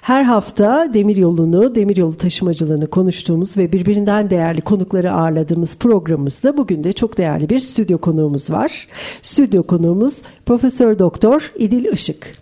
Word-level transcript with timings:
Her 0.00 0.24
hafta 0.24 0.94
demiryolunu, 0.94 1.74
demiryolu 1.74 2.16
taşımacılığını 2.16 2.86
konuştuğumuz 2.86 3.56
ve 3.56 3.72
birbirinden 3.72 4.30
değerli 4.30 4.60
konukları 4.60 5.12
ağırladığımız 5.12 5.76
programımızda 5.76 6.56
bugün 6.56 6.84
de 6.84 6.92
çok 6.92 7.18
değerli 7.18 7.48
bir 7.48 7.60
stüdyo 7.60 7.98
konuğumuz 7.98 8.50
var. 8.50 8.88
Stüdyo 9.22 9.62
konuğumuz 9.62 10.22
Profesör 10.46 10.98
Doktor 10.98 11.52
İdil 11.58 11.84
Işık. 11.92 12.32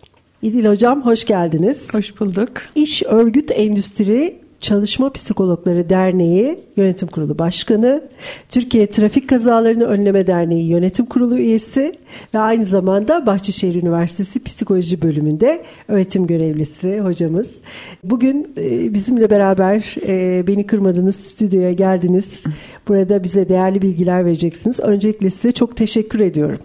İdil 0.42 0.68
Hocam 0.68 1.02
hoş 1.02 1.24
geldiniz. 1.24 1.94
Hoş 1.94 2.20
bulduk. 2.20 2.50
İş 2.74 3.02
Örgüt 3.02 3.50
Endüstri 3.50 4.43
Çalışma 4.64 5.12
Psikologları 5.12 5.88
Derneği 5.88 6.58
Yönetim 6.76 7.08
Kurulu 7.08 7.38
Başkanı, 7.38 8.02
Türkiye 8.48 8.86
Trafik 8.86 9.28
Kazalarını 9.28 9.84
Önleme 9.84 10.26
Derneği 10.26 10.68
Yönetim 10.68 11.06
Kurulu 11.06 11.38
üyesi 11.38 11.94
ve 12.34 12.38
aynı 12.38 12.64
zamanda 12.64 13.26
Bahçeşehir 13.26 13.82
Üniversitesi 13.82 14.44
Psikoloji 14.44 15.02
Bölümünde 15.02 15.62
öğretim 15.88 16.26
görevlisi 16.26 17.00
hocamız. 17.00 17.60
Bugün 18.04 18.54
e, 18.58 18.94
bizimle 18.94 19.30
beraber 19.30 19.94
e, 20.06 20.46
beni 20.46 20.66
kırmadınız, 20.66 21.16
stüdyoya 21.16 21.72
geldiniz. 21.72 22.40
Burada 22.88 23.22
bize 23.22 23.48
değerli 23.48 23.82
bilgiler 23.82 24.24
vereceksiniz. 24.24 24.80
Öncelikle 24.80 25.30
size 25.30 25.52
çok 25.52 25.76
teşekkür 25.76 26.20
ediyorum. 26.20 26.58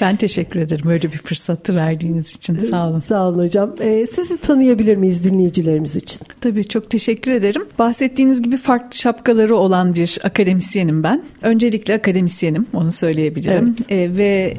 Ben 0.00 0.16
teşekkür 0.16 0.60
ederim 0.60 0.84
böyle 0.86 1.02
bir 1.02 1.18
fırsatı 1.18 1.74
verdiğiniz 1.74 2.36
için. 2.36 2.58
Sağ 2.58 2.88
olun. 2.88 2.98
Sağ 2.98 3.28
olun 3.28 3.38
hocam. 3.38 3.74
Ee, 3.80 4.06
sizi 4.06 4.38
tanıyabilir 4.40 4.96
miyiz 4.96 5.24
dinleyicilerimiz 5.24 5.96
için? 5.96 6.20
Tabii 6.40 6.64
çok 6.64 6.90
teşekkür 6.90 7.30
ederim. 7.30 7.62
Bahsettiğiniz 7.78 8.42
gibi 8.42 8.56
farklı 8.56 8.98
şapkaları 8.98 9.56
olan 9.56 9.94
bir 9.94 10.18
akademisyenim 10.24 11.02
ben. 11.02 11.22
Öncelikle 11.42 11.94
akademisyenim 11.94 12.66
onu 12.72 12.92
söyleyebilirim. 12.92 13.74
Evet. 13.90 14.12
Ee, 14.12 14.16
ve 14.18 14.54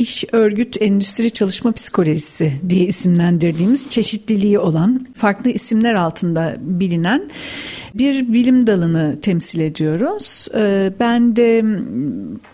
iş 0.00 0.24
örgüt 0.32 0.82
endüstri 0.82 1.30
çalışma 1.30 1.72
psikolojisi 1.72 2.52
diye 2.68 2.84
isimlendirdiğimiz 2.84 3.88
çeşitliliği 3.88 4.58
olan 4.58 5.06
farklı 5.14 5.50
isimler 5.50 5.94
altında 5.94 6.56
bilinen 6.60 7.30
bir 7.94 8.32
bilim 8.32 8.66
dalını 8.66 9.18
temsil 9.22 9.60
ediyoruz. 9.60 10.48
Ee, 10.56 10.92
ben 11.00 11.36
de 11.36 11.64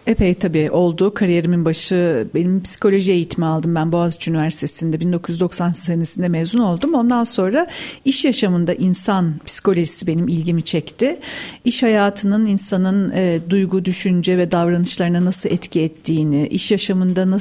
epey 0.06 0.34
tabii 0.34 0.70
oldu 0.70 1.14
kariyerimin 1.14 1.64
başı 1.64 2.28
benim 2.34 2.62
psikoloji 2.62 3.12
eğitimi 3.12 3.47
aldım 3.47 3.74
ben 3.74 3.92
Boğaziçi 3.92 4.30
Üniversitesi'nde 4.30 5.00
1990 5.00 5.72
senesinde 5.72 6.28
mezun 6.28 6.58
oldum. 6.58 6.94
Ondan 6.94 7.24
sonra 7.24 7.67
iş 8.05 8.24
yaşamında 8.24 8.74
insan 8.74 9.34
psikolojisi 9.47 10.06
benim 10.06 10.28
ilgimi 10.28 10.62
çekti. 10.62 11.19
İş 11.64 11.83
hayatının 11.83 12.47
insanın 12.47 13.12
e, 13.14 13.41
duygu, 13.50 13.84
düşünce 13.84 14.39
ve 14.39 14.50
davranışlarına 14.50 15.24
nasıl 15.24 15.50
etki 15.50 15.80
ettiğini, 15.80 16.47
iş 16.47 16.70
yaşamında 16.70 17.30
nasıl 17.30 17.36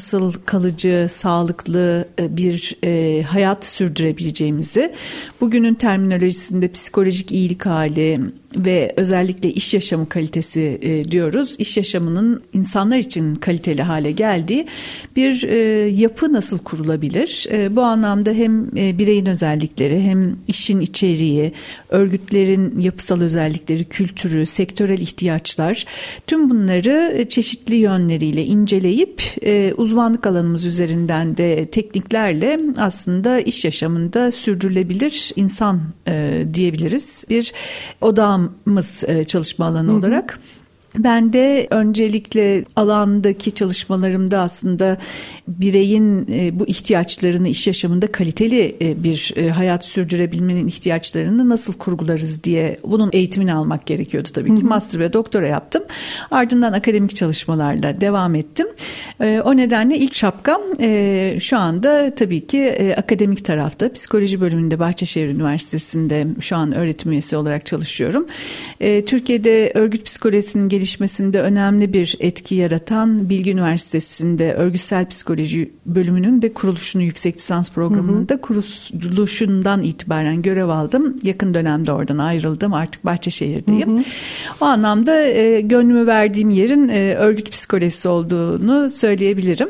kalıcı, 0.46 1.08
sağlıklı 1.10 2.08
e, 2.20 2.38
bir 2.38 2.78
e, 2.84 3.24
hayat 3.24 3.66
sürdürebileceğimizi, 3.66 4.94
bugünün 5.42 5.74
terminolojisinde 5.74 6.72
psikolojik 6.72 7.32
iyilik 7.32 7.66
hali 7.66 8.20
ve 8.56 8.94
özellikle 8.96 9.52
iş 9.52 9.74
yaşamı 9.74 10.10
kalitesi 10.10 10.80
e, 10.82 11.12
diyoruz. 11.12 11.56
İş 11.60 11.78
yaşamının 11.78 12.44
insanlar 12.54 12.98
için 12.98 13.36
kaliteli 13.36 13.82
hale 13.82 14.12
geldiği 14.12 14.68
bir 15.16 15.42
yapı 15.88 16.34
nasıl 16.34 16.58
kurulabilir? 16.58 17.48
Bu 17.72 17.82
anlamda 17.82 18.32
hem 18.32 18.72
bireyin 18.72 19.26
özellikleri 19.26 20.02
hem 20.02 20.38
işin 20.48 20.80
içeriği, 20.80 21.52
örgütlerin 21.90 22.80
yapısal 22.80 23.22
özellikleri, 23.22 23.86
kültürü, 23.86 24.46
sektörel 24.46 25.00
ihtiyaçlar 25.00 25.86
tüm 26.28 26.50
bunları 26.50 27.26
çeşitli 27.30 27.76
yönleriyle 27.76 28.46
inceleyip 28.46 29.22
uzmanlık 29.78 30.28
alanımız 30.28 30.66
üzerinden 30.66 31.38
de 31.38 31.70
tekniklerle 31.70 32.60
aslında 32.78 33.40
iş 33.40 33.66
yaşamında 33.66 34.32
sürdürülebilir 34.32 35.32
insan 35.36 35.82
e, 36.08 36.46
diyebiliriz. 36.54 37.26
Bir 37.30 37.54
odağımız 38.02 39.04
e, 39.08 39.24
çalışma 39.24 39.66
alanı 39.66 39.88
hı 39.88 39.92
hı. 39.92 39.98
olarak. 39.98 40.40
Ben 40.98 41.34
de 41.34 41.68
öncelikle 41.72 42.66
alandaki 42.76 43.52
çalışmalarımda 43.52 44.40
aslında 44.40 44.98
bireyin 45.48 46.28
e, 46.32 46.60
bu 46.60 46.68
ihtiyaçlarını 46.68 47.48
iş 47.48 47.68
yaşamında 47.68 48.12
kaliteli 48.12 48.76
e, 48.82 49.04
bir 49.04 49.34
e, 49.36 49.50
hayat 49.50 49.86
sürdürebilmenin 49.86 50.68
ihtiyaçlarını 50.68 51.50
nasıl 51.50 51.74
kurgularız 51.74 52.44
diye 52.44 52.80
bunun 52.84 53.10
eğitimini 53.14 53.54
almak 53.54 53.86
gerekiyordu 53.86 54.30
tabii 54.34 54.56
ki. 54.56 54.64
Master 54.64 55.00
ve 55.00 55.14
doktora 55.14 55.48
yaptım. 55.48 55.84
Ardından 56.32 56.74
akademik 56.74 57.16
çalışmalarla 57.16 58.02
devam 58.02 58.36
ettim. 58.36 58.68
O 59.20 59.58
nedenle 59.58 59.98
ilk 59.98 60.16
şapkam 60.16 60.62
şu 61.40 61.58
anda 61.58 62.16
tabii 62.16 62.48
ki 62.48 62.94
akademik 62.98 63.46
tarafta. 63.46 63.94
Psikoloji 63.94 64.42
bölümünde 64.42 64.80
Bahçeşehir 64.80 65.28
Üniversitesi'nde 65.28 66.28
şu 66.40 66.56
an 66.56 66.72
öğretim 66.72 67.12
üyesi 67.12 67.38
olarak 67.38 67.66
çalışıyorum. 67.66 68.28
Türkiye'de 69.06 69.72
örgüt 69.76 70.06
psikolojisinin 70.06 70.70
geliştirilmesi 70.70 70.85
gelişmesinde 70.86 71.42
önemli 71.42 71.94
bir 71.94 72.18
etki 72.20 72.56
yaratan 72.56 73.30
Bilgi 73.30 73.52
Üniversitesi'nde 73.52 74.54
örgütsel 74.54 75.06
psikoloji 75.06 75.72
bölümünün 75.86 76.42
de 76.42 76.54
kuruluşunu 76.54 77.04
yüksek 77.04 77.38
lisans 77.38 77.72
programının 77.72 78.30
da 78.30 78.42
kuruluşundan 78.42 79.84
itibaren 79.84 80.42
görev 80.42 80.68
aldım. 80.68 81.16
Yakın 81.24 81.54
dönemde 81.54 81.92
oradan 81.92 82.18
ayrıldım. 82.18 82.74
Artık 82.74 83.06
Bahçeşehir'deyim. 83.06 83.98
Hı 83.98 84.02
hı. 84.02 84.04
O 84.62 84.66
anlamda 84.66 85.22
e, 85.22 85.62
gönlümü 85.62 86.08
verdiğim 86.08 86.50
yerin 86.50 86.90
e, 86.90 87.16
örgüt 87.16 87.52
psikolojisi 87.52 88.08
olduğunu 88.08 88.90
söyleyebilirim. 88.90 89.70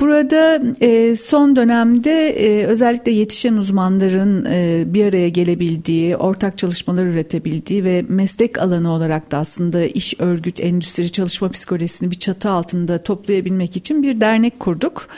Burada 0.00 0.62
e, 0.80 1.16
son 1.16 1.56
dönemde 1.56 2.28
e, 2.28 2.66
özellikle 2.66 3.12
yetişen 3.12 3.54
uzmanların 3.54 4.44
e, 4.50 4.84
bir 4.86 5.04
araya 5.04 5.28
gelebildiği, 5.28 6.16
ortak 6.16 6.58
çalışmalar 6.58 7.06
üretebildiği 7.06 7.84
ve 7.84 8.04
meslek 8.08 8.58
alanı 8.62 8.92
olarak 8.92 9.30
da 9.30 9.38
aslında 9.38 9.84
iş 9.84 10.14
örgüt 10.18 10.60
endüstri 10.60 11.10
çalışma 11.12 11.48
psikolojisini 11.48 12.10
bir 12.10 12.18
çatı 12.18 12.50
altında 12.50 13.02
toplayabilmek 13.02 13.76
için 13.76 14.02
bir 14.02 14.20
dernek 14.20 14.60
kurduk. 14.60 15.08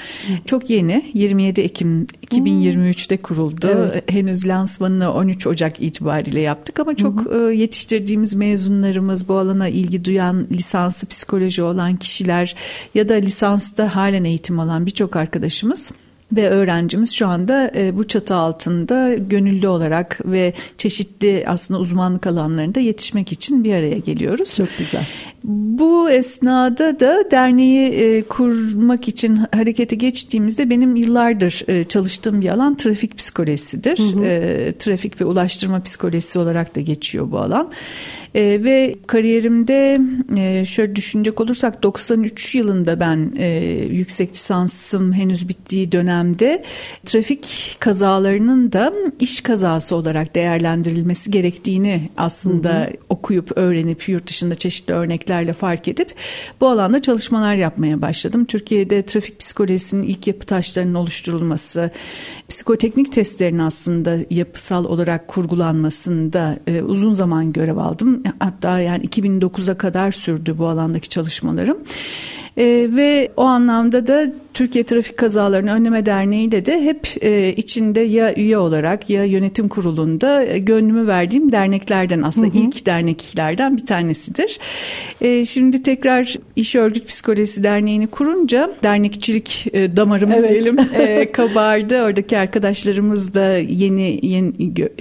Çok 0.45 0.71
yeni 0.71 1.05
27 1.15 1.61
Ekim 1.61 2.07
2023'te 2.27 3.17
kuruldu. 3.17 3.69
Evet. 3.73 4.13
Henüz 4.13 4.49
lansmanını 4.49 5.13
13 5.13 5.47
Ocak 5.47 5.81
itibariyle 5.83 6.41
yaptık 6.41 6.81
ama 6.81 6.95
çok 6.95 7.27
hı 7.27 7.47
hı. 7.47 7.53
yetiştirdiğimiz 7.53 8.35
mezunlarımız, 8.35 9.29
bu 9.29 9.37
alana 9.37 9.69
ilgi 9.69 10.05
duyan 10.05 10.47
lisansı 10.51 11.07
psikoloji 11.07 11.63
olan 11.63 11.97
kişiler 11.97 12.55
ya 12.95 13.09
da 13.09 13.15
lisansta 13.15 13.97
halen 13.97 14.25
eğitim 14.25 14.61
alan 14.61 14.72
olan 14.73 14.87
birçok 14.87 15.17
arkadaşımız 15.17 15.93
ve 16.33 16.49
öğrencimiz 16.49 17.13
şu 17.13 17.27
anda 17.27 17.73
e, 17.77 17.97
bu 17.97 18.09
çatı 18.09 18.35
altında 18.35 19.15
gönüllü 19.15 19.69
olarak 19.69 20.21
ve 20.25 20.55
çeşitli 20.79 21.45
aslında 21.47 21.81
uzmanlık 21.81 22.27
alanlarında 22.27 22.81
yetişmek 22.81 23.33
için 23.33 23.65
bir 23.65 23.75
araya 23.75 23.99
geliyoruz. 23.99 24.55
Çok 24.57 24.69
güzel. 24.79 25.07
Bu 25.45 26.11
esnada 26.11 27.01
da 27.01 27.31
derneği 27.31 27.89
e, 27.89 28.23
kurmak 28.23 29.09
için 29.09 29.41
harekete 29.53 29.97
geçtiğimizde 29.97 30.71
benim 30.71 30.97
yıllardır 30.97 31.65
e, 31.69 31.85
çalıştığım 31.85 32.41
bir 32.41 32.49
alan 32.49 32.77
trafik 32.77 33.19
psikolojisidir. 33.19 33.99
Hı 33.99 34.19
hı. 34.19 34.25
E, 34.25 34.73
trafik 34.79 35.21
ve 35.21 35.25
ulaştırma 35.25 35.83
psikolojisi 35.83 36.39
olarak 36.39 36.77
da 36.77 36.81
geçiyor 36.81 37.31
bu 37.31 37.39
alan. 37.39 37.71
E, 38.35 38.43
ve 38.65 38.97
kariyerimde 39.07 40.01
e, 40.37 40.65
şöyle 40.65 40.97
düşünecek 40.97 41.41
olursak 41.41 41.83
93 41.83 42.55
yılında 42.55 43.01
ben 43.01 43.33
e, 43.39 43.49
yüksek 43.91 44.35
lisansım 44.35 45.13
henüz 45.13 45.49
bittiği 45.49 45.93
dönemde 45.93 46.65
trafik 47.05 47.77
kazalarının 47.79 48.73
da 48.73 48.93
iş 49.21 49.41
kazası 49.41 49.97
olarak 49.97 50.35
değerlendirilmesi 50.35 51.31
gerektiğini 51.31 52.11
aslında 52.17 52.81
hı 52.81 52.85
hı. 52.85 52.91
okuyup 53.09 53.53
öğrenip 53.57 54.09
yurt 54.09 54.27
dışında 54.27 54.55
çeşitli 54.55 54.95
örneklerle 55.33 55.53
fark 55.53 55.89
edip 55.89 56.15
bu 56.61 56.69
alanda 56.69 57.03
çalışmalar 57.03 57.55
yapmaya 57.55 58.03
başladım. 58.03 58.45
Türkiye'de 58.45 59.03
trafik 59.03 59.39
psikolojisinin 59.39 60.03
ilk 60.03 60.27
yapı 60.27 60.47
taşlarının 60.47 60.95
oluşturulması, 60.95 61.91
psikoteknik 62.49 63.13
testlerin 63.13 63.59
aslında 63.59 64.19
yapısal 64.31 64.85
olarak 64.85 65.29
kurgulanmasında 65.29 66.59
e, 66.67 66.83
uzun 66.83 67.13
zaman 67.13 67.53
görev 67.53 67.77
aldım. 67.77 68.23
Hatta 68.39 68.81
yani 68.81 69.05
2009'a 69.05 69.75
kadar 69.75 70.13
sürdü 70.13 70.55
bu 70.59 70.67
alandaki 70.67 71.09
çalışmalarım. 71.09 71.79
E, 72.57 72.65
ve 72.97 73.31
o 73.37 73.43
anlamda 73.43 74.07
da 74.07 74.33
Türkiye 74.55 74.85
Trafik 74.85 75.17
Kazalarını 75.17 75.73
Önleme 75.73 76.07
Derneği 76.07 76.49
ile 76.49 76.67
de 76.67 76.85
hep 76.85 77.09
e, 77.21 77.53
içinde 77.53 78.01
ya 78.01 78.35
üye 78.35 78.59
olarak 78.59 79.11
ya 79.11 79.25
yönetim 79.25 79.69
kurulunda 79.69 80.45
e, 80.45 80.59
gönlümü 80.59 81.07
verdiğim 81.07 81.53
derneklerden 81.53 82.23
aslında 82.23 82.47
hı 82.47 82.59
hı. 82.59 82.63
ilk 82.63 82.87
derneklerden 82.87 83.77
bir 83.77 83.87
tanesidir. 83.87 84.59
E, 85.21 85.45
şimdi 85.45 85.83
tekrar 85.83 86.37
İş 86.57 86.77
Örgüt 86.77 87.09
Psikolojisi 87.09 87.63
Derneği'ni 87.63 88.07
kurunca 88.07 88.71
dernekçilik 88.83 89.67
e, 89.73 89.97
damarım 89.97 90.33
evet. 90.33 90.51
diyelim 90.51 90.79
e, 90.95 91.33
kabardı. 91.33 92.03
Oradaki 92.03 92.39
arkadaşlarımız 92.39 93.35
da 93.35 93.49
yeni, 93.59 94.21
yeni 94.23 94.53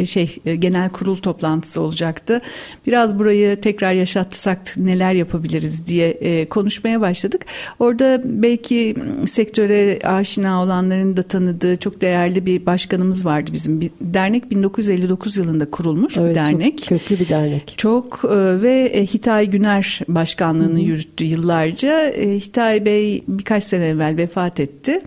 şey 0.08 0.36
e, 0.46 0.56
genel 0.56 0.90
kurul 0.90 1.16
toplantısı 1.16 1.82
olacaktı. 1.82 2.42
Biraz 2.88 3.20
burayı 3.20 3.62
tekrar 3.62 3.94
yaşatsak 3.94 4.78
neler 4.78 5.14
yapabiliriz 5.14 5.86
diye 5.86 6.10
e, 6.10 6.46
konuşmaya 6.46 7.02
başladık. 7.02 7.41
Orada 7.80 8.22
belki 8.26 8.96
sektöre 9.28 10.00
aşina 10.04 10.64
olanların 10.64 11.18
da 11.18 11.24
tanıdığı 11.24 11.76
çok 11.76 12.02
değerli 12.02 12.46
bir 12.46 12.66
başkanımız 12.66 13.26
vardı 13.26 13.52
bizim. 13.54 13.82
Bir 13.82 13.92
dernek 14.02 14.52
1959 14.52 15.38
yılında 15.38 15.72
kurulmuş 15.72 16.18
evet, 16.18 16.30
bir 16.30 16.36
dernek. 16.36 16.78
Çok 16.78 16.88
köklü 16.88 17.20
bir 17.20 17.30
dernek. 17.30 17.74
Çok 17.78 18.22
e, 18.26 18.62
ve 18.62 18.86
e, 18.94 19.06
Hitay 19.06 19.50
Güner 19.50 20.02
başkanlığını 20.08 20.72
Hı-hı. 20.72 20.80
yürüttü 20.80 21.24
yıllarca. 21.24 22.02
E, 22.02 22.40
Hitay 22.40 22.86
Bey 22.86 23.24
birkaç 23.28 23.64
sene 23.64 23.88
evvel 23.88 24.18
vefat 24.18 24.60
etti. 24.60 25.02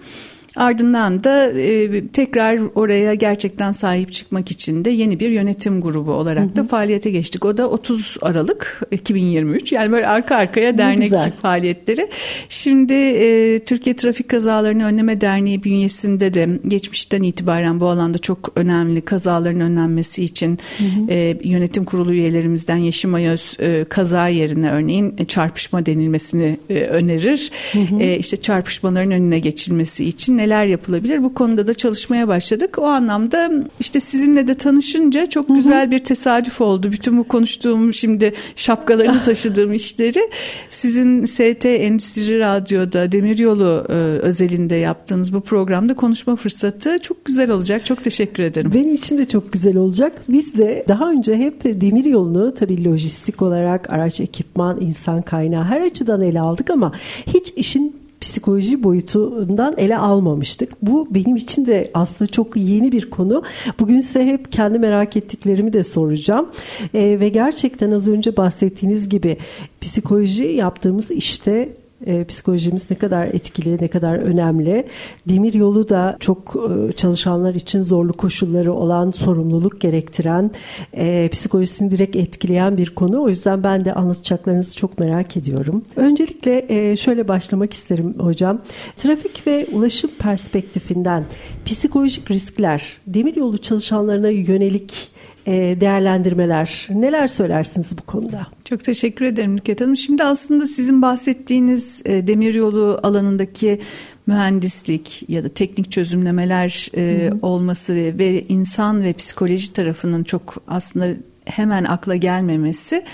Ardından 0.56 1.25
da 1.25 1.51
e, 1.51 2.06
tekrar 2.09 2.61
oraya 2.75 3.15
gerçekten 3.15 3.73
sahip 3.73 4.12
çıkmak 4.12 4.51
için 4.51 4.85
de 4.85 4.91
yeni 4.91 5.21
bir 5.21 5.31
yönetim 5.31 5.81
grubu 5.81 6.12
olarak 6.12 6.45
hı 6.45 6.49
hı. 6.49 6.56
da 6.56 6.65
faaliyete 6.65 7.11
geçtik. 7.11 7.45
O 7.45 7.56
da 7.56 7.71
30 7.71 8.17
Aralık 8.23 8.81
2023. 8.91 9.73
Yani 9.73 9.93
böyle 9.93 10.06
arka 10.06 10.37
arkaya 10.37 10.79
dernek 10.79 11.12
faaliyetleri. 11.43 12.09
Şimdi 12.49 12.93
e, 12.93 13.65
Türkiye 13.65 13.97
Trafik 13.97 14.29
Kazalarını 14.29 14.85
Önleme 14.85 15.21
Derneği 15.21 15.65
bünyesinde 15.65 16.35
de 16.35 16.49
geçmişten 16.69 17.23
itibaren 17.23 17.81
bu 17.81 17.89
alanda 17.89 18.19
çok 18.19 18.53
önemli 18.57 19.00
kazaların 19.00 19.61
önlenmesi 19.61 20.25
için 20.25 20.59
hı 20.79 20.85
hı. 20.85 21.12
E, 21.12 21.37
yönetim 21.45 21.85
kurulu 21.85 22.12
üyelerimizden 22.12 22.77
Yeşim 22.77 23.15
Ayöz 23.15 23.57
e, 23.61 23.85
kaza 23.85 24.29
yerine 24.29 24.71
örneğin 24.71 25.17
çarpışma 25.29 25.87
denilmesini 25.87 26.59
e, 26.71 26.81
önerir. 26.81 27.50
Hı 27.73 27.79
hı. 27.79 28.00
E, 28.00 28.19
işte 28.19 28.37
çarpışmaların 28.37 29.11
önüne 29.11 29.39
geçilmesi 29.39 30.05
için 30.05 30.39
neler 30.44 30.67
yapılabilir? 30.67 31.23
Bu 31.23 31.35
konuda 31.35 31.67
da 31.67 31.75
çalışmaya 31.75 32.29
başladık. 32.29 32.79
O 32.79 32.87
anlamda 32.87 33.50
işte 33.81 34.00
sizinle 34.00 34.46
de 34.46 34.55
tanışınca 34.55 35.26
çok 35.26 35.49
Hı-hı. 35.49 35.56
güzel 35.56 35.91
bir 35.91 35.99
tesadüf 35.99 36.61
oldu. 36.61 36.93
Bütün 36.93 37.19
bu 37.19 37.25
konuştuğum 37.25 37.94
şimdi 37.94 38.32
şapkalarını 38.56 39.23
taşıdığım 39.25 39.73
işleri 39.73 40.31
sizin 40.70 41.25
ST 41.25 41.67
Endüstri 41.67 42.41
Radyo'da 42.41 43.12
Demiryolu 43.12 43.87
e, 43.88 43.93
özelinde 44.23 44.75
yaptığınız 44.75 45.32
bu 45.32 45.41
programda 45.41 45.94
konuşma 45.94 46.37
fırsatı 46.37 46.99
çok 46.99 47.25
güzel 47.25 47.50
olacak. 47.50 47.87
Çok 47.87 48.05
teşekkür 48.05 48.43
ederim. 48.43 48.70
Benim 48.75 48.94
için 48.94 49.19
de 49.19 49.25
çok 49.25 49.52
güzel 49.52 49.76
olacak. 49.76 50.25
Biz 50.29 50.58
de 50.58 50.85
daha 50.88 51.11
önce 51.11 51.37
hep 51.37 51.64
demiryolunu 51.64 52.55
tabii 52.55 52.85
lojistik 52.85 53.43
olarak 53.43 53.90
araç, 53.90 54.20
ekipman, 54.20 54.81
insan 54.81 55.23
kaynağı 55.23 55.64
her 55.64 55.81
açıdan 55.81 56.23
ele 56.23 56.40
aldık 56.40 56.70
ama 56.70 56.93
hiç 57.26 57.52
işin 57.56 58.04
psikoloji 58.20 58.82
boyutundan 58.82 59.75
ele 59.76 59.96
almamıştık. 59.96 60.72
Bu 60.82 61.08
benim 61.11 61.37
için 61.37 61.66
de 61.66 61.90
aslında 61.94 62.31
çok 62.31 62.56
yeni 62.56 62.93
bir 62.93 63.11
konu. 63.11 63.43
Bugün 63.78 64.00
size 64.00 64.26
hep 64.26 64.52
kendi 64.52 64.78
merak 64.78 65.16
ettiklerimi 65.16 65.72
de 65.72 65.84
soracağım. 65.84 66.49
E, 66.94 67.20
ve 67.20 67.28
gerçekten 67.28 67.90
az 67.90 68.08
önce 68.08 68.37
bahsettiğiniz 68.37 69.08
gibi 69.08 69.37
psikoloji 69.81 70.44
yaptığımız 70.44 71.11
işte 71.11 71.69
e, 72.06 72.25
psikolojimiz 72.25 72.91
ne 72.91 72.97
kadar 72.97 73.27
etkili, 73.27 73.79
ne 73.81 73.89
kadar 73.89 74.19
önemli. 74.19 74.85
Demir 75.29 75.55
yolu 75.55 75.89
da 75.89 76.17
çok 76.21 76.56
e, 76.56 76.93
çalışanlar 76.93 77.55
için 77.55 77.83
zorlu 77.83 78.12
koşulları 78.12 78.73
olan, 78.73 79.11
sorumluluk 79.11 79.81
gerektiren, 79.81 80.51
e, 80.93 81.29
psikolojisini 81.29 81.91
direkt 81.91 82.17
etkileyen 82.17 82.77
bir 82.77 82.91
konu. 82.91 83.23
O 83.23 83.29
yüzden 83.29 83.62
ben 83.65 83.85
de 83.85 83.95
anlatacaklarınızı 83.95 84.77
çok 84.77 84.99
merak 84.99 85.37
ediyorum. 85.37 85.85
Öncelikle 85.97 86.67
e, 86.69 86.97
şöyle 86.97 87.29
başlamak 87.29 87.73
isterim 87.73 88.15
hocam. 88.19 88.61
Trafik 88.97 89.47
ve 89.47 89.67
ulaşım 89.73 90.11
perspektifinden 90.19 91.25
psikolojik 91.67 92.31
riskler 92.31 92.99
demir 93.07 93.37
yolu 93.37 93.59
çalışanlarına 93.59 94.29
yönelik 94.29 95.11
e, 95.47 95.53
değerlendirmeler. 95.81 96.89
Neler 96.91 97.27
söylersiniz 97.27 97.99
bu 97.99 98.03
konuda? 98.03 98.47
Çok 98.75 98.85
teşekkür 98.85 99.25
ederim 99.25 99.56
Nüket 99.56 99.81
Hanım. 99.81 99.97
Şimdi 99.97 100.25
aslında 100.25 100.67
sizin 100.67 101.03
bahsettiğiniz 101.03 102.03
e, 102.05 102.26
demiryolu 102.26 103.00
alanındaki 103.03 103.81
mühendislik 104.26 105.25
ya 105.29 105.44
da 105.44 105.49
teknik 105.49 105.91
çözümlemeler 105.91 106.91
e, 106.97 107.31
olması 107.43 107.94
ve, 107.94 108.19
ve 108.19 108.43
insan 108.43 109.03
ve 109.03 109.12
psikoloji 109.12 109.73
tarafının 109.73 110.25
çok 110.25 110.62
aslında 110.69 111.09
hemen 111.44 111.85
akla 111.85 112.17
gelmemesi 112.17 113.05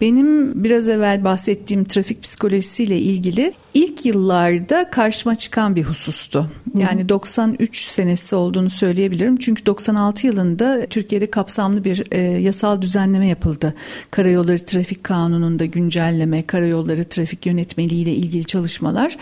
benim 0.00 0.64
biraz 0.64 0.88
evvel 0.88 1.24
bahsettiğim 1.24 1.84
trafik 1.84 2.22
psikolojisiyle 2.22 2.98
ilgili 2.98 3.52
ilk 3.74 4.06
yıllarda 4.06 4.90
karşıma 4.90 5.34
çıkan 5.34 5.76
bir 5.76 5.82
husustu. 5.82 6.46
Yani 6.78 7.08
93 7.08 7.76
senesi 7.76 8.36
olduğunu 8.36 8.70
söyleyebilirim. 8.70 9.36
Çünkü 9.36 9.66
96 9.66 10.26
yılında 10.26 10.86
Türkiye'de 10.86 11.30
kapsamlı 11.30 11.84
bir 11.84 12.06
e, 12.10 12.20
yasal 12.20 12.82
düzenleme 12.82 13.26
yapıldı. 13.26 13.74
Karayolları 14.10 14.58
Trafik 14.58 15.04
Kanunu'nda 15.04 15.64
güncelleme, 15.64 16.46
karayolları 16.46 17.04
trafik 17.04 17.46
yönetmeliği 17.46 18.02
ile 18.02 18.12
ilgili 18.12 18.44
çalışmalar. 18.44 19.16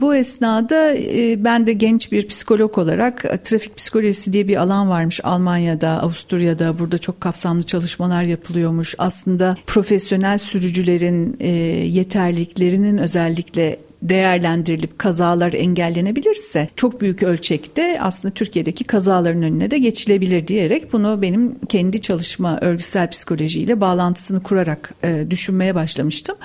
Bu 0.00 0.14
esnada 0.14 0.94
e, 0.94 1.44
ben 1.44 1.66
de 1.66 1.72
genç 1.72 2.12
bir 2.12 2.28
psikolog 2.28 2.78
olarak 2.78 3.24
e, 3.24 3.36
trafik 3.36 3.76
psikolojisi 3.76 4.32
diye 4.32 4.48
bir 4.48 4.56
alan 4.56 4.90
varmış 4.90 5.20
Almanya'da, 5.24 5.88
Avusturya'da. 5.88 6.78
Burada 6.78 6.98
çok 6.98 7.20
kapsamlı 7.20 7.62
çalışmalar 7.62 8.22
yapılıyormuş. 8.22 8.94
Aslında 8.98 9.56
profesyonel 9.66 10.38
sürücülerin 10.38 11.36
e, 11.40 11.48
yeterliliklerinin 11.86 12.98
özellikle 12.98 13.78
değerlendirilip 14.02 14.98
kazalar 14.98 15.52
engellenebilirse 15.52 16.68
çok 16.76 17.00
büyük 17.00 17.22
ölçekte 17.22 18.00
aslında 18.00 18.34
Türkiye'deki 18.34 18.84
kazaların 18.84 19.42
önüne 19.42 19.70
de 19.70 19.78
geçilebilir 19.78 20.46
diyerek 20.46 20.92
bunu 20.92 21.22
benim 21.22 21.54
kendi 21.68 22.00
çalışma 22.00 22.58
örgüsel 22.60 23.10
psikolojiyle 23.10 23.80
bağlantısını 23.80 24.42
kurarak 24.42 24.94
e, 25.04 25.30
düşünmeye 25.30 25.74
başlamıştım. 25.74 26.36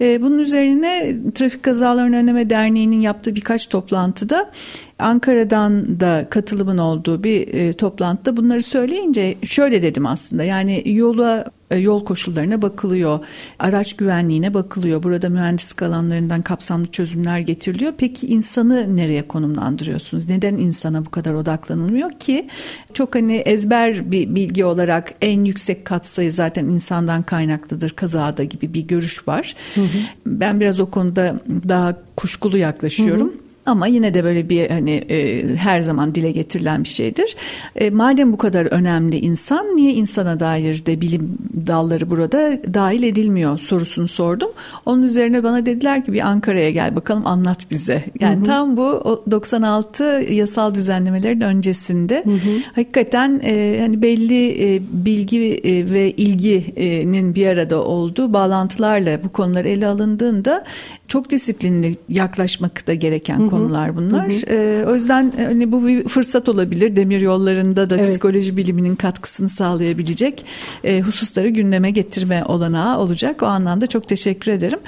E, 0.00 0.22
bunun 0.22 0.38
üzerine 0.38 1.16
Trafik 1.34 1.62
Kazalarını 1.62 2.16
Önleme 2.16 2.50
Derneği'nin 2.50 3.00
yaptığı 3.00 3.34
birkaç 3.34 3.66
toplantıda 3.66 4.50
Ankara'dan 4.98 6.00
da 6.00 6.26
katılımın 6.30 6.78
olduğu 6.78 7.24
bir 7.24 7.54
e, 7.54 7.72
toplantıda 7.72 8.36
bunları 8.36 8.62
söyleyince 8.62 9.36
şöyle 9.42 9.82
dedim 9.82 10.06
aslında 10.06 10.44
yani 10.44 10.82
yola 10.86 11.44
e, 11.70 11.78
yol 11.78 12.04
koşullarına 12.04 12.62
bakılıyor, 12.62 13.18
araç 13.58 13.96
güvenliğine 13.96 14.54
bakılıyor. 14.54 15.02
Burada 15.02 15.28
mühendislik 15.28 15.82
alanlarından 15.82 16.42
kapsamlı 16.42 16.86
çözümler 16.86 17.38
getiriliyor. 17.38 17.92
Peki 17.98 18.26
insanı 18.26 18.96
nereye 18.96 19.28
konumlandırıyorsunuz? 19.28 20.28
Neden 20.28 20.56
insana 20.56 21.04
bu 21.04 21.10
kadar 21.10 21.34
odaklanılmıyor 21.34 22.10
ki? 22.10 22.48
Çok 22.92 23.14
hani 23.14 23.36
ezber 23.36 24.10
bir 24.10 24.34
bilgi 24.34 24.64
olarak 24.64 25.14
en 25.22 25.44
yüksek 25.44 25.84
katsayı 25.84 26.32
zaten 26.32 26.64
insandan 26.64 27.22
kaynaklıdır 27.22 27.90
kazada 27.90 28.44
gibi 28.44 28.74
bir 28.74 28.82
görüş 28.82 29.28
var. 29.28 29.54
Hı 29.74 29.80
hı. 29.80 29.98
Ben 30.26 30.60
biraz 30.60 30.80
o 30.80 30.90
konuda 30.90 31.40
daha 31.68 31.96
kuşkulu 32.16 32.58
yaklaşıyorum. 32.58 33.28
Hı 33.28 33.32
hı. 33.32 33.43
Ama 33.66 33.86
yine 33.86 34.14
de 34.14 34.24
böyle 34.24 34.48
bir 34.48 34.70
hani 34.70 34.90
e, 34.90 35.46
her 35.56 35.80
zaman 35.80 36.14
dile 36.14 36.32
getirilen 36.32 36.84
bir 36.84 36.88
şeydir. 36.88 37.36
E, 37.76 37.90
madem 37.90 38.32
bu 38.32 38.38
kadar 38.38 38.66
önemli 38.66 39.18
insan 39.18 39.76
niye 39.76 39.92
insana 39.92 40.40
dair 40.40 40.86
de 40.86 41.00
bilim 41.00 41.38
dalları 41.66 42.10
burada 42.10 42.58
dahil 42.74 43.02
edilmiyor 43.02 43.58
sorusunu 43.58 44.08
sordum. 44.08 44.50
Onun 44.86 45.02
üzerine 45.02 45.42
bana 45.42 45.66
dediler 45.66 46.04
ki 46.04 46.12
bir 46.12 46.20
Ankara'ya 46.20 46.70
gel 46.70 46.96
bakalım 46.96 47.26
anlat 47.26 47.70
bize. 47.70 48.04
Yani 48.20 48.36
hı 48.36 48.40
hı. 48.40 48.44
tam 48.44 48.76
bu 48.76 49.22
96 49.30 50.04
yasal 50.30 50.74
düzenlemelerin 50.74 51.40
öncesinde 51.40 52.24
hı 52.24 52.30
hı. 52.30 52.60
hakikaten 52.74 53.40
e, 53.44 53.78
hani 53.80 54.02
belli 54.02 54.74
e, 54.74 54.82
bilgi 54.92 55.60
e, 55.64 55.92
ve 55.92 56.10
ilginin 56.10 57.34
bir 57.34 57.46
arada 57.46 57.84
olduğu 57.84 58.32
bağlantılarla 58.32 59.22
bu 59.24 59.28
konular 59.28 59.64
ele 59.64 59.86
alındığında 59.86 60.64
çok 61.08 61.30
disiplinli 61.30 61.96
yaklaşmak 62.08 62.86
da 62.86 62.94
gereken 62.94 63.38
hı 63.38 63.42
hı. 63.42 63.50
konular 63.50 63.96
bunlar. 63.96 64.28
Hı 64.28 64.32
hı. 64.32 64.40
Ee, 64.48 64.84
o 64.86 64.94
yüzden 64.94 65.32
hani 65.36 65.72
bu 65.72 65.86
bir 65.86 66.08
fırsat 66.08 66.48
olabilir. 66.48 66.96
Demir 66.96 67.20
yollarında 67.20 67.90
da 67.90 67.96
evet. 67.96 68.06
psikoloji 68.06 68.56
biliminin 68.56 68.96
katkısını 68.96 69.48
sağlayabilecek 69.48 70.44
e, 70.84 71.00
hususları 71.00 71.48
gündeme 71.48 71.90
getirme 71.90 72.44
olanağı 72.44 72.98
olacak. 72.98 73.42
O 73.42 73.46
anlamda 73.46 73.86
çok 73.86 74.08
teşekkür 74.08 74.52
ederim. 74.52 74.78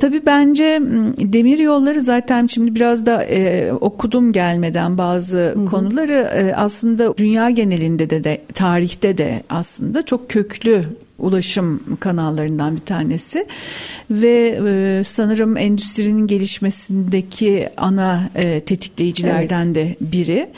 Tabii 0.00 0.26
bence 0.26 0.82
demir 1.18 1.58
yolları 1.58 2.00
zaten 2.00 2.46
şimdi 2.46 2.74
biraz 2.74 3.06
da 3.06 3.24
e, 3.24 3.72
okudum 3.72 4.32
gelmeden 4.32 4.98
bazı 4.98 5.38
hı 5.38 5.60
hı. 5.60 5.64
konuları 5.64 6.12
e, 6.12 6.54
aslında 6.54 7.16
dünya 7.16 7.50
genelinde 7.50 8.10
de, 8.10 8.24
de 8.24 8.42
tarihte 8.54 9.18
de 9.18 9.42
aslında 9.48 10.04
çok 10.04 10.30
köklü 10.30 10.84
ulaşım 11.18 11.96
kanallarından 12.00 12.76
bir 12.76 12.80
tanesi 12.80 13.46
ve 14.10 14.60
e, 14.66 15.04
sanırım 15.04 15.56
endüstrinin 15.56 16.26
gelişmesindeki 16.26 17.68
ana 17.76 18.30
e, 18.34 18.60
tetikleyicilerden 18.60 19.66
evet. 19.66 19.74
de 19.74 19.96
biri. 20.00 20.50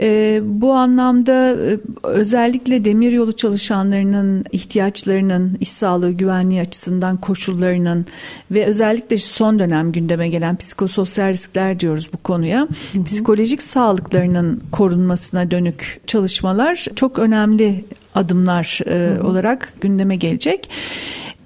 E, 0.00 0.40
bu 0.44 0.72
anlamda 0.72 1.50
e, 1.50 1.78
özellikle 2.02 2.84
demiryolu 2.84 3.32
çalışanlarının 3.32 4.44
ihtiyaçlarının, 4.52 5.56
iş 5.60 5.68
sağlığı 5.68 6.12
güvenliği 6.12 6.60
açısından 6.60 7.16
koşullarının 7.16 8.06
ve 8.50 8.66
özellikle 8.66 9.18
son 9.18 9.58
dönem 9.58 9.92
gündeme 9.92 10.28
gelen 10.28 10.56
psikososyal 10.56 11.28
riskler 11.28 11.80
diyoruz 11.80 12.10
bu 12.12 12.18
konuya. 12.18 12.60
Hı 12.60 12.98
hı. 12.98 13.04
Psikolojik 13.04 13.62
sağlıklarının 13.62 14.62
korunmasına 14.72 15.50
dönük 15.50 16.00
çalışmalar 16.06 16.86
çok 16.96 17.18
önemli 17.18 17.84
adımlar 18.14 18.80
e, 18.86 19.22
olarak 19.22 19.72
gündeme 19.80 20.16
gelecek 20.16 20.70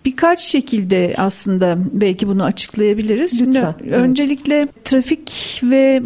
birkaç 0.04 0.40
şekilde 0.40 1.14
aslında 1.16 1.78
belki 1.92 2.28
bunu 2.28 2.44
açıklayabiliriz. 2.44 3.40
Lütfen. 3.40 3.74
Şimdi 3.78 3.88
evet. 3.88 3.98
öncelikle 3.98 4.68
trafik 4.84 5.60
ve 5.62 6.02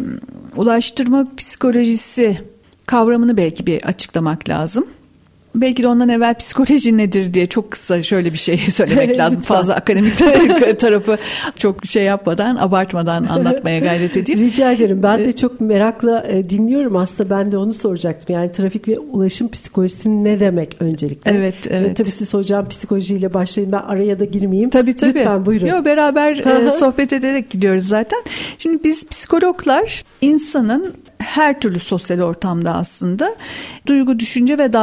ulaştırma 0.55 1.27
psikolojisi 1.37 2.41
kavramını 2.85 3.37
belki 3.37 3.67
bir 3.67 3.83
açıklamak 3.83 4.49
lazım. 4.49 4.87
Belki 5.55 5.83
de 5.83 5.87
ondan 5.87 6.09
evvel 6.09 6.35
psikoloji 6.35 6.97
nedir 6.97 7.33
diye 7.33 7.45
çok 7.45 7.71
kısa 7.71 8.01
şöyle 8.01 8.33
bir 8.33 8.37
şey 8.37 8.57
söylemek 8.69 9.17
lazım. 9.17 9.41
Fazla 9.41 9.75
akademik 9.75 10.17
tarafı 10.79 11.17
çok 11.55 11.85
şey 11.85 12.03
yapmadan, 12.03 12.55
abartmadan 12.55 13.23
anlatmaya 13.23 13.79
gayret 13.79 14.17
edeyim. 14.17 14.41
Rica 14.41 14.71
ederim. 14.71 15.03
Ben 15.03 15.19
de 15.19 15.33
çok 15.33 15.61
merakla 15.61 16.25
e, 16.27 16.49
dinliyorum. 16.49 16.95
Aslında 16.95 17.29
ben 17.29 17.51
de 17.51 17.57
onu 17.57 17.73
soracaktım. 17.73 18.35
Yani 18.35 18.51
trafik 18.51 18.87
ve 18.87 18.99
ulaşım 18.99 19.51
psikolojisi 19.51 20.23
ne 20.23 20.39
demek 20.39 20.75
öncelikle? 20.79 21.31
Evet, 21.31 21.55
evet. 21.69 21.89
Ve 21.89 21.93
tabii 21.93 22.11
siz 22.11 22.33
hocam 22.33 22.69
psikolojiyle 22.69 23.33
başlayın. 23.33 23.71
Ben 23.71 23.77
araya 23.77 24.19
da 24.19 24.25
girmeyeyim. 24.25 24.69
Tabii 24.69 24.95
tabii. 24.95 25.13
Lütfen 25.13 25.45
buyurun. 25.45 25.65
Yo, 25.65 25.85
beraber 25.85 26.65
e, 26.67 26.71
sohbet 26.71 27.13
ederek 27.13 27.49
gidiyoruz 27.49 27.87
zaten. 27.87 28.19
Şimdi 28.57 28.83
biz 28.83 29.07
psikologlar 29.07 30.03
insanın 30.21 30.93
her 31.23 31.59
türlü 31.59 31.79
sosyal 31.79 32.19
ortamda 32.19 32.75
aslında 32.75 33.35
duygu, 33.87 34.19
düşünce 34.19 34.57
ve 34.57 34.73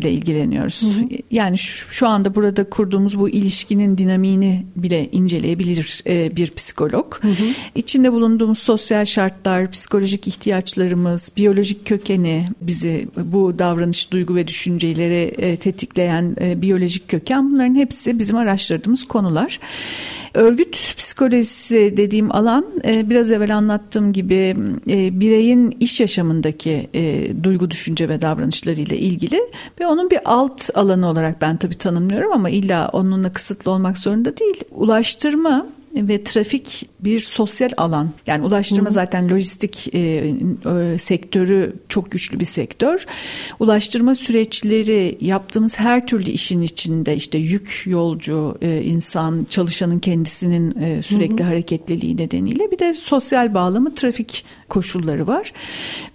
davranışlarıyla 0.00 0.10
ilgileniyoruz. 0.10 0.82
Hı 0.82 0.86
hı. 0.86 1.18
Yani 1.30 1.58
şu, 1.58 1.92
şu 1.92 2.08
anda 2.08 2.34
burada 2.34 2.64
kurduğumuz 2.64 3.18
bu 3.18 3.28
ilişkinin 3.28 3.98
dinamiğini 3.98 4.66
bile 4.76 5.08
inceleyebilir 5.10 6.02
e, 6.06 6.36
bir 6.36 6.50
psikolog. 6.50 7.14
Hı 7.20 7.28
hı. 7.28 7.44
İçinde 7.74 8.12
bulunduğumuz 8.12 8.58
sosyal 8.58 9.04
şartlar, 9.04 9.70
psikolojik 9.70 10.28
ihtiyaçlarımız, 10.28 11.32
biyolojik 11.36 11.86
kökeni 11.86 12.46
bizi 12.60 13.08
bu 13.16 13.58
davranış, 13.58 14.10
duygu 14.12 14.34
ve 14.34 14.46
düşünceleri 14.46 15.34
e, 15.38 15.56
tetikleyen 15.56 16.36
e, 16.40 16.62
biyolojik 16.62 17.08
köken 17.08 17.52
bunların 17.52 17.74
hepsi 17.74 18.18
bizim 18.18 18.36
araştırdığımız 18.36 19.04
konular. 19.04 19.60
Örgüt 20.34 20.94
psikolojisi 20.96 21.94
dediğim 21.96 22.32
alan 22.32 22.64
e, 22.84 23.10
biraz 23.10 23.30
evvel 23.30 23.56
anlattığım 23.56 24.12
gibi 24.12 24.56
e, 24.88 25.20
bireyin 25.20 25.76
iş 25.80 26.00
yaşamındaki 26.00 26.88
e, 26.94 27.32
duygu, 27.42 27.70
düşünce 27.70 28.08
ve 28.08 28.20
davranışlarıyla 28.20 28.96
ilgili 28.96 29.40
ve 29.80 29.86
onun 29.90 30.10
bir 30.10 30.20
alt 30.24 30.70
alanı 30.74 31.08
olarak 31.08 31.40
ben 31.40 31.56
tabii 31.56 31.78
tanımlıyorum 31.78 32.32
ama 32.32 32.50
illa 32.50 32.88
onunla 32.92 33.32
kısıtlı 33.32 33.70
olmak 33.70 33.98
zorunda 33.98 34.36
değil. 34.36 34.64
Ulaştırma 34.70 35.66
ve 35.94 36.24
trafik 36.24 36.88
bir 37.00 37.20
sosyal 37.20 37.70
alan. 37.76 38.10
Yani 38.26 38.46
ulaştırma 38.46 38.84
Hı-hı. 38.84 38.94
zaten 38.94 39.30
lojistik 39.30 39.94
e, 39.94 39.98
e, 39.98 40.98
sektörü 40.98 41.76
çok 41.88 42.10
güçlü 42.10 42.40
bir 42.40 42.44
sektör. 42.44 43.06
Ulaştırma 43.60 44.14
süreçleri 44.14 45.18
yaptığımız 45.20 45.78
her 45.78 46.06
türlü 46.06 46.30
işin 46.30 46.62
içinde 46.62 47.16
işte 47.16 47.38
yük, 47.38 47.82
yolcu, 47.86 48.58
e, 48.62 48.82
insan, 48.82 49.46
çalışanın 49.50 49.98
kendisinin 49.98 50.80
e, 50.80 51.02
sürekli 51.02 51.38
Hı-hı. 51.38 51.48
hareketliliği 51.48 52.16
nedeniyle 52.16 52.70
bir 52.70 52.78
de 52.78 52.94
sosyal 52.94 53.54
bağlamı 53.54 53.94
trafik 53.94 54.44
koşulları 54.70 55.26
var. 55.26 55.52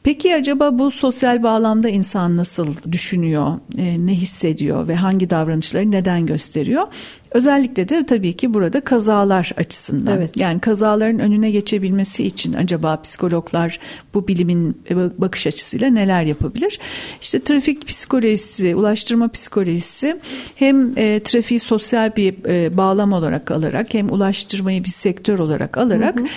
Peki 0.03 0.35
acaba 0.35 0.79
bu 0.79 0.91
sosyal 0.91 1.43
bağlamda 1.43 1.89
insan 1.89 2.37
nasıl 2.37 2.67
düşünüyor, 2.91 3.59
e, 3.77 4.05
ne 4.05 4.13
hissediyor 4.13 4.87
ve 4.87 4.95
hangi 4.95 5.29
davranışları 5.29 5.91
neden 5.91 6.25
gösteriyor? 6.25 6.83
Özellikle 7.31 7.89
de 7.89 8.05
tabii 8.05 8.33
ki 8.33 8.53
burada 8.53 8.81
kazalar 8.81 9.51
açısından. 9.57 10.17
Evet. 10.17 10.37
Yani 10.37 10.59
kazaların 10.59 11.19
önüne 11.19 11.51
geçebilmesi 11.51 12.23
için 12.23 12.53
acaba 12.53 13.01
psikologlar 13.01 13.79
bu 14.13 14.27
bilimin 14.27 14.77
bakış 15.17 15.47
açısıyla 15.47 15.89
neler 15.89 16.23
yapabilir? 16.23 16.79
İşte 17.21 17.39
trafik 17.39 17.87
psikolojisi, 17.87 18.75
ulaştırma 18.75 19.27
psikolojisi 19.27 20.19
hem 20.55 20.97
e, 20.97 21.19
trafiği 21.23 21.59
sosyal 21.59 22.15
bir 22.15 22.35
e, 22.47 22.77
bağlam 22.77 23.13
olarak 23.13 23.51
alarak 23.51 23.93
hem 23.93 24.11
ulaştırmayı 24.11 24.83
bir 24.83 24.89
sektör 24.89 25.39
olarak 25.39 25.77
alarak 25.77 26.19
hı 26.19 26.23
hı 26.23 26.27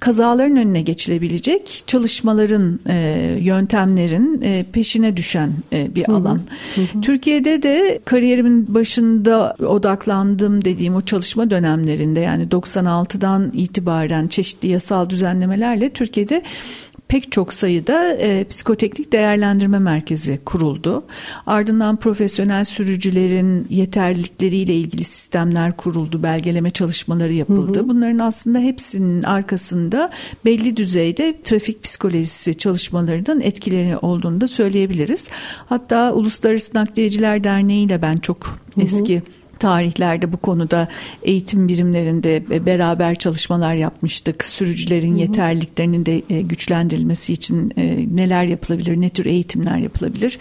kazaların 0.00 0.56
önüne 0.56 0.82
geçilebilecek 0.82 1.82
çalışmaların, 1.86 2.80
e, 2.88 3.38
yöntemlerin 3.40 4.42
e, 4.42 4.64
peşine 4.72 5.16
düşen 5.16 5.52
e, 5.72 5.94
bir 5.94 6.10
alan. 6.10 6.40
Hı 6.74 6.80
hı. 6.80 7.00
Türkiye'de 7.00 7.62
de 7.62 8.00
kariyerimin 8.04 8.74
başında 8.74 9.56
odaklandım 9.66 10.64
dediğim 10.64 10.94
o 10.94 11.00
çalışma 11.00 11.50
dönemlerinde 11.50 12.20
yani 12.20 12.48
96'dan 12.48 13.50
itibaren 13.54 14.28
çeşitli 14.28 14.68
yasal 14.68 15.10
düzenlemelerle 15.10 15.90
Türkiye'de 15.90 16.42
pek 17.14 17.32
çok 17.32 17.52
sayıda 17.52 18.12
e, 18.12 18.44
psikoteknik 18.44 19.12
değerlendirme 19.12 19.78
merkezi 19.78 20.40
kuruldu. 20.44 21.02
Ardından 21.46 21.96
profesyonel 21.96 22.64
sürücülerin 22.64 23.66
yeterlilikleriyle 23.70 24.74
ilgili 24.74 25.04
sistemler 25.04 25.76
kuruldu, 25.76 26.22
belgeleme 26.22 26.70
çalışmaları 26.70 27.32
yapıldı. 27.32 27.78
Hı 27.78 27.82
hı. 27.82 27.88
Bunların 27.88 28.18
aslında 28.18 28.58
hepsinin 28.58 29.22
arkasında 29.22 30.10
belli 30.44 30.76
düzeyde 30.76 31.42
trafik 31.44 31.82
psikolojisi 31.82 32.54
çalışmalarının 32.54 33.40
etkileri 33.40 33.96
olduğunu 33.96 34.40
da 34.40 34.48
söyleyebiliriz. 34.48 35.28
Hatta 35.66 36.12
Uluslararası 36.12 36.74
Nakliyeciler 36.74 37.44
Derneği 37.44 37.86
ile 37.86 38.02
ben 38.02 38.16
çok 38.16 38.58
eski 38.80 39.14
hı 39.14 39.18
hı 39.18 39.43
tarihlerde 39.58 40.32
bu 40.32 40.36
konuda 40.36 40.88
eğitim 41.22 41.68
birimlerinde 41.68 42.66
beraber 42.66 43.14
çalışmalar 43.14 43.74
yapmıştık. 43.74 44.44
Sürücülerin 44.44 45.12
hı 45.12 45.16
hı. 45.16 45.20
yeterliliklerinin 45.20 46.06
de 46.06 46.22
e, 46.30 46.42
güçlendirilmesi 46.42 47.32
için 47.32 47.72
e, 47.76 48.16
neler 48.16 48.44
yapılabilir, 48.44 49.00
ne 49.00 49.08
tür 49.08 49.26
eğitimler 49.26 49.78
yapılabilir 49.78 50.38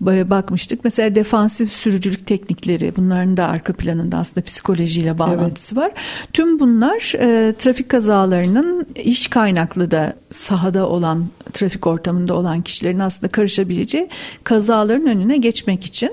bakmıştık. 0.00 0.84
Mesela 0.84 1.14
defansif 1.14 1.72
sürücülük 1.72 2.26
teknikleri 2.26 2.92
bunların 2.96 3.36
da 3.36 3.46
arka 3.46 3.72
planında 3.72 4.16
aslında 4.16 4.44
psikolojiyle 4.44 5.18
bağlantısı 5.18 5.74
evet. 5.74 5.84
var. 5.84 5.92
Tüm 6.32 6.60
bunlar 6.60 7.12
e, 7.14 7.52
trafik 7.52 7.88
kazalarının 7.88 8.86
iş 8.94 9.26
kaynaklı 9.26 9.90
da 9.90 10.16
sahada 10.30 10.88
olan 10.88 11.26
trafik 11.52 11.86
ortamında 11.86 12.34
olan 12.34 12.62
kişilerin 12.62 12.98
aslında 12.98 13.32
karışabileceği 13.32 14.08
kazaların 14.44 15.06
önüne 15.06 15.36
geçmek 15.36 15.84
için. 15.84 16.10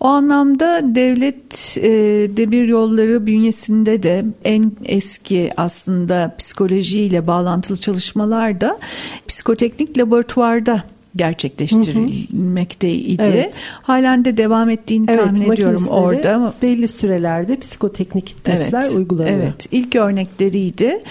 O 0.00 0.06
anlamda 0.06 0.80
devlet 0.82 1.73
e, 1.78 1.82
demir 2.36 2.68
yolları 2.68 3.26
bünyesinde 3.26 4.02
de 4.02 4.24
en 4.44 4.72
eski 4.84 5.50
aslında 5.56 6.34
psikolojiyle 6.38 7.26
bağlantılı 7.26 7.76
çalışmalar 7.76 8.60
da 8.60 8.78
psikoteknik 9.28 9.98
laboratuvarda 9.98 10.84
gerçekleştirilmekteydi. 11.16 13.22
Evet. 13.22 13.56
Halen 13.82 14.24
de 14.24 14.36
devam 14.36 14.70
ettiğini 14.70 15.06
evet, 15.08 15.20
tahmin 15.20 15.52
ediyorum 15.52 15.86
orada. 15.88 16.54
Belli 16.62 16.88
sürelerde 16.88 17.58
psikoteknik 17.58 18.44
testler 18.44 18.82
evet, 18.82 18.96
uygulanıyor. 18.96 19.36
Evet. 19.36 19.68
İlk 19.72 19.96
örnekleriydi. 19.96 21.02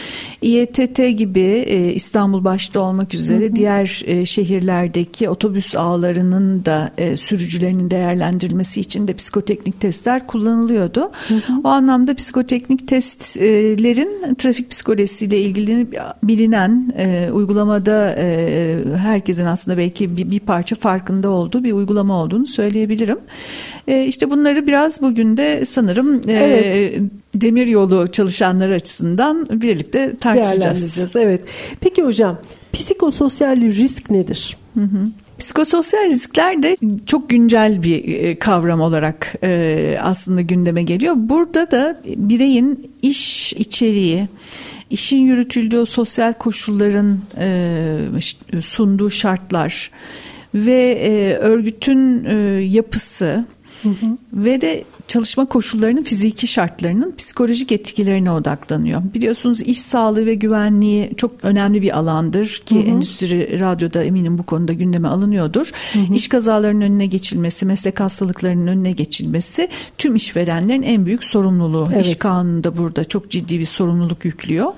İETT 0.42 1.18
gibi 1.18 1.64
e, 1.68 1.94
İstanbul 1.94 2.44
başta 2.44 2.80
olmak 2.80 3.14
üzere 3.14 3.46
hı 3.46 3.50
hı. 3.50 3.56
diğer 3.56 4.02
e, 4.06 4.26
şehirlerdeki 4.26 5.30
otobüs 5.30 5.76
ağlarının 5.76 6.66
da 6.66 6.92
e, 6.98 7.18
sürücülerinin 7.18 7.92
değerlendirilmesi 7.92 8.80
için 8.80 9.08
de 9.08 9.14
psikoteknik 9.14 9.82
testler 9.82 10.28
kullanılıyordu. 10.28 11.12
Hı 11.28 11.34
hı. 11.34 11.54
O 11.64 11.68
anlamda 11.68 12.16
psikoteknik 12.16 12.88
testlerin 12.88 14.36
trafik 14.36 14.70
psikolojisiyle 14.70 15.42
ilgili 15.42 15.88
bilinen 16.24 16.94
uygulamada 17.34 18.16
herkesin 18.98 19.46
aslında 19.46 19.78
belki 19.78 19.93
belki 19.94 20.18
bir, 20.18 20.32
bir 20.32 20.40
parça 20.40 20.76
farkında 20.76 21.30
olduğu 21.30 21.64
bir 21.64 21.74
uygulama 21.74 22.24
olduğunu 22.24 22.48
söyleyebilirim. 22.48 23.18
E, 23.88 24.06
işte 24.06 24.32
bunları 24.32 24.68
biraz 24.68 25.02
bugün 25.02 25.38
de 25.38 25.66
sanırım 25.66 26.22
e, 26.28 26.32
evet. 26.32 27.02
demir 27.36 27.68
yolu 27.68 28.08
çalışanları 28.12 28.74
açısından 28.74 29.48
birlikte 29.62 30.18
tartışacağız. 30.18 31.16
Evet. 31.16 31.42
Peki 31.80 32.04
hocam 32.04 32.38
psikososyal 32.74 33.62
risk 33.62 34.10
nedir? 34.10 34.58
Hı 34.74 34.84
hı. 34.84 35.08
Psikososyal 35.40 36.06
riskler 36.06 36.64
de 36.64 36.78
çok 37.06 37.30
güncel 37.30 37.84
bir 37.84 38.06
e, 38.06 38.40
kavram 38.40 38.82
olarak 38.82 39.34
e, 39.44 39.98
aslında 40.02 40.42
gündeme 40.42 40.84
geliyor. 40.84 41.14
Burada 41.18 41.72
da 41.72 42.02
bireyin 42.06 42.92
iş 43.02 43.54
içeriği, 43.54 44.28
işin 44.90 45.22
yürütüldüğü 45.22 45.86
sosyal 45.86 46.34
koşulların 46.34 47.20
e, 47.38 48.62
sunduğu 48.62 49.10
şartlar 49.10 49.92
ve 50.56 51.38
örgütün 51.42 52.28
yapısı 52.60 53.46
hı 53.84 53.90
hı. 53.90 54.18
ve 54.34 54.62
de 54.62 54.84
çalışma 55.14 55.46
koşullarının 55.46 56.04
fiziki 56.04 56.48
şartlarının 56.48 57.16
psikolojik 57.18 57.72
etkilerine 57.72 58.32
odaklanıyor. 58.32 59.02
Biliyorsunuz 59.14 59.62
iş 59.62 59.82
sağlığı 59.82 60.26
ve 60.26 60.34
güvenliği 60.34 61.12
çok 61.18 61.32
önemli 61.44 61.82
bir 61.82 61.98
alandır 61.98 62.62
ki 62.66 62.76
hı 62.76 62.80
hı. 62.80 62.84
endüstri 62.84 63.60
radyoda 63.60 64.04
eminim 64.04 64.38
bu 64.38 64.44
konuda 64.44 64.74
gündeme 64.74 65.08
alınıyordur. 65.08 65.72
Hı 65.94 66.00
hı. 66.00 66.14
İş 66.14 66.28
kazalarının 66.28 66.82
önüne 66.82 67.06
geçilmesi, 67.06 67.66
meslek 67.66 68.00
hastalıklarının 68.00 68.68
önüne 68.68 68.92
geçilmesi 68.92 69.70
tüm 69.98 70.16
işverenlerin 70.16 70.84
en 70.84 71.06
büyük 71.06 71.24
sorumluluğu. 71.24 71.90
Evet. 71.94 72.06
İş 72.06 72.16
kanunu 72.16 72.78
burada 72.78 73.06
çok 73.06 73.32
ciddi 73.32 73.60
bir 73.60 73.66
sorumluluk 73.66 74.26
yüklüyor. 74.26 74.74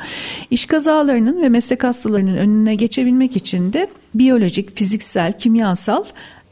İş 0.52 0.66
kazalarının 0.66 1.42
ve 1.42 1.50
meslek 1.50 1.84
hastalarının 1.84 2.38
önüne 2.38 2.76
geçebilmek 2.76 3.36
için 3.36 3.74
de 3.74 3.88
biyolojik, 4.16 4.78
fiziksel, 4.78 5.34
kimyasal 5.40 6.04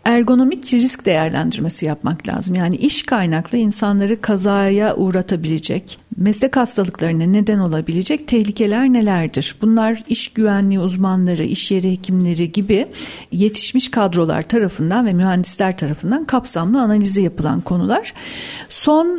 ergonomik 0.03 0.73
risk 0.73 1.05
değerlendirmesi 1.05 1.85
yapmak 1.85 2.27
lazım. 2.27 2.55
Yani 2.55 2.75
iş 2.75 3.03
kaynaklı 3.03 3.57
insanları 3.57 4.21
kazaya 4.21 4.95
uğratabilecek, 4.95 5.99
meslek 6.17 6.57
hastalıklarına 6.57 7.23
neden 7.23 7.59
olabilecek 7.59 8.27
tehlikeler 8.27 8.93
nelerdir? 8.93 9.55
Bunlar 9.61 10.03
iş 10.07 10.27
güvenliği 10.27 10.79
uzmanları, 10.79 11.43
iş 11.43 11.71
yeri 11.71 11.91
hekimleri 11.91 12.51
gibi 12.51 12.87
yetişmiş 13.31 13.91
kadrolar 13.91 14.41
tarafından 14.41 15.05
ve 15.05 15.13
mühendisler 15.13 15.77
tarafından 15.77 16.25
kapsamlı 16.25 16.81
analizi 16.81 17.21
yapılan 17.21 17.61
konular. 17.61 18.13
Son 18.69 19.17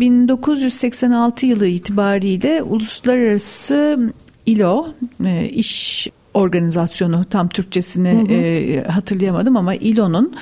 1986 0.00 1.46
e, 1.46 1.48
yılı 1.48 1.66
itibariyle 1.66 2.62
uluslararası 2.62 3.98
ILO, 4.46 4.88
e, 5.24 5.48
iş 5.48 6.08
organizasyonu 6.34 7.24
tam 7.24 7.48
Türkçesini 7.48 8.12
hı 8.12 8.32
hı. 8.32 8.32
E, 8.32 8.84
hatırlayamadım 8.84 9.56
ama 9.56 9.74
İLO'nun 9.74 10.34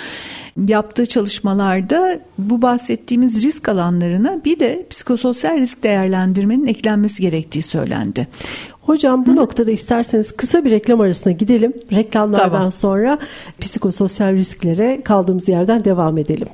yaptığı 0.68 1.06
çalışmalarda 1.06 2.20
bu 2.38 2.62
bahsettiğimiz 2.62 3.44
risk 3.44 3.68
alanlarına 3.68 4.44
bir 4.44 4.58
de 4.58 4.86
psikososyal 4.90 5.58
risk 5.58 5.82
değerlendirmenin 5.82 6.66
eklenmesi 6.66 7.22
gerektiği 7.22 7.62
söylendi. 7.62 8.28
Hocam 8.80 9.26
bu 9.26 9.30
Hı. 9.30 9.36
noktada 9.36 9.70
isterseniz 9.70 10.32
kısa 10.32 10.64
bir 10.64 10.70
reklam 10.70 11.00
arasına 11.00 11.32
gidelim. 11.32 11.72
Reklamlardan 11.92 12.50
tamam. 12.50 12.72
sonra 12.72 13.18
psikososyal 13.60 14.32
risklere 14.32 15.00
kaldığımız 15.04 15.48
yerden 15.48 15.84
devam 15.84 16.18
edelim. 16.18 16.48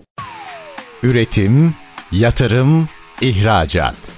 Üretim, 1.03 1.75
yatırım, 2.13 2.89
ihracat. 3.21 4.18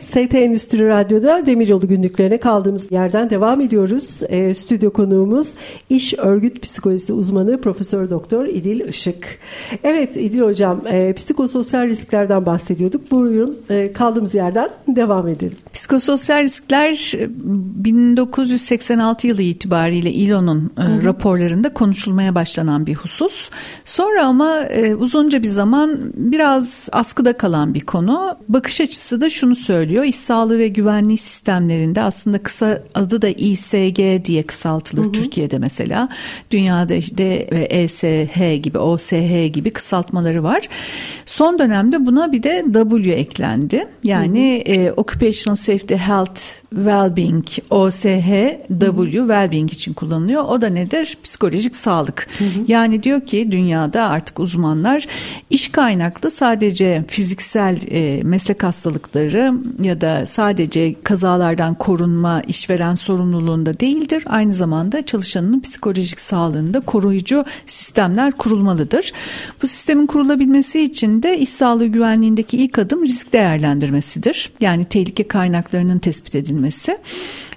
ST 0.00 0.34
Endüstri 0.34 0.88
Radyo'da 0.88 1.46
Demiryolu 1.46 1.88
günlüklerine 1.88 2.38
kaldığımız 2.38 2.92
yerden 2.92 3.30
devam 3.30 3.60
ediyoruz. 3.60 4.20
E, 4.28 4.54
stüdyo 4.54 4.92
konuğumuz 4.92 5.52
iş 5.90 6.14
örgüt 6.18 6.62
psikolojisi 6.62 7.12
uzmanı 7.12 7.60
Profesör 7.60 8.10
Doktor 8.10 8.46
İdil 8.46 8.88
Işık. 8.88 9.38
Evet 9.84 10.16
İdil 10.16 10.40
Hocam 10.40 10.86
e, 10.86 11.12
psikososyal 11.12 11.88
risklerden 11.88 12.46
bahsediyorduk. 12.46 13.10
Buyurun 13.10 13.58
e, 13.70 13.92
kaldığımız 13.92 14.34
yerden 14.34 14.70
devam 14.88 15.28
edelim. 15.28 15.56
Psikososyal 15.72 16.42
riskler 16.42 17.12
1986 17.44 19.26
e, 19.26 19.30
yılı 19.30 19.42
itibariyle 19.42 20.10
İLO'nun 20.10 20.70
e, 20.78 21.04
raporlarında 21.04 21.74
konuşulmaya 21.74 22.34
başlanan 22.34 22.86
bir 22.86 22.94
husus. 22.94 23.50
Sonra 23.84 24.24
ama 24.24 24.60
e, 24.60 24.94
uzunca 24.94 25.42
bir 25.42 25.48
zaman 25.48 26.12
biraz 26.14 26.88
askıda 26.92 27.32
kalan 27.32 27.74
bir 27.74 27.80
konu. 27.80 28.36
Bakış 28.48 28.80
açısı 28.80 29.20
da 29.20 29.30
şunu 29.30 29.54
söylüyor 29.54 29.87
söylüyor. 29.88 30.04
İş 30.04 30.16
sağlığı 30.16 30.58
ve 30.58 30.68
güvenliği 30.68 31.18
sistemlerinde 31.18 32.02
aslında 32.02 32.38
kısa 32.38 32.82
adı 32.94 33.22
da 33.22 33.28
İSG 33.28 34.24
diye 34.24 34.42
kısaltılır 34.42 35.04
hı 35.04 35.08
hı. 35.08 35.12
Türkiye'de 35.12 35.58
mesela. 35.58 36.08
Dünyada 36.50 36.94
işte 36.94 37.24
ESH 37.70 38.62
gibi, 38.62 38.78
OSH 38.78 39.52
gibi 39.52 39.70
kısaltmaları 39.70 40.42
var. 40.42 40.62
Son 41.26 41.58
dönemde 41.58 42.06
buna 42.06 42.32
bir 42.32 42.42
de 42.42 42.64
W 42.72 43.12
eklendi. 43.12 43.88
Yani 44.04 44.64
hı 44.66 44.72
hı. 44.72 44.76
E, 44.76 44.92
Occupational 44.92 45.56
Safety 45.56 45.94
Health 45.94 46.40
Wellbeing, 46.70 47.44
OSH, 47.70 48.06
W 48.80 49.10
Wellbeing 49.10 49.72
için 49.72 49.92
kullanılıyor. 49.92 50.44
O 50.44 50.60
da 50.60 50.68
nedir? 50.68 51.18
Psikolojik 51.22 51.76
sağlık. 51.76 52.28
Hı 52.38 52.44
hı. 52.44 52.48
Yani 52.68 53.02
diyor 53.02 53.20
ki 53.20 53.52
dünyada 53.52 54.08
artık 54.08 54.40
uzmanlar 54.40 55.06
iş 55.50 55.68
kaynaklı 55.68 56.30
sadece 56.30 57.04
fiziksel 57.08 57.78
e, 57.90 58.22
meslek 58.22 58.62
hastalıkları 58.62 59.54
ya 59.82 60.00
da 60.00 60.26
sadece 60.26 60.94
kazalardan 61.02 61.74
korunma 61.74 62.40
işveren 62.40 62.94
sorumluluğunda 62.94 63.80
değildir. 63.80 64.24
Aynı 64.26 64.54
zamanda 64.54 65.06
çalışanın 65.06 65.60
psikolojik 65.60 66.20
sağlığında 66.20 66.80
koruyucu 66.80 67.44
sistemler 67.66 68.32
kurulmalıdır. 68.32 69.12
Bu 69.62 69.66
sistemin 69.66 70.06
kurulabilmesi 70.06 70.80
için 70.80 71.22
de 71.22 71.38
iş 71.38 71.48
sağlığı 71.48 71.86
güvenliğindeki 71.86 72.56
ilk 72.56 72.78
adım 72.78 73.04
risk 73.04 73.32
değerlendirmesidir. 73.32 74.52
Yani 74.60 74.84
tehlike 74.84 75.28
kaynaklarının 75.28 75.98
tespit 75.98 76.34
edilmesi. 76.34 76.57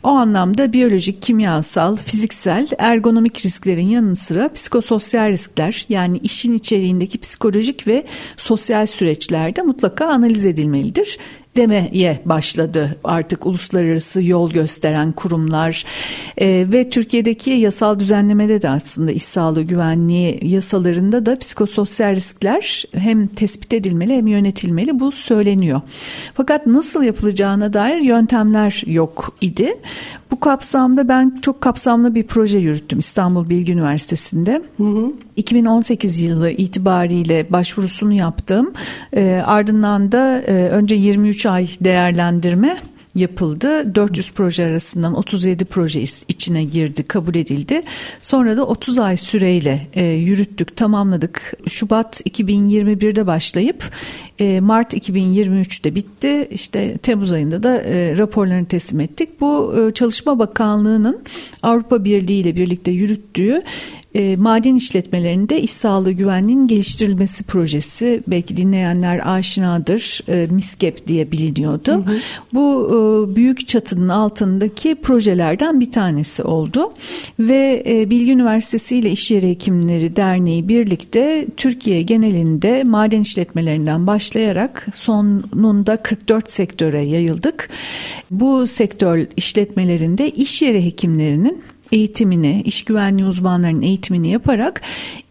O 0.03 0.09
anlamda 0.09 0.73
biyolojik, 0.73 1.21
kimyasal, 1.21 1.95
fiziksel, 1.97 2.67
ergonomik 2.77 3.45
risklerin 3.45 3.87
yanı 3.87 4.15
sıra 4.15 4.53
psikososyal 4.53 5.29
riskler 5.29 5.85
yani 5.89 6.17
işin 6.17 6.53
içeriğindeki 6.53 7.17
psikolojik 7.17 7.87
ve 7.87 8.05
sosyal 8.37 8.85
süreçlerde 8.85 9.61
mutlaka 9.61 10.05
analiz 10.05 10.45
edilmelidir 10.45 11.17
demeye 11.55 12.21
başladı 12.25 12.95
artık 13.03 13.45
uluslararası 13.45 14.23
yol 14.23 14.51
gösteren 14.51 15.11
kurumlar 15.11 15.85
e, 16.37 16.65
ve 16.71 16.89
Türkiye'deki 16.89 17.49
yasal 17.49 17.99
düzenlemede 17.99 18.61
de 18.61 18.69
aslında 18.69 19.11
iş 19.11 19.23
sağlığı 19.23 19.61
güvenliği 19.61 20.39
yasalarında 20.41 21.25
da 21.25 21.39
psikososyal 21.39 22.15
riskler 22.15 22.85
hem 22.93 23.27
tespit 23.27 23.73
edilmeli 23.73 24.15
hem 24.15 24.27
yönetilmeli 24.27 24.99
bu 24.99 25.11
söyleniyor. 25.11 25.81
Fakat 26.33 26.67
nasıl 26.67 27.03
yapılacağına 27.03 27.73
dair 27.73 28.01
yöntemler 28.01 28.83
yok 28.85 29.35
idi. 29.41 29.73
Bu 30.31 30.39
kapsamda 30.39 31.07
ben 31.07 31.39
çok 31.41 31.61
kapsamlı 31.61 32.15
bir 32.15 32.23
proje 32.23 32.57
yürüttüm 32.57 32.99
İstanbul 32.99 33.49
Bilgi 33.49 33.71
Üniversitesi'nde. 33.71 34.61
Hı 34.77 34.83
hı. 34.83 35.11
2018 35.35 36.19
yılı 36.19 36.49
itibariyle 36.49 37.51
başvurusunu 37.51 38.13
yaptım. 38.13 38.73
E, 39.15 39.41
ardından 39.45 40.11
da 40.11 40.41
e, 40.41 40.53
önce 40.69 40.95
23 40.95 41.40
ay 41.45 41.67
değerlendirme 41.81 42.77
yapıldı. 43.15 43.95
400 43.95 44.31
proje 44.31 44.65
arasından 44.65 45.13
37 45.13 45.65
proje 45.65 46.01
içine 46.27 46.63
girdi, 46.63 47.03
kabul 47.03 47.35
edildi. 47.35 47.81
Sonra 48.21 48.57
da 48.57 48.65
30 48.65 48.99
ay 48.99 49.17
süreyle 49.17 49.87
e, 49.93 50.05
yürüttük, 50.05 50.75
tamamladık. 50.75 51.53
Şubat 51.67 52.21
2021'de 52.21 53.27
başlayıp 53.27 53.91
e, 54.39 54.59
Mart 54.59 54.93
2023'te 54.93 55.95
bitti. 55.95 56.47
İşte 56.51 56.97
Temmuz 56.97 57.31
ayında 57.31 57.63
da 57.63 57.81
e, 57.81 58.17
raporlarını 58.17 58.65
teslim 58.65 58.99
ettik. 58.99 59.41
Bu 59.41 59.75
e, 59.77 59.93
Çalışma 59.93 60.39
Bakanlığı'nın 60.39 61.23
Avrupa 61.63 62.03
Birliği 62.03 62.41
ile 62.41 62.55
birlikte 62.55 62.91
yürüttüğü 62.91 63.61
e, 64.15 64.35
maden 64.35 64.75
işletmelerinde 64.75 65.61
iş 65.61 65.71
sağlığı 65.71 66.11
güvenliğinin 66.11 66.67
geliştirilmesi 66.67 67.43
projesi 67.43 68.23
belki 68.27 68.57
dinleyenler 68.57 69.21
aşinadır 69.35 70.21
e, 70.27 70.47
MISGEP 70.51 71.07
diye 71.07 71.31
biliniyordu. 71.31 71.91
Hı 71.91 71.95
hı. 71.95 72.17
Bu 72.53 72.87
e, 72.89 73.35
büyük 73.35 73.67
çatının 73.67 74.09
altındaki 74.09 74.95
projelerden 74.95 75.79
bir 75.79 75.91
tanesi 75.91 76.43
oldu 76.43 76.93
ve 77.39 77.83
e, 77.87 78.09
Bilgi 78.09 78.31
Üniversitesi 78.31 78.97
ile 78.97 79.11
İş 79.11 79.31
Yeri 79.31 79.49
Hekimleri 79.49 80.15
Derneği 80.15 80.67
birlikte 80.67 81.47
Türkiye 81.57 82.01
genelinde 82.01 82.83
maden 82.83 83.21
işletmelerinden 83.21 84.07
başlayarak 84.07 84.87
sonunda 84.93 85.97
44 85.97 86.51
sektöre 86.51 87.01
yayıldık. 87.01 87.69
Bu 88.31 88.67
sektör 88.67 89.27
işletmelerinde 89.37 90.29
iş 90.29 90.61
yeri 90.61 90.85
hekimlerinin 90.85 91.63
eğitimini, 91.91 92.61
iş 92.65 92.83
güvenliği 92.85 93.27
uzmanlarının 93.27 93.81
eğitimini 93.81 94.31
yaparak 94.31 94.81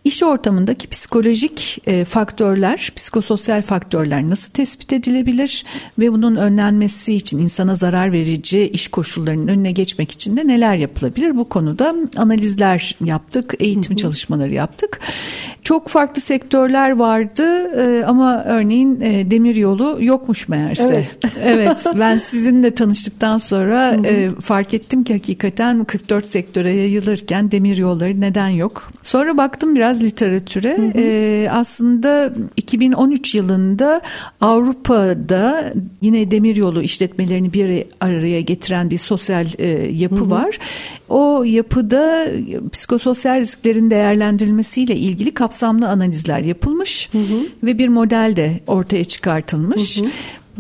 İş 0.05 0.23
ortamındaki 0.23 0.89
psikolojik 0.89 1.83
e, 1.87 2.05
faktörler, 2.05 2.93
psikososyal 2.97 3.63
faktörler 3.63 4.31
nasıl 4.31 4.53
tespit 4.53 4.93
edilebilir 4.93 5.65
ve 5.99 6.13
bunun 6.13 6.37
önlenmesi 6.37 7.15
için 7.15 7.39
insana 7.39 7.75
zarar 7.75 8.13
verici 8.13 8.69
iş 8.69 8.89
koşullarının 8.89 9.49
önüne 9.49 9.73
geçmek 9.73 10.11
için 10.11 10.37
de 10.37 10.47
neler 10.47 10.77
yapılabilir? 10.77 11.37
Bu 11.37 11.49
konuda 11.49 11.95
analizler 12.17 12.97
yaptık, 13.05 13.55
eğitim 13.59 13.91
hı 13.91 13.95
hı. 13.95 13.97
çalışmaları 13.97 14.55
yaptık. 14.55 15.01
Çok 15.71 15.89
farklı 15.89 16.21
sektörler 16.21 16.91
vardı 16.91 17.71
e, 17.77 18.05
ama 18.05 18.45
örneğin 18.45 19.01
e, 19.01 19.31
demir 19.31 19.57
yolu 19.57 19.99
yokmuş 20.01 20.49
meğerse. 20.49 20.85
Evet. 20.93 21.35
evet 21.43 21.85
ben 21.99 22.17
sizinle 22.17 22.75
tanıştıktan 22.75 23.39
sonra. 23.39 23.97
E, 24.05 24.31
fark 24.41 24.75
ettim 24.75 25.05
ki 25.05 25.13
hakikaten 25.13 25.85
44 25.85 26.27
sektöre 26.27 26.73
yayılırken 26.73 27.51
demir 27.51 27.77
yolları 27.77 28.21
neden 28.21 28.49
yok? 28.49 28.93
Sonra 29.03 29.39
baktım 29.39 29.75
biraz 29.75 30.03
literatüre. 30.03 30.79
Hı 30.79 30.83
hı. 30.83 30.93
E, 30.97 31.49
aslında 31.51 32.33
2013 32.57 33.35
yılında 33.35 34.01
Avrupa'da 34.41 35.73
yine 36.01 36.31
demiryolu 36.31 36.83
işletmelerini 36.83 37.53
bir 37.53 37.85
araya 38.01 38.41
getiren 38.41 38.91
bir 38.91 38.99
sosyal 38.99 39.47
e, 39.59 39.69
yapı 39.93 40.17
hı 40.17 40.25
hı. 40.25 40.31
var. 40.31 40.59
O 41.11 41.45
yapıda 41.45 42.27
psikososyal 42.73 43.41
risklerin 43.41 43.91
değerlendirilmesiyle 43.91 44.97
ilgili 44.97 45.35
kapsamlı 45.35 45.89
analizler 45.89 46.41
yapılmış 46.41 47.09
hı 47.13 47.19
hı. 47.19 47.47
ve 47.63 47.79
bir 47.79 47.89
model 47.89 48.33
de 48.37 48.61
ortaya 48.67 49.05
çıkartılmış. 49.05 50.01
Hı 50.01 50.05
hı. 50.05 50.09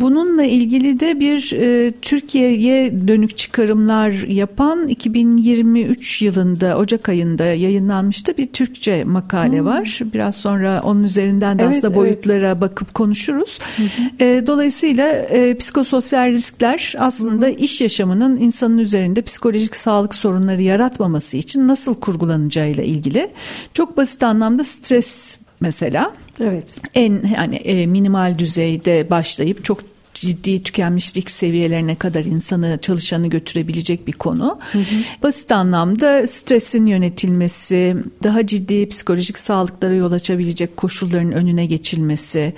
Bununla 0.00 0.42
ilgili 0.42 1.00
de 1.00 1.20
bir 1.20 1.52
e, 1.52 1.92
Türkiye'ye 2.02 3.08
dönük 3.08 3.36
çıkarımlar 3.36 4.10
yapan 4.10 4.88
2023 4.88 6.22
yılında 6.22 6.76
Ocak 6.76 7.08
ayında 7.08 7.44
yayınlanmıştı 7.44 8.36
bir 8.36 8.46
Türkçe 8.46 9.04
makale 9.04 9.58
hmm. 9.58 9.66
var. 9.66 10.00
Biraz 10.14 10.36
sonra 10.36 10.80
onun 10.84 11.02
üzerinden 11.02 11.58
de 11.58 11.62
evet, 11.62 11.74
aslında 11.74 11.94
boyutlara 11.94 12.46
evet. 12.46 12.60
bakıp 12.60 12.94
konuşuruz. 12.94 13.58
Hı 13.76 13.82
E, 14.20 14.46
dolayısıyla 14.46 15.08
e, 15.08 15.56
psikososyal 15.56 16.28
riskler 16.28 16.94
aslında 16.98 17.46
hı 17.46 17.50
iş 17.50 17.80
yaşamının 17.80 18.36
insanın 18.40 18.78
üzerinde 18.78 19.22
psikolojik 19.22 19.76
sağlık 19.76 20.14
sorunları 20.14 20.62
yaratmaması 20.62 21.36
için 21.36 21.68
nasıl 21.68 21.94
kurgulanacağıyla 21.94 22.84
ilgili. 22.84 23.30
Çok 23.74 23.96
basit 23.96 24.22
anlamda 24.22 24.64
stres 24.64 25.38
mesela. 25.60 26.12
Evet. 26.40 26.80
En 26.94 27.22
yani 27.36 27.56
e, 27.56 27.86
minimal 27.86 28.38
düzeyde 28.38 29.10
başlayıp 29.10 29.64
çok 29.64 29.89
ciddi 30.20 30.62
tükenmişlik 30.62 31.30
seviyelerine 31.30 31.94
kadar 31.94 32.24
insanı 32.24 32.78
çalışanı 32.82 33.26
götürebilecek 33.26 34.06
bir 34.06 34.12
konu. 34.12 34.58
Hı 34.72 34.78
hı. 34.78 34.84
Basit 35.22 35.52
anlamda 35.52 36.26
stresin 36.26 36.86
yönetilmesi, 36.86 37.96
daha 38.22 38.46
ciddi 38.46 38.88
psikolojik 38.88 39.38
sağlıklara 39.38 39.94
yol 39.94 40.12
açabilecek 40.12 40.76
koşulların 40.76 41.32
önüne 41.32 41.66
geçilmesi 41.66 42.54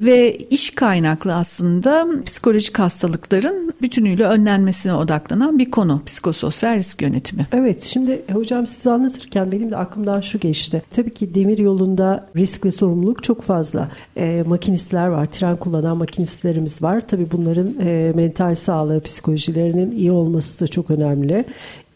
ve 0.00 0.36
iş 0.36 0.70
kaynaklı 0.70 1.34
aslında 1.34 2.06
psikolojik 2.24 2.78
hastalıkların 2.78 3.72
bütünüyle 3.82 4.24
önlenmesine 4.24 4.94
odaklanan 4.94 5.58
bir 5.58 5.70
konu 5.70 6.02
psikososyal 6.06 6.76
risk 6.76 7.02
yönetimi. 7.02 7.46
Evet 7.52 7.82
şimdi 7.82 8.22
hocam 8.32 8.66
size 8.66 8.90
anlatırken 8.90 9.52
benim 9.52 9.70
de 9.70 9.76
aklımdan 9.76 10.20
şu 10.20 10.38
geçti. 10.38 10.82
Tabii 10.90 11.14
ki 11.14 11.34
demir 11.34 11.58
yolunda 11.58 12.26
risk 12.36 12.64
ve 12.64 12.70
sorumluluk 12.70 13.24
çok 13.24 13.42
fazla. 13.42 13.90
E, 14.16 14.44
makinistler 14.46 15.06
var, 15.06 15.24
tren 15.24 15.56
kullanan 15.56 15.96
makinistlerimiz 15.96 16.82
var. 16.82 16.99
Tabii 17.00 17.30
bunların 17.32 17.74
e, 17.80 18.12
mental 18.14 18.54
sağlığı, 18.54 19.00
psikolojilerinin 19.00 19.90
iyi 19.90 20.12
olması 20.12 20.60
da 20.60 20.68
çok 20.68 20.90
önemli 20.90 21.44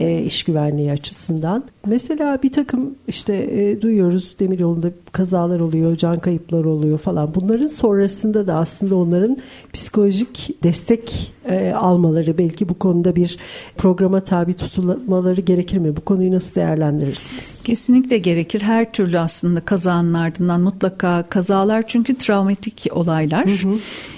e, 0.01 0.23
iş 0.23 0.45
güvenliği 0.45 0.93
açısından. 0.93 1.65
Mesela 1.87 2.43
bir 2.43 2.53
takım 2.53 2.95
işte 3.09 3.35
e, 3.35 3.83
duyuyoruz 3.83 4.37
demir 4.39 4.59
yolunda 4.59 4.91
kazalar 5.13 5.61
oluyor, 5.61 5.97
can 5.97 6.19
kayıpları 6.19 6.71
oluyor 6.71 6.99
falan. 6.99 7.35
Bunların 7.35 7.67
sonrasında 7.67 8.47
da 8.47 8.55
aslında 8.55 8.97
onların 8.97 9.37
psikolojik 9.73 10.63
destek 10.63 11.33
e, 11.49 11.73
almaları 11.73 12.39
belki 12.39 12.69
bu 12.69 12.79
konuda 12.79 13.17
bir 13.17 13.39
programa 13.77 14.21
tabi 14.21 14.55
tutulmaları 14.55 15.41
gerekir 15.41 15.79
mi? 15.79 15.97
Bu 15.97 16.01
konuyu 16.01 16.33
nasıl 16.33 16.55
değerlendirirsiniz? 16.55 17.63
Kesinlikle 17.63 18.19
gerekir. 18.19 18.61
Her 18.61 18.93
türlü 18.93 19.19
aslında 19.19 19.61
kazanın 19.61 20.15
ardından 20.15 20.61
mutlaka 20.61 21.23
kazalar 21.23 21.87
çünkü 21.87 22.15
travmatik 22.15 22.87
olaylar 22.93 23.47
hı 23.47 23.69
hı. 23.69 23.75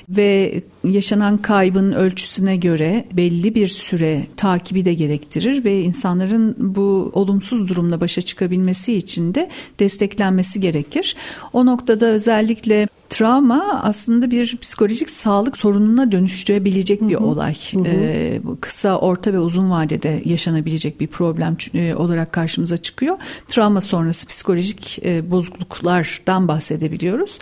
ve 0.08 0.62
yaşanan 0.90 1.38
kaybın 1.38 1.92
ölçüsüne 1.92 2.56
göre 2.56 3.04
belli 3.12 3.54
bir 3.54 3.68
süre 3.68 4.26
takibi 4.36 4.84
de 4.84 4.94
gerektirir 4.94 5.64
ve 5.64 5.80
insanların 5.80 6.56
bu 6.58 7.10
olumsuz 7.14 7.68
durumla 7.68 8.00
başa 8.00 8.22
çıkabilmesi 8.22 8.94
için 8.94 9.34
de 9.34 9.48
desteklenmesi 9.80 10.60
gerekir. 10.60 11.16
O 11.52 11.66
noktada 11.66 12.06
özellikle 12.06 12.88
travma 13.10 13.80
aslında 13.82 14.30
bir 14.30 14.56
psikolojik 14.56 15.10
sağlık 15.10 15.56
sorununa 15.56 16.12
dönüştürebilecek 16.12 17.08
bir 17.08 17.14
hı 17.14 17.24
olay. 17.24 17.54
Hı 17.72 17.78
hı. 17.78 17.84
Ee, 17.86 18.40
kısa, 18.60 18.98
orta 18.98 19.32
ve 19.32 19.38
uzun 19.38 19.70
vadede 19.70 20.22
yaşanabilecek 20.24 21.00
bir 21.00 21.06
problem 21.06 21.56
e, 21.74 21.94
olarak 21.94 22.32
karşımıza 22.32 22.76
çıkıyor. 22.76 23.18
Travma 23.48 23.80
sonrası 23.80 24.26
psikolojik 24.26 24.98
e, 25.04 25.30
bozukluklardan 25.30 26.48
bahsedebiliyoruz. 26.48 27.38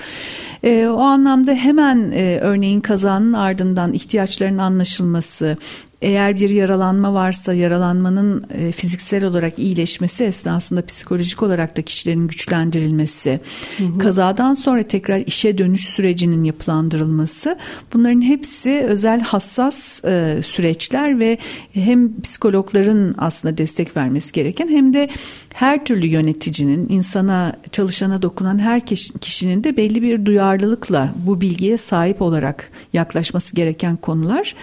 E, 0.63 0.87
o 0.87 1.01
anlamda 1.01 1.53
hemen 1.53 2.13
e, 2.13 2.39
örneğin 2.43 2.81
kazanın 2.81 3.33
ardından 3.33 3.93
ihtiyaçların 3.93 4.59
anlaşılması, 4.59 5.57
eğer 6.05 6.39
bir 6.39 6.51
yaralanma 6.51 7.15
varsa 7.15 7.55
yaralanmanın 7.55 8.45
e, 8.55 8.73
fiziksel 8.73 9.25
olarak 9.25 9.59
iyileşmesi 9.59 10.25
esnasında 10.25 10.87
psikolojik 10.87 11.43
olarak 11.43 11.77
da 11.77 11.83
kişilerin 11.83 12.29
güçlendirilmesi, 12.29 13.41
hı 13.79 13.85
hı. 13.85 13.99
kazadan 13.99 14.55
sonra 14.55 14.83
tekrar 14.83 15.19
işe 15.27 15.59
dönüş 15.59 15.89
sürecinin 15.89 16.45
yapılandırılması 16.45 17.59
bunların 17.95 18.23
hepsi 18.23 18.85
özel 18.89 19.21
hassas 19.21 20.05
e, 20.05 20.39
süreçler 20.43 21.19
ve 21.19 21.39
hem 21.73 22.21
psikologların 22.21 23.15
aslında 23.19 23.59
destek 23.59 23.97
vermesi 23.97 24.33
gereken 24.33 24.69
hem 24.69 24.95
de 24.95 25.09
her 25.55 25.85
türlü 25.85 26.07
yöneticinin 26.07 26.87
insana 26.89 27.57
çalışana 27.73 28.23
dokunan 28.23 28.59
her 28.59 28.87
kişinin 29.21 29.65
de 29.65 29.77
belli 29.77 30.03
bir 30.03 30.27
duyarlılıkla 30.27 31.15
bu 31.27 31.41
bilgiye 31.41 31.77
sahip 31.77 32.23
olarak 32.23 32.71
yaklaşması 32.93 33.57
gereken 33.57 33.97
konular. 33.97 34.55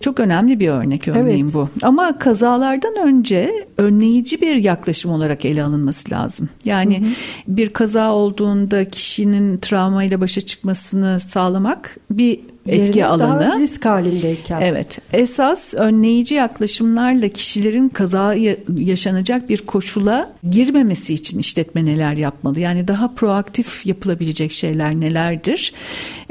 Çok 0.00 0.20
önemli 0.20 0.60
bir 0.60 0.68
örnek 0.68 1.08
örneğin 1.08 1.44
evet. 1.44 1.54
bu. 1.54 1.68
Ama 1.82 2.18
kazalardan 2.18 2.96
önce 3.08 3.52
önleyici 3.78 4.40
bir 4.40 4.56
yaklaşım 4.56 5.10
olarak 5.10 5.44
ele 5.44 5.62
alınması 5.62 6.10
lazım. 6.10 6.48
Yani 6.64 7.00
hı 7.00 7.04
hı. 7.04 7.08
bir 7.48 7.72
kaza 7.72 8.12
olduğunda 8.12 8.84
kişinin 8.84 9.58
travmayla 9.58 10.20
başa 10.20 10.40
çıkmasını 10.40 11.20
sağlamak 11.20 11.96
bir 12.10 12.40
etki 12.68 13.06
alanı. 13.06 13.40
Daha 13.40 13.58
risk 13.58 13.86
halindeyken. 13.86 14.60
Evet. 14.60 14.98
Esas 15.12 15.74
önleyici 15.74 16.34
yaklaşımlarla 16.34 17.28
kişilerin 17.28 17.88
kaza 17.88 18.34
yaşanacak 18.76 19.48
bir 19.48 19.58
koşula 19.58 20.32
girmemesi 20.50 21.14
için 21.14 21.38
işletme 21.38 21.84
neler 21.84 22.14
yapmalı? 22.14 22.60
Yani 22.60 22.88
daha 22.88 23.14
proaktif 23.14 23.86
yapılabilecek 23.86 24.52
şeyler 24.52 24.94
nelerdir? 24.94 25.72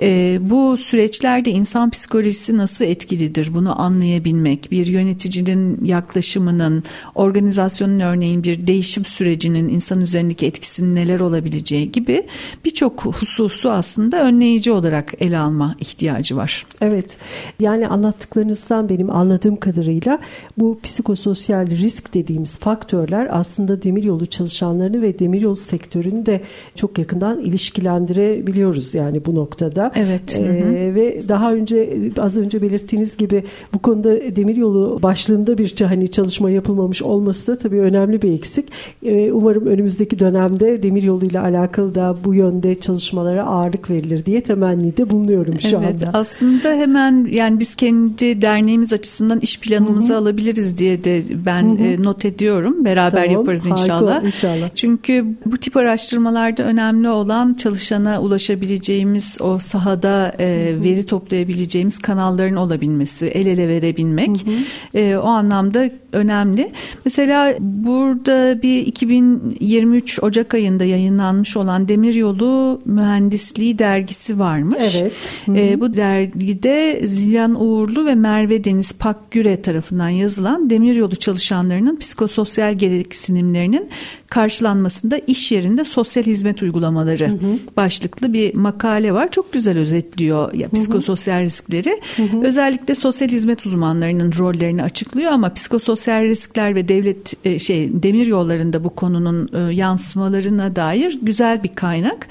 E, 0.02 0.38
bu 0.42 0.78
süreçlerde 0.78 1.52
insan 1.52 1.90
psikolojisi 1.90 2.58
nasıl 2.58 2.86
etkilidir? 2.86 3.54
Bunu 3.54 3.82
anlayabilmek, 3.82 4.72
bir 4.72 4.88
yöneticinin 4.88 5.86
yaklaşımının, 5.86 6.84
organizasyonun 7.16 8.00
örneğin 8.00 8.44
bir 8.44 8.68
değişim 8.68 9.06
sürecinin 9.06 9.70
insan 9.70 10.02
üzerindeki 10.02 10.46
etkisinin 10.46 10.96
neler 10.96 11.20
olabileceği 11.20 11.92
gibi 11.92 12.24
birçok 12.66 13.06
hususu 13.06 13.72
aslında 13.72 14.24
önleyici 14.24 14.72
olarak 14.72 15.14
ele 15.20 15.38
alma 15.38 15.76
ihtiyacı 15.80 16.23
ihtiyacı 16.24 16.38
var. 16.38 16.66
Evet 16.82 17.18
yani 17.60 17.88
anlattıklarınızdan 17.88 18.90
benim 18.90 19.10
anladığım 19.10 19.56
kadarıyla 19.56 20.20
bu 20.58 20.80
psikososyal 20.84 21.68
risk 21.68 22.14
dediğimiz 22.14 22.58
faktörler 22.58 23.28
aslında 23.32 23.84
demiryolu 23.84 24.26
çalışanlarını 24.26 25.02
ve 25.02 25.20
demiryolu 25.20 25.56
sektörünü 25.56 26.26
de 26.26 26.42
çok 26.76 26.98
yakından 26.98 27.40
ilişkilendirebiliyoruz 27.40 28.96
yani 28.96 29.26
bu 29.26 29.36
noktada. 29.36 29.92
Evet. 29.96 30.40
Ee, 30.40 30.96
ve 30.96 31.24
daha 31.28 31.54
önce 31.54 31.94
az 32.18 32.38
önce 32.38 32.62
belirttiğiniz 32.62 33.18
gibi 33.18 33.44
bu 33.74 33.80
konuda 33.80 34.36
demiryolu 34.36 35.00
başlığında 35.04 35.58
bir 35.58 35.76
hani 35.82 36.08
çalışma 36.08 36.50
yapılmamış 36.50 37.02
olması 37.02 37.52
da 37.52 37.58
tabii 37.58 37.80
önemli 37.80 38.22
bir 38.22 38.34
eksik. 38.34 38.66
Ee, 39.06 39.32
umarım 39.32 39.66
önümüzdeki 39.66 40.20
dönemde 40.20 40.84
demiryolu 40.84 41.26
ile 41.26 41.40
alakalı 41.40 41.96
da 41.96 42.16
bu 42.24 42.34
yönde 42.34 42.76
çalışmalara 42.76 43.46
ağırlık 43.46 43.90
verilir 43.90 44.26
diye 44.26 44.44
temennide 44.44 45.10
bulunuyorum 45.10 45.60
şu 45.60 45.78
evet, 45.78 46.04
anda. 46.04 46.13
Aslında 46.14 46.70
hemen 46.70 47.28
yani 47.32 47.60
biz 47.60 47.76
kendi 47.76 48.42
derneğimiz 48.42 48.94
açısından 48.94 49.40
iş 49.40 49.60
planımızı 49.60 50.14
Hı-hı. 50.14 50.22
alabiliriz 50.22 50.78
diye 50.78 51.04
de 51.04 51.24
ben 51.46 51.64
Hı-hı. 51.64 51.84
E, 51.84 52.04
not 52.04 52.26
ediyorum. 52.26 52.86
Beraber 52.86 53.26
tamam, 53.26 53.32
yaparız 53.32 53.68
inşallah. 53.68 54.24
inşallah. 54.24 54.70
Çünkü 54.76 55.26
bu 55.46 55.58
tip 55.58 55.78
araştırmalarda 55.78 56.64
önemli 56.64 57.10
olan 57.10 57.54
çalışana 57.54 58.22
ulaşabileceğimiz 58.22 59.38
o 59.42 59.60
sahada 59.60 60.34
e, 60.40 60.76
veri 60.84 61.06
toplayabileceğimiz 61.06 62.00
kanalların 62.00 62.56
olabilmesi, 62.56 63.26
el 63.26 63.48
ele 63.48 63.68
verebilmek. 63.68 64.46
E, 64.94 65.16
o 65.18 65.28
anlamda 65.28 65.90
önemli. 66.14 66.72
Mesela 67.06 67.56
burada 67.60 68.62
bir 68.62 68.86
2023 68.86 70.24
Ocak 70.24 70.54
ayında 70.54 70.86
yayınlanmış 70.86 71.58
olan 71.58 71.88
Demiryolu 71.88 72.82
Mühendisliği 72.86 73.80
dergisi 73.80 74.40
varmış. 74.40 74.96
Evet. 75.02 75.14
E, 75.48 75.80
bu 75.80 75.94
dergide 75.94 77.02
Zilyan 77.08 77.62
Uğurlu 77.62 78.06
ve 78.06 78.16
Merve 78.16 78.64
Deniz 78.64 78.94
Pakgüre 78.94 79.62
tarafından 79.62 80.10
yazılan 80.10 80.70
demiryolu 80.70 81.16
çalışanlarının 81.16 81.96
psikososyal 81.96 82.74
gereksinimlerinin 82.74 83.90
karşılanmasında 84.30 85.18
iş 85.18 85.52
yerinde 85.52 85.84
sosyal 85.84 86.24
hizmet 86.24 86.62
uygulamaları 86.62 87.28
hı 87.28 87.34
hı. 87.34 87.60
başlıklı 87.78 88.34
bir 88.34 88.56
makale 88.56 89.14
var. 89.14 89.32
Çok 89.32 89.54
güzel 89.54 89.78
özetliyor 89.78 90.54
ya, 90.54 90.70
psikososyal 90.70 91.42
riskleri. 91.42 92.00
Hı 92.16 92.24
hı. 92.24 92.48
Özellikle 92.48 92.96
sosyal 92.96 93.30
hizmet 93.30 93.66
uzmanlarının 93.66 94.34
rollerini 94.40 94.84
açıklıyor 94.84 95.32
ama 95.32 95.54
psikososyal 95.54 96.03
psikososyal 96.04 96.24
riskler 96.24 96.76
ve 96.76 96.88
devlet 96.88 97.34
e, 97.46 97.60
şey 97.60 98.04
demir 98.04 98.26
yollarında 98.26 98.84
bu 98.84 98.90
konunun 98.90 99.50
e, 99.54 99.74
yansımalarına 99.74 100.76
dair 100.76 101.20
güzel 101.22 101.64
bir 101.64 101.76
kaynak. 101.76 102.28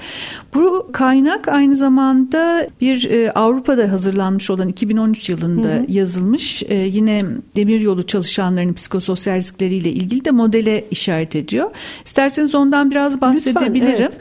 Bu 0.53 0.89
kaynak 0.91 1.47
aynı 1.47 1.75
zamanda 1.75 2.67
bir 2.81 3.09
e, 3.09 3.31
Avrupa'da 3.31 3.91
hazırlanmış 3.91 4.49
olan 4.49 4.69
2013 4.69 5.29
yılında 5.29 5.67
hı 5.67 5.79
hı. 5.79 5.85
yazılmış 5.87 6.63
e, 6.63 6.75
yine 6.75 7.25
demir 7.55 7.81
yolu 7.81 8.03
çalışanlarının 8.03 8.73
psikososyal 8.73 9.35
riskleriyle 9.35 9.89
ilgili 9.89 10.25
de 10.25 10.31
modele 10.31 10.85
işaret 10.91 11.35
ediyor. 11.35 11.71
İsterseniz 12.05 12.55
ondan 12.55 12.91
biraz 12.91 13.21
bahsedebilirim. 13.21 13.91
Lütfen, 13.91 14.11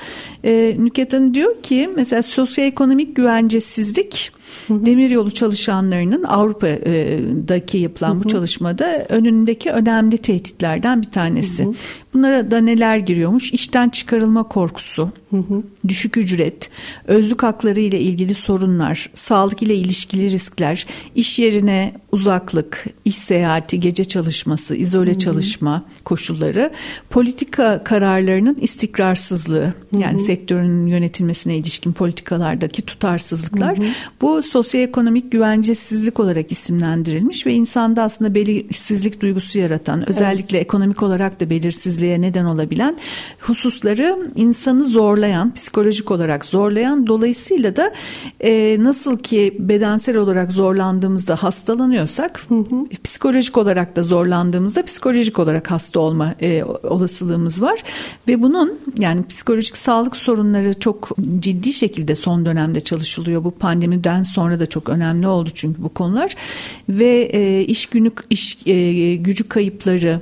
evet. 0.45 0.79
e, 0.79 0.85
Nüket 0.85 1.13
Hanım 1.13 1.35
diyor 1.35 1.63
ki 1.63 1.91
mesela 1.97 2.23
sosyoekonomik 2.23 3.17
güvencesizlik 3.17 4.33
Demiryolu 4.71 5.31
çalışanlarının 5.31 6.23
Avrupa'daki 6.23 7.79
yapılan 7.79 8.25
bu 8.25 8.29
çalışmada 8.29 9.07
önündeki 9.09 9.71
önemli 9.71 10.19
tehditlerden 10.19 11.03
bir 11.03 11.11
tanesi. 11.11 11.69
Bunlara 12.15 12.51
da 12.51 12.61
neler 12.61 12.97
giriyormuş? 12.97 13.53
İşten 13.53 13.89
çıkarılma 13.89 14.43
korkusu, 14.43 15.11
düşük 15.89 16.17
ücret, 16.17 16.71
özlük 17.07 17.43
hakları 17.43 17.81
ile 17.81 18.01
ilgili 18.01 18.35
sorunlar, 18.35 19.11
sağlık 19.15 19.63
ile 19.63 19.75
ilişkili 19.75 20.31
riskler, 20.31 20.87
iş 21.15 21.39
yerine 21.39 21.95
uzaklık, 22.13 22.87
iş 23.05 23.17
seyahati, 23.17 23.81
gece 23.81 24.05
çalışması, 24.05 24.77
izole 24.77 25.19
çalışma 25.19 25.85
koşulları, 26.05 26.71
politika 27.11 27.85
kararlarının 27.85 28.57
istikrarsızlığı, 28.61 29.75
yani 29.99 30.19
sektörün 30.19 30.87
yönetilmesine 30.87 31.57
ilişkin 31.57 31.93
politikalardaki 31.93 32.83
tutarsızlıklar. 32.83 33.79
Bu 34.21 34.43
sosyoekonomik 34.43 35.33
güvencesizlik 35.33 36.21
olarak 36.21 36.53
isimlendirilmiş 36.53 37.47
ve 37.47 37.55
insanda 37.55 38.03
aslında 38.03 38.35
belirsizlik 38.35 39.21
duygusu 39.21 39.59
yaratan, 39.59 40.09
özellikle 40.09 40.57
evet. 40.57 40.67
ekonomik 40.67 41.03
olarak 41.03 41.41
da 41.41 41.51
belirsizliğe 42.03 42.21
neden 42.21 42.45
olabilen 42.45 42.97
hususları 43.41 44.19
insanı 44.37 44.85
zorlayan, 44.85 45.55
psikolojik 45.55 46.11
olarak 46.11 46.45
zorlayan, 46.45 47.07
dolayısıyla 47.07 47.77
da 47.77 47.93
e, 48.41 48.77
nasıl 48.81 49.19
ki 49.19 49.57
bedensel 49.59 50.17
olarak 50.17 50.53
zorlandığımızda 50.53 51.37
hastalanıyorsak, 51.37 52.41
hı 52.49 52.55
hı. 52.55 52.85
psikolojik 53.05 53.57
olarak 53.57 53.97
da 53.97 54.03
zorlandığımızda 54.03 54.85
psikolojik 54.85 55.39
olarak 55.39 55.71
hasta 55.71 56.01
olma 56.01 56.35
e, 56.41 56.65
olasılığımız 56.65 57.63
var. 57.63 57.83
Ve 58.29 58.43
bunun 58.43 58.79
yani 58.99 59.27
psikolojik 59.27 59.77
sağlık 59.77 60.17
sorunları 60.17 60.75
çok 60.75 61.11
ciddi 61.39 61.73
şekilde 61.73 62.15
son 62.15 62.47
dönemde 62.47 62.81
çalışılıyor. 62.81 63.45
Bu 63.45 63.51
pandemiden 63.51 64.23
sonra 64.23 64.61
da 64.61 64.67
çok 64.67 64.89
önemli 64.89 65.27
oldu 65.27 65.51
çünkü 65.55 65.83
bu 65.83 65.89
konular. 65.89 66.35
Ve 66.89 67.31
e, 67.33 67.65
iş 67.65 67.87
günü 67.87 68.11
iş 68.31 68.59
e, 68.67 69.17
gücü 69.17 69.49
kayıpları 69.49 70.21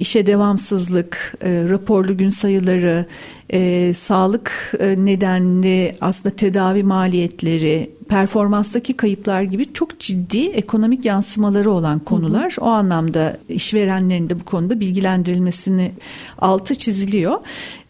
işe 0.00 0.26
devamsızlık, 0.26 1.34
e, 1.42 1.64
raporlu 1.68 2.16
gün 2.16 2.30
sayıları, 2.30 3.06
e, 3.52 3.92
sağlık 3.94 4.74
e, 4.78 5.04
nedenli 5.04 5.96
aslında 6.00 6.36
tedavi 6.36 6.82
maliyetleri, 6.82 7.90
performanstaki 8.08 8.92
kayıplar 8.92 9.42
gibi 9.42 9.72
çok 9.72 9.98
ciddi 9.98 10.46
ekonomik 10.46 11.04
yansımaları 11.04 11.70
olan 11.70 11.98
konular. 11.98 12.52
Hı 12.56 12.60
hı. 12.60 12.64
O 12.64 12.68
anlamda 12.68 13.36
işverenlerin 13.48 14.30
de 14.30 14.40
bu 14.40 14.44
konuda 14.44 14.80
bilgilendirilmesini 14.80 15.92
altı 16.38 16.74
çiziliyor. 16.74 17.38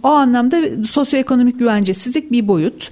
O 0.02 0.08
anlamda 0.08 0.84
sosyoekonomik 0.84 1.58
güvencesizlik 1.58 2.32
bir 2.32 2.48
boyut. 2.48 2.90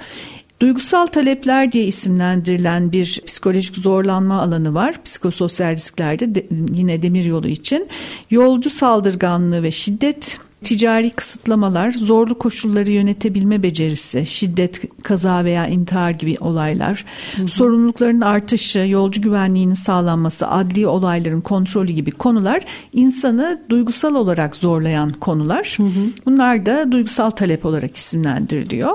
Duygusal 0.61 1.07
talepler 1.07 1.73
diye 1.73 1.85
isimlendirilen 1.85 2.93
bir 2.93 3.21
psikolojik 3.27 3.77
zorlanma 3.77 4.43
alanı 4.43 4.75
var. 4.75 5.03
Psikososyal 5.05 5.73
risklerde 5.73 6.35
de, 6.35 6.47
yine 6.75 7.03
demiryolu 7.03 7.49
için. 7.49 7.89
Yolcu 8.31 8.71
saldırganlığı 8.71 9.63
ve 9.63 9.71
şiddet 9.71 10.39
ticari 10.63 11.11
kısıtlamalar, 11.11 11.93
zorlu 11.93 12.39
koşulları 12.39 12.91
yönetebilme 12.91 13.63
becerisi, 13.63 14.27
şiddet, 14.27 15.03
kaza 15.03 15.45
veya 15.45 15.67
intihar 15.67 16.11
gibi 16.11 16.37
olaylar, 16.41 17.05
hı 17.37 17.43
hı. 17.43 17.49
sorumlulukların 17.49 18.21
artışı, 18.21 18.79
yolcu 18.79 19.23
güvenliğinin 19.23 19.75
sağlanması, 19.75 20.49
adli 20.49 20.87
olayların 20.87 21.41
kontrolü 21.41 21.93
gibi 21.93 22.11
konular 22.11 22.63
insanı 22.93 23.63
duygusal 23.69 24.15
olarak 24.15 24.57
zorlayan 24.57 25.11
konular. 25.11 25.75
Hı 25.77 25.83
hı. 25.83 26.01
Bunlar 26.27 26.67
da 26.67 26.93
duygusal 26.93 27.31
talep 27.31 27.67
olarak 27.67 27.97
isimlendiriliyor. 27.97 28.93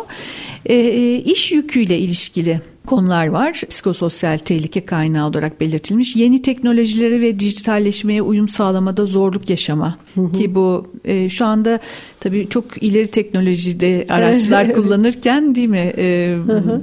E, 0.66 1.16
iş 1.16 1.52
yüküyle 1.52 2.00
ilişkili 2.00 2.62
konular 2.88 3.28
var. 3.28 3.62
Psikososyal 3.70 4.38
tehlike 4.38 4.86
kaynağı 4.86 5.28
olarak 5.28 5.62
belirtilmiş. 5.62 6.16
Yeni 6.16 6.42
teknolojilere 6.42 7.22
ve 7.22 7.40
dijitalleşmeye 7.40 8.22
uyum 8.22 8.50
sağlamada 8.50 9.06
zorluk 9.06 9.50
yaşama. 9.50 9.98
Hı 10.16 10.22
hı. 10.22 10.32
Ki 10.32 10.56
bu 10.56 10.88
e, 11.06 11.30
şu 11.30 11.46
anda 11.46 11.80
tabii 12.20 12.50
çok 12.50 12.84
ileri 12.84 13.08
teknolojide 13.08 14.06
araçlar 14.10 14.74
kullanırken 14.74 15.56
değil 15.56 15.68
mi? 15.68 15.94
E. 15.98 16.38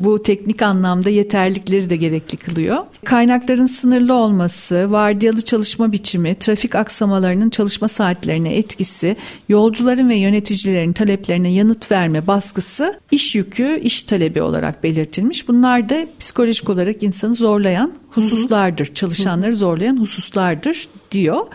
Bu 0.04 0.22
teknik 0.22 0.62
anlamda 0.62 1.10
yeterlikleri 1.10 1.90
de 1.90 1.96
gerekli 1.96 2.36
kılıyor. 2.36 2.78
Kaynakların 3.04 3.66
sınırlı 3.66 4.14
olması, 4.14 4.90
vardiyalı 4.90 5.42
çalışma 5.42 5.92
biçimi, 5.92 6.34
trafik 6.34 6.74
aksamalarının 6.74 7.50
çalışma 7.50 7.88
saatlerine 7.88 8.56
etkisi, 8.56 9.16
yolcuların 9.48 10.08
ve 10.08 10.16
yöneticilerin 10.16 10.92
taleplerine 10.92 11.52
yanıt 11.52 11.90
verme 11.90 12.26
baskısı 12.26 13.00
iş 13.10 13.34
yükü, 13.36 13.80
iş 13.82 14.02
talebi 14.02 14.42
olarak 14.42 14.84
belirtilmiş. 14.84 15.48
Bunlar 15.48 15.88
da 15.90 16.06
psikolojik 16.18 16.70
olarak 16.70 17.02
insanı 17.02 17.34
zorlayan 17.34 17.92
hususlardır. 18.10 18.94
Çalışanları 18.94 19.54
zorlayan 19.54 20.00
hususlardır 20.00 20.88
diyor. 21.10 21.46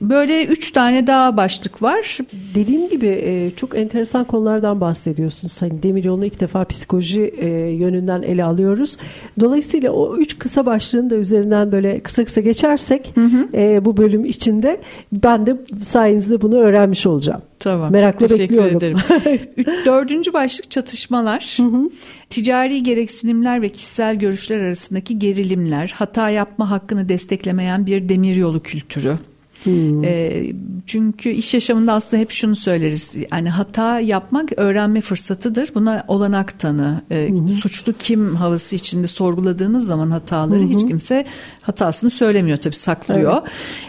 Böyle 0.00 0.44
üç 0.44 0.70
tane 0.70 1.06
daha 1.06 1.36
başlık 1.36 1.82
var. 1.82 2.18
Dediğim 2.54 2.88
gibi 2.88 3.06
e, 3.06 3.50
çok 3.56 3.78
enteresan 3.78 4.24
konulardan 4.24 4.80
bahsediyorsunuz. 4.80 5.62
Hani 5.62 5.82
Demiryolu'nu 5.82 6.24
ilk 6.26 6.40
defa 6.40 6.64
psikoloji 6.64 7.20
e, 7.20 7.46
yönünden 7.70 8.22
ele 8.22 8.44
alıyoruz. 8.44 8.96
Dolayısıyla 9.40 9.90
o 9.90 10.16
üç 10.16 10.38
kısa 10.38 10.66
başlığın 10.66 11.10
da 11.10 11.14
üzerinden 11.14 11.72
böyle 11.72 12.00
kısa 12.00 12.24
kısa 12.24 12.40
geçersek 12.40 13.12
hı 13.14 13.24
hı. 13.24 13.48
E, 13.54 13.84
bu 13.84 13.96
bölüm 13.96 14.24
içinde 14.24 14.80
ben 15.12 15.46
de 15.46 15.56
sayenizde 15.82 16.42
bunu 16.42 16.56
öğrenmiş 16.56 17.06
olacağım. 17.06 17.42
Tamam. 17.58 17.92
Merakla 17.92 18.26
teşekkür 18.26 18.42
bekliyorum. 18.42 18.76
ederim. 18.76 18.98
Dördüncü 19.86 20.32
başlık 20.32 20.70
çatışmalar. 20.70 21.54
Hı 21.56 21.62
hı. 21.62 21.90
Ticari 22.30 22.82
gereksinimler 22.82 23.62
ve 23.62 23.68
kişisel 23.68 24.16
görüşler 24.16 24.60
arasındaki 24.60 25.18
gerilimler, 25.18 25.85
hata 25.92 26.30
yapma 26.30 26.70
hakkını 26.70 27.08
desteklemeyen 27.08 27.86
bir 27.86 28.08
demiryolu 28.08 28.62
kültürü. 28.62 29.18
Hmm. 29.66 30.04
E, 30.04 30.42
çünkü 30.86 31.30
iş 31.30 31.54
yaşamında 31.54 31.92
aslında 31.92 32.20
hep 32.20 32.30
şunu 32.30 32.56
söyleriz. 32.56 33.16
Yani 33.32 33.50
hata 33.50 34.00
yapmak 34.00 34.52
öğrenme 34.56 35.00
fırsatıdır. 35.00 35.70
Buna 35.74 36.04
olanak 36.08 36.58
tanı. 36.58 37.00
E, 37.10 37.28
hmm. 37.28 37.48
Suçlu 37.48 37.92
kim 37.92 38.36
havası 38.36 38.76
içinde 38.76 39.06
sorguladığınız 39.06 39.86
zaman 39.86 40.10
hataları 40.10 40.60
hmm. 40.60 40.70
hiç 40.70 40.80
kimse 40.80 41.24
hatasını 41.62 42.10
söylemiyor 42.10 42.58
tabii 42.58 42.74
saklıyor. 42.74 43.42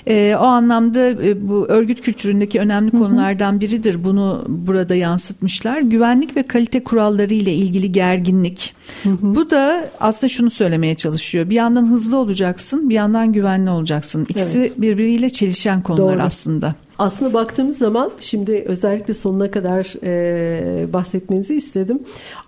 Evet. 0.08 0.34
E, 0.34 0.38
o 0.38 0.44
anlamda 0.44 1.10
e, 1.10 1.48
bu 1.48 1.68
örgüt 1.68 2.02
kültüründeki 2.02 2.60
önemli 2.60 2.92
hmm. 2.92 3.00
konulardan 3.00 3.62
biridir. 3.62 4.04
Bunu 4.04 4.46
burada 4.48 4.96
yansıtmışlar. 4.96 5.80
Güvenlik 5.80 6.36
ve 6.36 6.44
kalite 6.44 6.84
kuralları 6.84 7.34
ile 7.34 7.54
ilgili 7.54 7.92
gerginlik. 7.92 8.74
Hmm. 9.04 9.36
Bu 9.36 9.50
da 9.50 9.90
aslında 10.00 10.30
şunu 10.30 10.50
söylemeye 10.50 10.96
çalışıyor. 10.96 11.50
Bir 11.50 11.56
yandan 11.56 11.86
hızlı 11.86 12.18
olacaksın, 12.18 12.90
bir 12.90 12.96
yandan 12.96 13.34
güvenli 13.34 13.70
olacaksın. 13.70 14.26
İkisi 14.30 14.60
evet. 14.60 14.82
birbiriyle 14.82 15.30
çelişen 15.30 15.67
çelişen 15.68 15.82
konular 15.84 16.18
Doğru. 16.18 16.24
aslında. 16.26 16.76
Aslında 17.00 17.34
baktığımız 17.34 17.78
zaman 17.78 18.12
şimdi 18.20 18.64
özellikle 18.68 19.14
sonuna 19.14 19.52
kadar 19.52 19.94
e, 20.04 20.94
bahsetmenizi 20.94 21.56
istedim. 21.56 22.00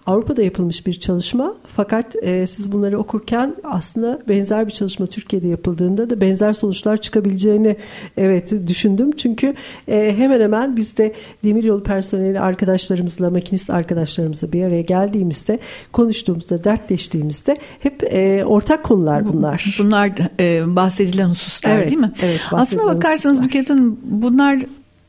Avrupa'da 0.05 0.43
yapılmış 0.43 0.87
bir 0.87 0.93
çalışma 0.93 1.55
fakat 1.75 2.15
e, 2.21 2.47
siz 2.47 2.71
bunları 2.71 2.99
okurken 2.99 3.55
aslında 3.63 4.19
benzer 4.27 4.67
bir 4.67 4.71
çalışma 4.71 5.07
Türkiye'de 5.07 5.47
yapıldığında 5.47 6.09
da 6.09 6.21
benzer 6.21 6.53
sonuçlar 6.53 6.97
çıkabileceğini 6.97 7.75
evet 8.17 8.67
düşündüm. 8.67 9.11
Çünkü 9.11 9.53
e, 9.87 10.15
hemen 10.17 10.41
hemen 10.41 10.77
biz 10.77 10.97
de 10.97 11.13
demiryolu 11.43 11.83
personeli 11.83 12.39
arkadaşlarımızla, 12.39 13.29
makinist 13.29 13.69
arkadaşlarımızla 13.69 14.51
bir 14.51 14.63
araya 14.63 14.81
geldiğimizde, 14.81 15.59
konuştuğumuzda, 15.91 16.63
dertleştiğimizde 16.63 17.57
hep 17.79 18.03
e, 18.03 18.45
ortak 18.45 18.83
konular 18.83 19.33
bunlar. 19.33 19.75
Bunlar 19.79 20.11
e, 20.39 20.75
bahsedilen 20.75 21.27
hususlar 21.27 21.77
evet, 21.77 21.89
değil 21.89 22.01
mi? 22.01 22.11
Evet. 22.23 22.41
Aslına 22.51 22.85
bakarsanız 22.85 23.41
Nükhet 23.41 23.69
Hanım 23.69 23.99
bunlar 24.03 24.38
bunlar 24.39 24.59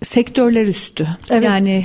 sektörler 0.02 0.66
üstü. 0.66 1.08
Evet. 1.30 1.44
Yani 1.44 1.84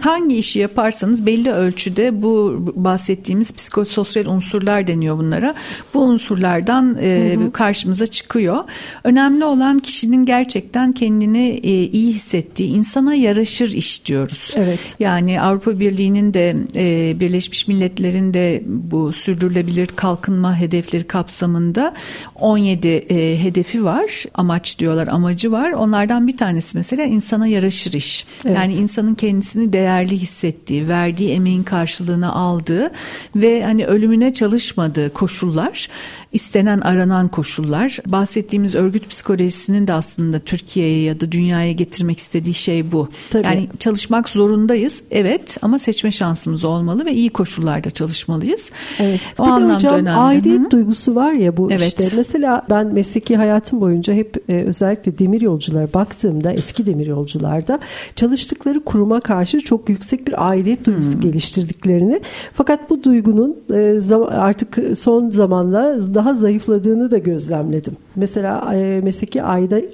hangi 0.00 0.36
işi 0.36 0.58
yaparsanız 0.58 1.26
belli 1.26 1.52
ölçüde 1.52 2.22
bu 2.22 2.56
bahsettiğimiz 2.76 3.54
psikososyal 3.54 4.26
unsurlar 4.26 4.86
deniyor 4.86 5.18
bunlara. 5.18 5.54
Bu 5.94 6.00
unsurlardan 6.00 6.98
e, 7.00 7.36
hı 7.36 7.44
hı. 7.44 7.52
karşımıza 7.52 8.06
çıkıyor. 8.06 8.64
Önemli 9.04 9.44
olan 9.44 9.78
kişinin 9.78 10.26
gerçekten 10.26 10.92
kendini 10.92 11.48
e, 11.48 11.70
iyi 11.70 12.12
hissettiği, 12.12 12.68
insana 12.68 13.14
yaraşır 13.14 13.72
iş 13.72 14.06
diyoruz. 14.06 14.54
Evet. 14.56 14.96
Yani 15.00 15.40
Avrupa 15.40 15.80
Birliği'nin 15.80 16.34
de 16.34 16.56
e, 16.74 17.20
Birleşmiş 17.20 17.68
Milletler'in 17.68 18.34
de 18.34 18.62
bu 18.66 19.12
sürdürülebilir 19.12 19.86
kalkınma 19.86 20.56
hedefleri 20.56 21.04
kapsamında 21.04 21.94
17 22.34 22.88
e, 22.88 23.42
hedefi 23.42 23.84
var. 23.84 24.24
Amaç 24.34 24.78
diyorlar, 24.78 25.06
amacı 25.06 25.52
var. 25.52 25.70
Onlardan 25.70 26.26
bir 26.26 26.36
tanesi 26.36 26.76
mesela 26.76 27.04
insana 27.04 27.55
yaraşır 27.56 27.92
iş. 27.92 28.26
Evet. 28.44 28.56
Yani 28.56 28.74
insanın 28.74 29.14
kendisini 29.14 29.72
değerli 29.72 30.18
hissettiği, 30.18 30.88
verdiği 30.88 31.30
emeğin 31.30 31.62
karşılığını 31.62 32.34
aldığı 32.34 32.90
ve 33.36 33.64
hani 33.64 33.86
ölümüne 33.86 34.32
çalışmadığı 34.32 35.12
koşullar, 35.12 35.88
istenen 36.36 36.80
aranan 36.80 37.28
koşullar. 37.28 37.98
Bahsettiğimiz 38.06 38.74
örgüt 38.74 39.08
psikolojisinin 39.08 39.86
de 39.86 39.92
aslında 39.92 40.38
Türkiye'ye 40.38 41.02
ya 41.02 41.20
da 41.20 41.32
dünyaya 41.32 41.72
getirmek 41.72 42.18
istediği 42.18 42.54
şey 42.54 42.92
bu. 42.92 43.08
Tabii. 43.30 43.46
Yani 43.46 43.68
çalışmak 43.78 44.28
zorundayız 44.28 45.02
evet 45.10 45.56
ama 45.62 45.78
seçme 45.78 46.10
şansımız 46.10 46.64
olmalı 46.64 47.04
ve 47.04 47.12
iyi 47.12 47.30
koşullarda 47.30 47.90
çalışmalıyız. 47.90 48.70
Evet. 49.00 49.20
O 49.38 49.44
bir 49.44 49.50
anlamda 49.50 49.74
hocam, 49.74 49.94
önemli. 49.94 50.10
aidiyet 50.10 50.60
Hı-hı. 50.60 50.70
duygusu 50.70 51.14
var 51.14 51.32
ya 51.32 51.56
bu 51.56 51.70
evet. 51.70 51.82
işte. 51.82 52.04
Mesela 52.16 52.62
ben 52.70 52.86
mesleki 52.86 53.36
hayatım 53.36 53.80
boyunca 53.80 54.14
hep 54.14 54.50
e, 54.50 54.62
özellikle 54.62 55.18
demir 55.18 55.40
yolculara 55.40 55.88
baktığımda 55.94 56.52
eski 56.52 56.86
demir 56.86 57.06
yolcularda 57.06 57.80
çalıştıkları 58.16 58.84
kuruma 58.84 59.20
karşı 59.20 59.60
çok 59.60 59.88
yüksek 59.88 60.26
bir 60.26 60.48
aidiyet 60.48 60.84
duygusu 60.84 61.14
hmm. 61.14 61.20
geliştirdiklerini 61.20 62.20
fakat 62.54 62.90
bu 62.90 63.02
duygunun 63.02 63.56
e, 63.74 64.14
artık 64.30 64.78
son 64.98 65.30
zamanla 65.30 66.14
daha 66.14 66.25
zayıfladığını 66.34 67.10
da 67.10 67.18
gözlemledim. 67.18 67.96
Mesela 68.16 68.74
e, 68.74 69.00
mesleki 69.00 69.42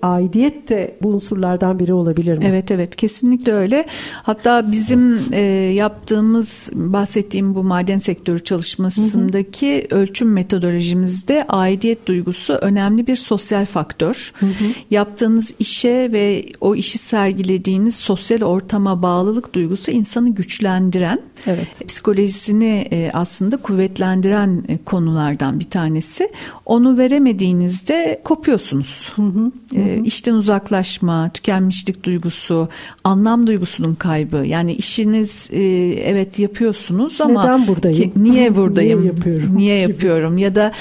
aidiyet 0.02 0.68
de 0.68 0.96
bu 1.02 1.08
unsurlardan 1.08 1.78
biri 1.78 1.92
olabilir 1.92 2.38
mi? 2.38 2.44
Evet 2.48 2.70
evet 2.70 2.96
kesinlikle 2.96 3.52
öyle. 3.52 3.84
Hatta 4.22 4.72
bizim 4.72 5.20
e, 5.32 5.40
yaptığımız 5.76 6.70
bahsettiğim 6.74 7.54
bu 7.54 7.62
maden 7.62 7.98
sektörü 7.98 8.44
çalışmasındaki 8.44 9.86
hı 9.90 9.96
hı. 9.96 10.00
ölçüm 10.00 10.32
metodolojimizde 10.32 11.44
aidiyet 11.48 12.06
duygusu 12.06 12.52
önemli 12.52 13.06
bir 13.06 13.16
sosyal 13.16 13.66
faktör. 13.66 14.32
Hı 14.40 14.46
hı. 14.46 14.64
Yaptığınız 14.90 15.54
işe 15.58 16.08
ve 16.12 16.44
o 16.60 16.74
işi 16.74 16.98
sergilediğiniz 16.98 17.96
sosyal 17.96 18.42
ortama 18.42 19.02
bağlılık 19.02 19.54
duygusu 19.54 19.90
insanı 19.90 20.34
güçlendiren, 20.34 21.20
evet. 21.46 21.88
psikolojisini 21.88 22.88
e, 22.92 23.10
aslında 23.14 23.56
kuvvetlendiren 23.56 24.64
e, 24.68 24.78
konulardan 24.84 25.60
bir 25.60 25.70
tanesi. 25.70 26.11
Onu 26.66 26.98
veremediğinizde 26.98 28.20
kopuyorsunuz. 28.24 29.12
Hı 29.16 29.22
hı. 29.22 29.52
E, 29.74 30.00
işten 30.04 30.34
uzaklaşma, 30.34 31.30
tükenmişlik 31.34 32.04
duygusu, 32.04 32.68
anlam 33.04 33.46
duygusunun 33.46 33.94
kaybı. 33.94 34.36
Yani 34.46 34.72
işiniz 34.72 35.50
evet 36.04 36.38
yapıyorsunuz 36.38 37.20
ama 37.20 37.42
neden 37.44 37.66
buradayım? 37.66 37.98
Ki, 37.98 38.12
niye 38.16 38.56
buradayım? 38.56 39.00
niye 39.00 39.06
yapıyorum? 39.06 39.56
Niye 39.56 39.78
yapıyorum? 39.78 40.38
ya 40.38 40.54
da 40.54 40.72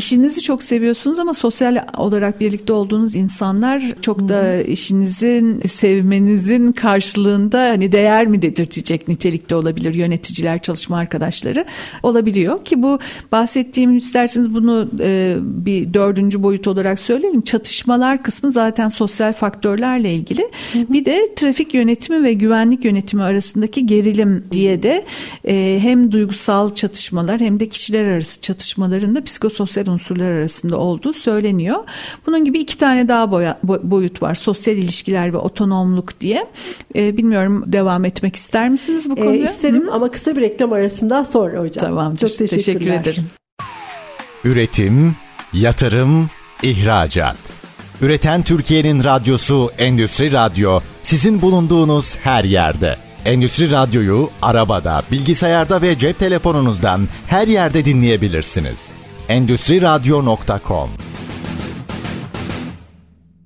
işinizi 0.00 0.42
çok 0.42 0.62
seviyorsunuz 0.62 1.18
ama 1.18 1.34
sosyal 1.34 1.76
olarak 1.96 2.40
birlikte 2.40 2.72
olduğunuz 2.72 3.16
insanlar 3.16 3.82
çok 4.00 4.28
da 4.28 4.62
işinizin 4.62 5.60
sevmenizin 5.66 6.72
karşılığında 6.72 7.60
hani 7.60 7.92
değer 7.92 8.26
mi 8.26 8.42
dedirtecek 8.42 9.08
nitelikte 9.08 9.54
olabilir 9.54 9.94
yöneticiler, 9.94 10.62
çalışma 10.62 10.98
arkadaşları 10.98 11.64
olabiliyor 12.02 12.64
ki 12.64 12.82
bu 12.82 12.98
bahsettiğim 13.32 13.96
isterseniz 13.96 14.54
bunu 14.54 14.88
e, 15.00 15.36
bir 15.40 15.94
dördüncü 15.94 16.42
boyut 16.42 16.66
olarak 16.66 16.98
söyleyelim. 17.00 17.40
Çatışmalar 17.40 18.22
kısmı 18.22 18.52
zaten 18.52 18.88
sosyal 18.88 19.32
faktörlerle 19.32 20.14
ilgili. 20.14 20.50
Bir 20.74 21.04
de 21.04 21.34
trafik 21.36 21.74
yönetimi 21.74 22.22
ve 22.22 22.32
güvenlik 22.32 22.84
yönetimi 22.84 23.22
arasındaki 23.22 23.86
gerilim 23.86 24.44
diye 24.50 24.82
de 24.82 25.04
e, 25.44 25.78
hem 25.82 26.12
duygusal 26.12 26.74
çatışmalar 26.74 27.40
hem 27.40 27.60
de 27.60 27.68
kişiler 27.68 28.04
arası 28.04 28.40
çatışmaların 28.40 29.16
da 29.16 29.24
psikososyal 29.24 29.89
unsurlar 29.90 30.30
arasında 30.30 30.76
olduğu 30.76 31.12
söyleniyor. 31.12 31.76
Bunun 32.26 32.44
gibi 32.44 32.58
iki 32.58 32.78
tane 32.78 33.08
daha 33.08 33.30
boya, 33.30 33.58
boyut 33.62 34.22
var. 34.22 34.34
Sosyal 34.34 34.76
ilişkiler 34.76 35.32
ve 35.32 35.36
otonomluk 35.36 36.20
diye. 36.20 36.46
E, 36.94 37.16
bilmiyorum 37.16 37.64
devam 37.66 38.04
etmek 38.04 38.36
ister 38.36 38.68
misiniz 38.68 39.10
bu 39.10 39.16
konuya? 39.16 39.34
E, 39.34 39.44
isterim 39.44 39.86
Hı? 39.86 39.92
ama 39.92 40.10
kısa 40.10 40.36
bir 40.36 40.40
reklam 40.40 40.72
arasında 40.72 41.24
sonra 41.24 41.60
hocam. 41.60 41.86
Tamam. 41.86 42.16
Çok 42.16 42.34
teşekkür 42.34 42.86
ederim. 42.86 43.26
Üretim, 44.44 45.16
yatırım, 45.52 46.30
ihracat. 46.62 47.36
Üreten 48.02 48.42
Türkiye'nin 48.42 49.04
radyosu 49.04 49.70
Endüstri 49.78 50.32
Radyo 50.32 50.80
sizin 51.02 51.42
bulunduğunuz 51.42 52.16
her 52.16 52.44
yerde. 52.44 52.96
Endüstri 53.24 53.70
Radyo'yu 53.70 54.30
arabada, 54.42 55.02
bilgisayarda 55.12 55.82
ve 55.82 55.98
cep 55.98 56.18
telefonunuzdan 56.18 57.00
her 57.26 57.48
yerde 57.48 57.84
dinleyebilirsiniz. 57.84 58.99
Endüstri 59.30 59.82
Radyo.com 59.82 60.90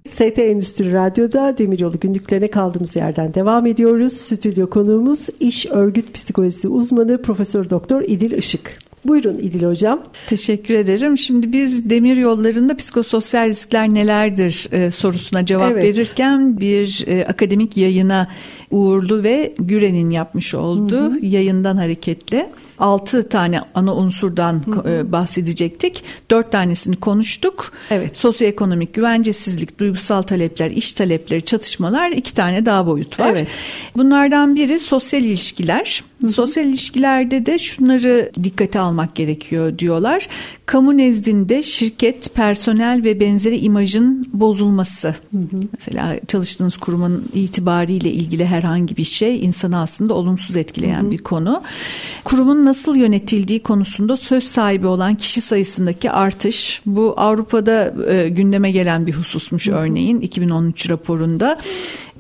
ST 0.05 0.39
Endüstri 0.39 0.93
Radyo'da 0.93 1.59
Demiryolu 1.59 2.01
günlüklerine 2.01 2.51
kaldığımız 2.51 2.97
yerden 2.97 3.35
devam 3.35 3.67
ediyoruz. 3.67 4.13
Stüdyo 4.13 4.71
konuğumuz 4.71 5.29
iş 5.41 5.67
örgüt 5.67 6.15
psikolojisi 6.15 6.69
uzmanı 6.69 7.23
Profesör 7.23 7.71
Doktor 7.71 8.03
İdil 8.03 8.31
Işık. 8.31 8.79
Buyurun 9.05 9.39
İdil 9.39 9.63
Hocam. 9.63 10.03
Teşekkür 10.27 10.75
ederim. 10.75 11.19
Şimdi 11.19 11.53
biz 11.53 11.91
demir 11.91 12.17
yollarında 12.17 12.77
psikososyal 12.77 13.49
riskler 13.49 13.89
nelerdir 13.89 14.69
e, 14.73 14.91
sorusuna 14.91 15.47
cevap 15.47 15.73
evet. 15.73 15.85
verirken 15.85 16.61
bir 16.61 17.05
e, 17.07 17.25
akademik 17.27 17.77
yayına 17.77 18.29
Uğurlu 18.71 19.23
ve 19.23 19.55
Güren'in 19.59 20.11
yapmış 20.11 20.55
olduğu 20.55 21.01
hı 21.01 21.15
hı. 21.15 21.27
yayından 21.27 21.77
hareketle 21.77 22.51
6 22.79 23.29
tane 23.29 23.61
ana 23.75 23.95
unsurdan 23.95 24.63
hı 24.67 24.81
hı. 24.81 24.91
E, 24.91 25.13
bahsedecektik. 25.13 26.05
4 26.31 26.53
tanesini 26.53 26.97
konuştuk. 26.97 27.73
Evet. 27.91 28.17
Sosyoekonomik 28.17 28.95
güvencesizlik, 28.95 29.79
duygusal 29.79 30.23
talepler, 30.23 30.71
iş 30.71 30.93
talepleri, 30.93 31.43
çatışmalar 31.43 32.11
iki 32.11 32.35
tane 32.35 32.67
daha 32.67 32.87
boyut 32.87 33.21
var. 33.21 33.31
Evet. 33.31 33.49
Bunlardan 33.97 34.57
biri 34.57 34.79
sosyal 34.79 35.23
ilişkiler. 35.23 36.05
Hı 36.21 36.27
hı. 36.27 36.33
Sosyal 36.33 36.67
ilişkilerde 36.67 37.47
de 37.47 37.59
şunları 37.59 38.31
dikkate 38.45 38.81
almak 38.81 39.15
gerekiyor 39.15 39.79
diyorlar. 39.79 40.29
Kamu 40.67 40.97
nezdinde 40.97 41.63
şirket, 41.63 42.35
personel 42.35 43.05
ve 43.05 43.21
benzeri 43.21 43.59
imajın 43.59 44.29
bozulması. 44.33 45.09
Hı 45.09 45.39
hı. 45.39 45.61
Mesela 45.73 46.17
çalıştığınız 46.29 46.77
kurumun 46.77 47.25
itibariyle 47.35 48.11
ilgili 48.11 48.47
herhangi 48.47 48.97
bir 48.97 49.05
şey 49.05 49.45
insanı 49.45 49.81
aslında 49.81 50.15
olumsuz 50.15 50.57
etkileyen 50.57 51.03
hı 51.03 51.07
hı. 51.07 51.11
bir 51.11 51.19
konu. 51.19 51.63
Kurumun 52.25 52.64
nasıl 52.65 52.97
yönetildiği 52.97 53.63
konusunda 53.63 54.17
söz 54.17 54.45
sahibi 54.45 54.87
olan 54.87 55.15
kişi 55.15 55.41
sayısındaki 55.41 56.11
artış. 56.11 56.83
Bu 56.87 57.15
Avrupa'da 57.17 57.95
e, 58.09 58.29
gündeme 58.29 58.71
gelen 58.71 59.07
bir 59.07 59.13
hususmuş 59.13 59.69
örneğin 59.69 60.21
2013 60.21 60.91
raporunda. 60.91 61.61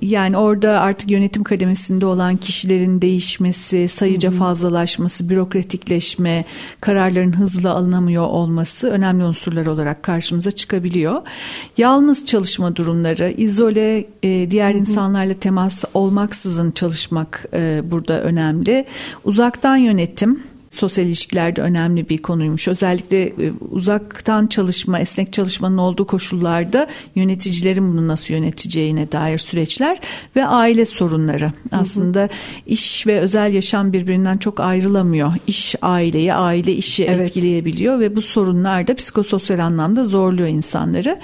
Yani 0.04 0.36
orada 0.36 0.80
artık 0.80 1.10
yönetim 1.10 1.44
kademesinde 1.44 2.06
olan 2.06 2.36
kişilerin 2.36 3.02
değişmesi, 3.02 3.88
sayıca 3.88 4.30
fazlalaşması, 4.30 5.28
bürokratikleşme, 5.28 6.44
kararların 6.80 7.36
hızlı 7.36 7.70
alınamıyor 7.70 8.26
olması 8.26 8.90
önemli 8.90 9.24
unsurlar 9.24 9.66
olarak 9.66 10.02
karşımıza 10.02 10.50
çıkabiliyor. 10.50 11.22
Yalnız 11.78 12.26
çalışma 12.26 12.76
durumları, 12.76 13.30
izole 13.36 14.06
e, 14.22 14.50
diğer 14.50 14.74
insanlarla 14.74 15.34
temas 15.34 15.84
olmaksızın 15.94 16.70
çalışmak 16.70 17.46
e, 17.54 17.82
burada 17.90 18.22
önemli. 18.22 18.84
Uzaktan 19.24 19.76
yönetim 19.76 20.42
sosyal 20.74 21.06
ilişkilerde 21.06 21.60
önemli 21.60 22.08
bir 22.08 22.18
konuymuş. 22.18 22.68
Özellikle 22.68 23.22
e, 23.22 23.52
uzaktan 23.70 24.46
çalışma, 24.46 24.98
esnek 24.98 25.32
çalışmanın 25.32 25.78
olduğu 25.78 26.06
koşullarda 26.06 26.86
yöneticilerin 27.14 27.92
bunu 27.92 28.08
nasıl 28.08 28.34
yöneteceğine 28.34 29.12
dair 29.12 29.38
süreçler 29.38 30.00
ve 30.36 30.46
aile 30.46 30.86
sorunları. 30.86 31.52
Aslında 31.72 32.20
hı 32.20 32.24
hı. 32.24 32.28
iş 32.66 33.06
ve 33.06 33.20
özel 33.20 33.54
yaşam 33.54 33.92
birbirinden 33.92 34.38
çok 34.38 34.60
ayrılamıyor. 34.60 35.32
İş 35.46 35.74
aileyi, 35.82 36.34
aile 36.34 36.72
işi 36.72 37.04
evet. 37.04 37.20
etkileyebiliyor 37.20 38.00
ve 38.00 38.16
bu 38.16 38.22
sorunlar 38.22 38.86
da 38.86 38.94
psikososyal 38.94 39.58
anlamda 39.58 40.04
zorluyor 40.04 40.48
insanları. 40.48 41.18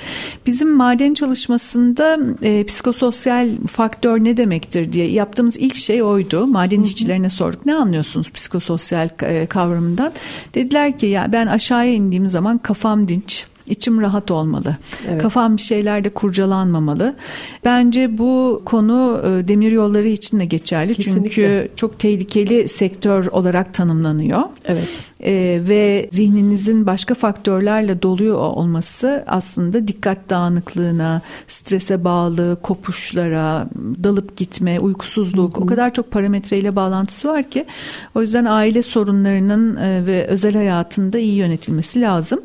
Bizim 0.47 0.77
maden 0.77 1.15
çalışmasında 1.15 2.19
e, 2.43 2.65
psikososyal 2.65 3.49
faktör 3.67 4.25
ne 4.25 4.37
demektir 4.37 4.93
diye 4.93 5.11
yaptığımız 5.11 5.57
ilk 5.57 5.77
şey 5.77 6.03
oydu. 6.03 6.47
Maden 6.47 6.77
hı 6.77 6.81
hı. 6.81 6.87
işçilerine 6.87 7.31
sorduk. 7.31 7.67
Ne 7.67 7.75
anlıyorsunuz 7.75 8.31
psikososyal 8.31 9.09
e, 9.23 9.40
kavramından. 9.47 10.13
Dediler 10.55 10.99
ki 10.99 11.07
ya 11.07 11.33
ben 11.33 11.47
aşağıya 11.47 11.93
indiğim 11.93 12.29
zaman 12.29 12.59
kafam 12.59 13.09
dinç, 13.09 13.47
içim 13.71 14.01
rahat 14.01 14.31
olmalı. 14.31 14.77
Evet. 15.09 15.23
Kafam 15.23 15.57
bir 15.57 15.63
şeylerde 15.63 16.09
kurcalanmamalı. 16.09 17.17
Bence 17.65 18.19
bu 18.19 18.63
konu 18.65 19.21
e, 19.25 19.49
demir 19.49 19.73
yolları 19.73 20.09
için 20.09 20.41
de 20.41 20.45
geçerli. 20.45 20.95
Kesinlikle. 20.95 21.31
Çünkü 21.31 21.69
çok 21.77 21.99
tehlikeli 21.99 22.69
sektör 22.69 23.27
olarak 23.27 23.75
tanımlanıyor. 23.75 24.43
Evet. 24.65 24.89
Ee, 25.25 25.61
ve 25.69 26.09
zihninizin 26.13 26.87
başka 26.87 27.15
faktörlerle 27.15 28.03
doluyor 28.03 28.37
olması 28.37 29.25
aslında 29.27 29.89
dikkat 29.89 30.31
dağınıklığına, 30.31 31.23
strese 31.47 32.05
bağlı, 32.05 32.59
kopuşlara, 32.63 33.69
dalıp 34.05 34.37
gitme, 34.37 34.81
uykusuzluk 34.81 35.57
hı 35.57 35.61
hı. 35.61 35.65
o 35.65 35.67
kadar 35.67 35.95
çok 35.95 36.11
parametreyle 36.11 36.77
bağlantısı 36.77 37.29
var 37.29 37.43
ki 37.43 37.67
o 38.15 38.21
yüzden 38.21 38.45
aile 38.45 38.83
sorunlarının 38.83 39.77
e, 39.77 40.07
ve 40.07 40.27
özel 40.27 40.55
hayatında 40.55 41.19
iyi 41.19 41.35
yönetilmesi 41.35 42.01
lazım. 42.01 42.41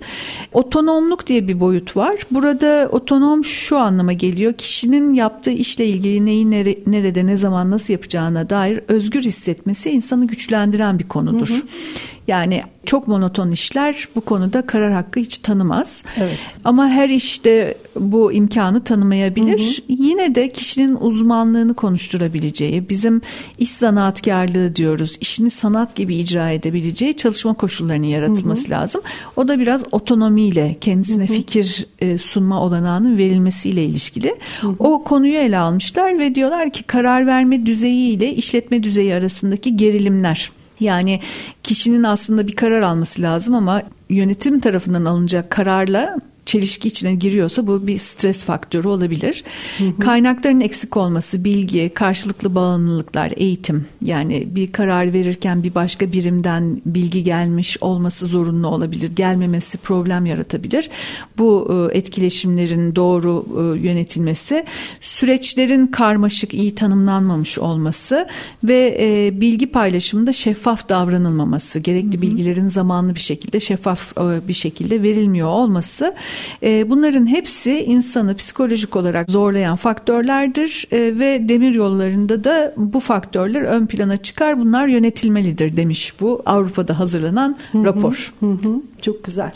Otonomluk 0.53 1.14
diye 1.27 1.47
bir 1.47 1.59
boyut 1.59 1.97
var. 1.97 2.15
Burada 2.31 2.89
otonom 2.91 3.43
şu 3.43 3.77
anlama 3.77 4.13
geliyor. 4.13 4.53
Kişinin 4.53 5.13
yaptığı 5.13 5.51
işle 5.51 5.85
ilgili 5.85 6.25
neyi 6.25 6.51
nere, 6.51 6.75
nerede, 6.87 7.25
ne 7.25 7.37
zaman, 7.37 7.71
nasıl 7.71 7.93
yapacağına 7.93 8.49
dair 8.49 8.79
özgür 8.87 9.21
hissetmesi 9.21 9.89
insanı 9.89 10.27
güçlendiren 10.27 10.99
bir 10.99 11.07
konudur. 11.07 11.49
Hı 11.49 11.53
hı. 11.53 11.61
Yani 12.27 12.63
çok 12.85 13.07
monoton 13.07 13.51
işler 13.51 14.07
bu 14.15 14.21
konuda 14.21 14.61
karar 14.65 14.93
hakkı 14.93 15.19
hiç 15.19 15.37
tanımaz. 15.37 16.03
Evet. 16.17 16.39
Ama 16.63 16.87
her 16.87 17.09
işte 17.09 17.77
bu 17.99 18.33
imkanı 18.33 18.83
tanımayabilir. 18.83 19.59
Hı 19.59 19.93
hı. 19.93 19.97
Yine 20.03 20.35
de 20.35 20.49
kişinin 20.49 20.97
uzmanlığını 20.99 21.73
konuşturabileceği, 21.73 22.89
bizim 22.89 23.21
iş 23.57 23.69
sanatkarlığı 23.69 24.75
diyoruz, 24.75 25.17
işini 25.21 25.49
sanat 25.49 25.95
gibi 25.95 26.15
icra 26.15 26.51
edebileceği 26.51 27.15
çalışma 27.15 27.53
koşullarının 27.53 28.07
yaratılması 28.07 28.63
hı 28.63 28.67
hı. 28.67 28.71
lazım. 28.71 29.01
O 29.35 29.47
da 29.47 29.59
biraz 29.59 29.83
otonomiyle 29.91 30.75
kendisine 30.81 31.27
hı 31.27 31.33
hı. 31.33 31.33
fikir 31.33 31.87
e, 31.99 32.17
sunma 32.17 32.61
olanağının 32.61 33.17
verilmesiyle 33.17 33.85
ilişkili. 33.85 34.35
Hı 34.61 34.67
hı. 34.67 34.75
O 34.79 35.03
konuyu 35.03 35.37
ele 35.37 35.57
almışlar 35.57 36.19
ve 36.19 36.35
diyorlar 36.35 36.69
ki 36.69 36.83
karar 36.83 37.27
verme 37.27 37.65
düzeyi 37.65 38.17
ile 38.17 38.33
işletme 38.33 38.83
düzeyi 38.83 39.13
arasındaki 39.13 39.77
gerilimler 39.77 40.51
yani 40.79 41.19
kişinin 41.63 42.03
aslında 42.03 42.47
bir 42.47 42.55
karar 42.55 42.81
alması 42.81 43.21
lazım 43.21 43.55
ama 43.55 43.81
yönetim 44.09 44.59
tarafından 44.59 45.05
alınacak 45.05 45.49
kararla 45.49 46.15
çelişki 46.45 46.87
içine 46.87 47.15
giriyorsa 47.15 47.67
bu 47.67 47.87
bir 47.87 47.97
stres 47.97 48.43
faktörü 48.43 48.87
olabilir. 48.87 49.43
Hı 49.77 49.83
hı. 49.83 49.99
Kaynakların 49.99 50.61
eksik 50.61 50.97
olması, 50.97 51.43
bilgi, 51.43 51.91
karşılıklı 51.93 52.55
bağımlılıklar, 52.55 53.33
eğitim 53.35 53.85
yani 54.01 54.55
bir 54.55 54.71
karar 54.71 55.13
verirken 55.13 55.63
bir 55.63 55.75
başka 55.75 56.11
birimden 56.11 56.81
bilgi 56.85 57.23
gelmiş 57.23 57.77
olması 57.81 58.27
zorunlu 58.27 58.67
olabilir. 58.67 59.11
Gelmemesi 59.15 59.77
problem 59.77 60.25
yaratabilir. 60.25 60.89
Bu 61.37 61.67
e, 61.91 61.97
etkileşimlerin 61.97 62.95
doğru 62.95 63.45
e, 63.49 63.87
yönetilmesi, 63.87 64.65
süreçlerin 65.01 65.87
karmaşık, 65.87 66.53
iyi 66.53 66.75
tanımlanmamış 66.75 67.59
olması 67.59 68.27
ve 68.63 68.97
e, 68.99 69.41
bilgi 69.41 69.71
paylaşımında 69.71 70.33
şeffaf 70.33 70.89
davranılmaması, 70.89 71.79
gerekli 71.79 72.13
hı 72.13 72.17
hı. 72.17 72.21
bilgilerin 72.21 72.67
zamanlı 72.67 73.15
bir 73.15 73.19
şekilde 73.19 73.59
şeffaf 73.59 74.15
bir 74.47 74.53
şekilde 74.53 75.03
verilmiyor 75.03 75.47
olması 75.47 76.15
e, 76.63 76.89
bunların 76.89 77.27
hepsi 77.27 77.83
insanı 77.83 78.35
psikolojik 78.35 78.95
olarak 78.95 79.31
zorlayan 79.31 79.75
faktörlerdir 79.75 80.87
e, 80.91 81.19
ve 81.19 81.49
demir 81.49 81.73
yollarında 81.73 82.43
da 82.43 82.73
bu 82.77 82.99
faktörler 82.99 83.61
ön 83.61 83.85
plana 83.85 84.17
çıkar. 84.17 84.59
Bunlar 84.59 84.87
yönetilmelidir 84.87 85.77
demiş 85.77 86.13
bu 86.19 86.41
Avrupa'da 86.45 86.99
hazırlanan 86.99 87.55
hı 87.71 87.77
hı, 87.77 87.85
rapor. 87.85 88.33
Hı 88.39 88.45
hı. 88.45 88.81
Çok 89.01 89.23
güzel. 89.23 89.51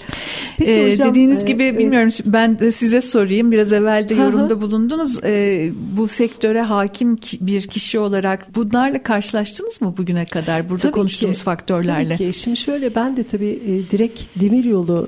Peki 0.57 0.91
hocam, 0.91 1.09
dediğiniz 1.09 1.43
e, 1.43 1.47
gibi 1.47 1.63
e, 1.63 1.77
bilmiyorum 1.77 2.09
ben 2.25 2.59
de 2.59 2.71
size 2.71 3.01
sorayım. 3.01 3.51
Biraz 3.51 3.73
evvel 3.73 4.09
de 4.09 4.13
yorumda 4.13 4.61
bulundunuz. 4.61 5.23
E, 5.23 5.71
bu 5.97 6.07
sektöre 6.07 6.61
hakim 6.61 7.15
bir 7.41 7.61
kişi 7.61 7.99
olarak 7.99 8.55
bunlarla 8.55 9.03
karşılaştınız 9.03 9.81
mı 9.81 9.93
bugüne 9.97 10.25
kadar 10.25 10.69
burada 10.69 10.81
tabii 10.81 10.91
konuştuğumuz 10.91 11.37
ki, 11.37 11.43
faktörlerle? 11.43 12.17
Tabii 12.17 12.31
ki. 12.31 12.39
Şimdi 12.39 12.57
şöyle 12.57 12.95
ben 12.95 13.17
de 13.17 13.23
tabii 13.23 13.59
e, 13.65 13.91
direkt 13.91 14.21
demiryolu 14.35 15.07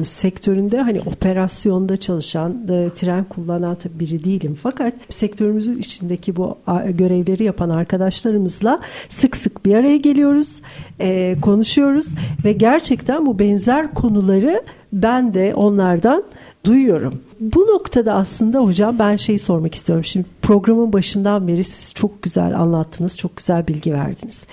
e, 0.00 0.04
sektöründe 0.04 0.80
hani 0.80 1.00
operasyonda 1.16 1.96
çalışan, 1.96 2.68
e, 2.68 2.90
tren 2.90 3.24
kullanan 3.24 3.76
biri 3.94 4.24
değilim. 4.24 4.58
Fakat 4.62 4.94
sektörümüzün 5.10 5.78
içindeki 5.78 6.36
bu 6.36 6.58
görevleri 6.90 7.44
yapan 7.44 7.70
arkadaşlarımızla 7.70 8.78
sık 9.08 9.36
sık 9.36 9.64
bir 9.66 9.74
araya 9.74 9.96
geliyoruz, 9.96 10.62
e, 11.00 11.36
konuşuyoruz 11.40 12.14
ve 12.44 12.52
gerçekten 12.52 13.26
bu 13.26 13.38
benzer 13.38 13.94
konuları 13.94 14.62
ben 14.92 15.34
de 15.34 15.54
onlardan 15.54 16.24
duyuyorum. 16.66 17.20
Bu 17.40 17.60
noktada 17.60 18.14
aslında 18.14 18.58
hocam 18.58 18.98
ben 18.98 19.16
şeyi 19.16 19.38
sormak 19.38 19.74
istiyorum. 19.74 20.04
Şimdi 20.04 20.26
programın 20.42 20.92
başından 20.92 21.48
beri 21.48 21.64
siz 21.64 21.94
çok 21.94 22.22
güzel 22.22 22.58
anlattınız, 22.58 23.18
çok 23.18 23.36
güzel 23.36 23.68
bilgi 23.68 23.92
verdiniz. 23.92 24.46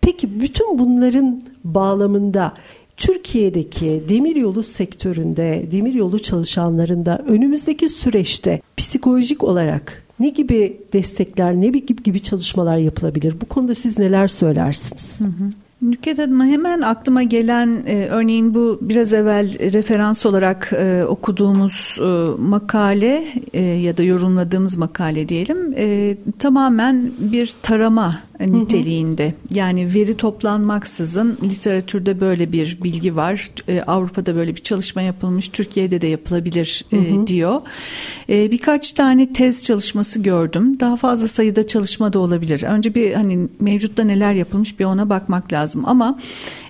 Peki 0.00 0.40
bütün 0.40 0.78
bunların 0.78 1.42
bağlamında 1.64 2.54
Türkiye'deki 2.96 4.02
demiryolu 4.08 4.62
sektöründe, 4.62 5.66
demiryolu 5.72 6.18
çalışanlarında 6.18 7.24
önümüzdeki 7.28 7.88
süreçte 7.88 8.60
psikolojik 8.76 9.44
olarak 9.44 10.04
ne 10.20 10.28
gibi 10.28 10.78
destekler, 10.92 11.54
ne 11.54 11.66
gibi 11.66 12.02
gibi 12.02 12.22
çalışmalar 12.22 12.76
yapılabilir? 12.76 13.34
Bu 13.40 13.46
konuda 13.46 13.74
siz 13.74 13.98
neler 13.98 14.28
söylersiniz? 14.28 15.20
Hı 15.20 15.24
hı. 15.24 15.50
Nüket 15.82 16.18
Hanım 16.18 16.40
hemen 16.40 16.80
aklıma 16.80 17.22
gelen 17.22 17.82
e, 17.86 18.06
örneğin 18.10 18.54
bu 18.54 18.78
biraz 18.82 19.12
evvel 19.12 19.72
referans 19.72 20.26
olarak 20.26 20.72
e, 20.72 21.04
okuduğumuz 21.04 21.98
e, 22.00 22.04
makale 22.38 23.24
e, 23.52 23.62
ya 23.62 23.96
da 23.96 24.02
yorumladığımız 24.02 24.76
makale 24.76 25.28
diyelim 25.28 25.74
e, 25.76 26.16
tamamen 26.38 27.10
bir 27.18 27.54
tarama 27.62 28.16
niteliğinde. 28.40 29.34
Yani 29.50 29.94
veri 29.94 30.14
toplanmaksızın 30.14 31.38
literatürde 31.44 32.20
böyle 32.20 32.52
bir 32.52 32.78
bilgi 32.82 33.16
var. 33.16 33.50
E, 33.68 33.82
Avrupa'da 33.82 34.34
böyle 34.34 34.56
bir 34.56 34.60
çalışma 34.60 35.02
yapılmış, 35.02 35.48
Türkiye'de 35.48 36.00
de 36.00 36.06
yapılabilir 36.06 36.84
e, 36.92 37.26
diyor. 37.26 37.62
E, 38.28 38.50
birkaç 38.50 38.92
tane 38.92 39.32
tez 39.32 39.64
çalışması 39.64 40.20
gördüm. 40.20 40.80
Daha 40.80 40.96
fazla 40.96 41.28
sayıda 41.28 41.66
çalışma 41.66 42.12
da 42.12 42.18
olabilir. 42.18 42.62
Önce 42.62 42.94
bir 42.94 43.12
hani 43.12 43.48
mevcutta 43.60 44.04
neler 44.04 44.32
yapılmış 44.32 44.78
bir 44.80 44.84
ona 44.84 45.10
bakmak 45.10 45.52
lazım 45.52 45.82
ama 45.86 46.18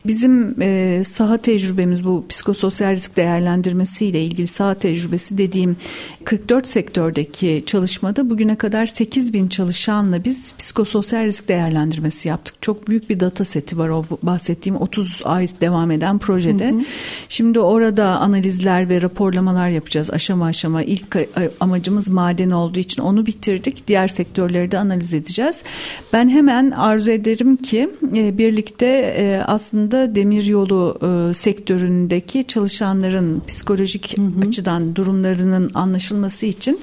bizim 0.07 0.63
e, 0.63 1.03
saha 1.05 1.39
tecrübemiz 1.39 2.05
bu 2.05 2.25
psikososyal 2.29 2.93
risk 2.93 3.17
değerlendirmesi 3.17 4.07
ile 4.07 4.25
ilgili 4.25 4.47
saha 4.47 4.75
tecrübesi 4.75 5.39
dediğim 5.39 5.77
44 6.25 6.67
sektördeki 6.67 7.63
çalışmada 7.67 8.31
bugüne 8.31 8.57
kadar 8.57 8.87
8 8.87 9.33
bin 9.33 9.49
çalışanla 9.49 10.25
biz 10.25 10.55
psikososyal 10.59 11.25
risk 11.25 11.49
değerlendirmesi 11.55 12.29
yaptık. 12.29 12.55
Çok 12.61 12.89
büyük 12.89 13.11
bir 13.11 13.21
data 13.21 13.45
seti 13.45 13.79
var 13.79 13.89
o 13.89 14.05
bahsettiğim 14.23 14.77
30 14.77 15.23
ay 15.25 15.49
devam 15.61 15.91
eden 15.91 16.19
projede. 16.19 16.71
Hı 16.71 16.75
hı. 16.75 16.81
Şimdi 17.29 17.61
orada 17.61 18.07
analizler 18.07 18.89
ve 18.89 19.03
raporlamalar 19.03 19.69
yapacağız 19.69 20.11
aşama 20.11 20.47
aşama. 20.47 20.83
İlk 20.83 21.17
amacımız 21.61 22.11
maden 22.11 22.51
olduğu 22.51 22.79
için 22.79 23.03
onu 23.03 23.27
bitirdik. 23.27 23.89
Diğer 23.89 24.09
sektörleri 24.09 24.71
de 24.71 24.79
analiz 24.79 25.15
edeceğiz. 25.15 25.65
Ben 26.13 26.29
hemen 26.29 26.71
arzu 26.71 27.11
ederim 27.11 27.57
ki 27.57 27.91
e, 28.17 28.39
birlikte 28.39 28.87
e, 29.19 29.43
aslında 29.47 30.15
demiryolu 30.15 30.99
e, 31.03 31.35
sektöründeki 31.35 32.45
çalışanların 32.45 33.43
psikolojik 33.47 34.19
hı 34.19 34.23
hı. 34.23 34.49
açıdan 34.49 34.97
durumlarının 34.97 35.71
anlaşılması 35.75 36.47
için 36.47 36.81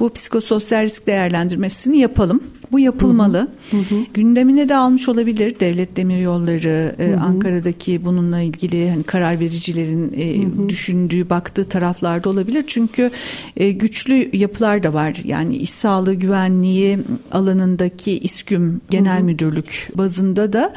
bu 0.00 0.12
psikososyal 0.12 0.82
risk 0.82 1.06
değerlendirmesini 1.06 1.98
yapalım. 1.98 2.40
Bu 2.72 2.78
yapılmalı. 2.80 3.48
Hı 3.70 3.76
hı. 3.76 3.94
Gündemine 4.14 4.68
de 4.68 4.76
almış 4.76 5.08
olabilir 5.08 5.60
devlet 5.60 5.96
demiryolları 5.96 6.94
e, 6.98 7.06
hı 7.06 7.16
hı. 7.16 7.20
Ankara'daki 7.20 8.04
bununla 8.04 8.40
ilgili 8.40 8.90
hani 8.90 9.02
karar 9.02 9.40
vericilerin 9.40 10.12
e, 10.16 10.42
hı 10.42 10.62
hı. 10.62 10.68
düşündüğü, 10.68 11.30
baktığı 11.30 11.64
taraflarda 11.64 12.28
olabilir. 12.28 12.64
Çünkü 12.66 13.10
e, 13.56 13.70
güçlü 13.70 14.36
yapılar 14.36 14.82
da 14.82 14.94
var. 14.94 15.16
Yani 15.24 15.56
iş 15.56 15.70
sağlığı 15.70 16.14
güvenliği 16.14 16.98
alanındaki 17.32 18.18
İSKÜM 18.18 18.80
Genel 18.90 19.16
hı 19.16 19.20
hı. 19.20 19.24
Müdürlük 19.24 19.90
bazında 19.94 20.52
da 20.52 20.72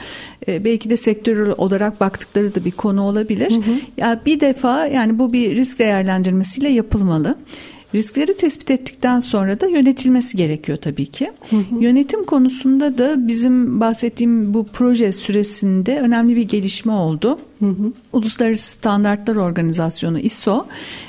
belki 0.48 0.90
de 0.90 0.98
sektör 0.98 1.48
olarak 1.48 2.02
baktıkları 2.02 2.56
da 2.56 2.66
bir 2.66 2.72
konu 2.72 3.02
olabilir. 3.02 3.52
Hı 3.52 3.56
hı. 3.56 3.76
Ya 3.98 4.22
bir 4.26 4.40
defa 4.40 4.88
yani 4.88 5.20
bu 5.20 5.34
bir 5.34 5.56
risk 5.56 5.80
değerlendirmesiyle 5.80 6.70
yapılmalı. 6.70 7.36
Riskleri 7.96 8.38
tespit 8.38 8.72
ettikten 8.72 9.20
sonra 9.20 9.60
da 9.60 9.68
yönetilmesi 9.68 10.38
gerekiyor 10.38 10.78
tabii 10.78 11.06
ki. 11.06 11.32
Hı 11.50 11.56
hı. 11.56 11.62
Yönetim 11.80 12.24
konusunda 12.24 12.98
da 12.98 13.28
bizim 13.28 13.80
bahsettiğim 13.80 14.54
bu 14.54 14.68
proje 14.74 15.12
süresinde 15.12 16.00
önemli 16.00 16.36
bir 16.36 16.44
gelişme 16.44 16.92
oldu. 16.92 17.40
Hı 17.60 17.66
hı. 17.66 17.92
Uluslararası 18.14 18.72
Standartlar 18.72 19.36
Organizasyonu 19.36 20.20
ISO 20.20 20.66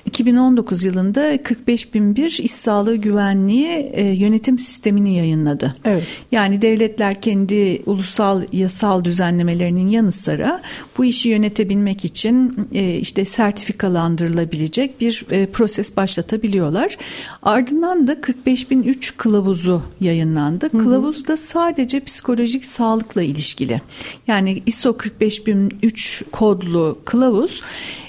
2019 0.06 0.84
yılında 0.84 1.36
45001 1.42 2.38
iş 2.42 2.50
sağlığı 2.50 2.96
güvenliği 2.96 3.90
e, 3.92 4.04
yönetim 4.04 4.58
sistemini 4.58 5.16
yayınladı. 5.16 5.72
Evet. 5.84 6.04
Yani 6.32 6.62
devletler 6.62 7.20
kendi 7.20 7.82
ulusal 7.86 8.42
yasal 8.52 9.04
düzenlemelerinin 9.04 9.88
yanı 9.88 10.12
sıra 10.12 10.62
bu 10.98 11.04
işi 11.04 11.28
yönetebilmek 11.28 12.04
için 12.04 12.68
e, 12.74 12.94
işte 12.94 13.24
sertifikalandırılabilecek 13.24 15.00
bir 15.00 15.26
e, 15.30 15.46
proses 15.46 15.96
başlatabiliyorlar. 15.96 16.96
Ardından 17.42 18.06
da 18.06 18.20
45003 18.20 19.16
kılavuzu 19.16 19.82
yayınlandı. 20.00 20.72
Hı 20.72 20.78
hı. 20.78 20.82
Kılavuz 20.82 21.28
da 21.28 21.36
sadece 21.36 22.00
psikolojik 22.00 22.64
sağlıkla 22.64 23.22
ilişkili. 23.22 23.80
Yani 24.26 24.62
ISO 24.66 24.96
45003 24.96 26.24
kodlu 26.38 26.98
kılavuz 27.04 27.62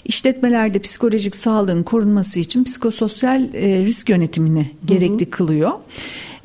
işletmelerde 0.05 0.79
psikolojik 0.79 1.35
sağlığın 1.35 1.83
korunması 1.83 2.39
için 2.39 2.63
psikososyal 2.63 3.53
e, 3.53 3.79
risk 3.79 4.09
yönetimini 4.09 4.71
gerekli 4.85 5.25
hı 5.25 5.25
hı. 5.25 5.29
kılıyor. 5.29 5.71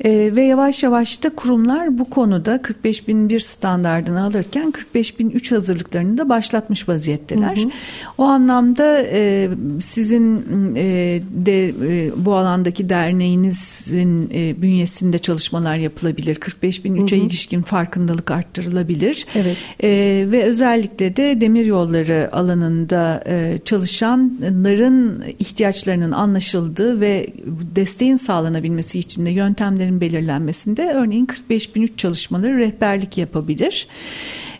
E, 0.03 0.35
ve 0.35 0.43
yavaş 0.43 0.83
yavaş 0.83 1.23
da 1.23 1.29
kurumlar 1.29 1.97
bu 1.97 2.09
konuda 2.09 2.55
45.001 2.55 3.39
standardını 3.39 4.23
alırken 4.23 4.73
45.003 4.95 5.55
hazırlıklarını 5.55 6.17
da 6.17 6.29
başlatmış 6.29 6.89
vaziyetteler. 6.89 7.57
Hı 7.57 7.61
hı. 7.61 7.69
O 8.17 8.23
anlamda 8.23 9.01
e, 9.01 9.49
sizin 9.79 10.45
e, 10.75 11.21
de 11.31 11.67
e, 11.67 12.11
bu 12.25 12.33
alandaki 12.35 12.89
derneğinizin 12.89 14.29
e, 14.33 14.61
bünyesinde 14.61 15.17
çalışmalar 15.17 15.75
yapılabilir. 15.75 16.35
45.003'e 16.35 17.17
ilişkin 17.17 17.61
farkındalık 17.61 18.31
arttırılabilir. 18.31 19.25
Evet. 19.35 19.57
E, 19.83 19.89
ve 20.31 20.43
özellikle 20.43 21.15
de 21.15 21.41
demir 21.41 21.65
yolları 21.65 22.29
alanında 22.31 23.23
e, 23.27 23.59
çalışanların 23.65 25.23
ihtiyaçlarının 25.39 26.11
anlaşıldığı 26.11 27.01
ve 27.01 27.27
desteğin 27.75 28.15
sağlanabilmesi 28.15 28.99
için 28.99 29.25
de 29.25 29.29
yöntemlerin 29.29 29.84
hedeflerin 29.85 30.01
belirlenmesinde 30.01 30.91
örneğin 30.93 31.25
45.003 31.25 31.97
çalışmaları 31.97 32.57
rehberlik 32.57 33.17
yapabilir. 33.17 33.87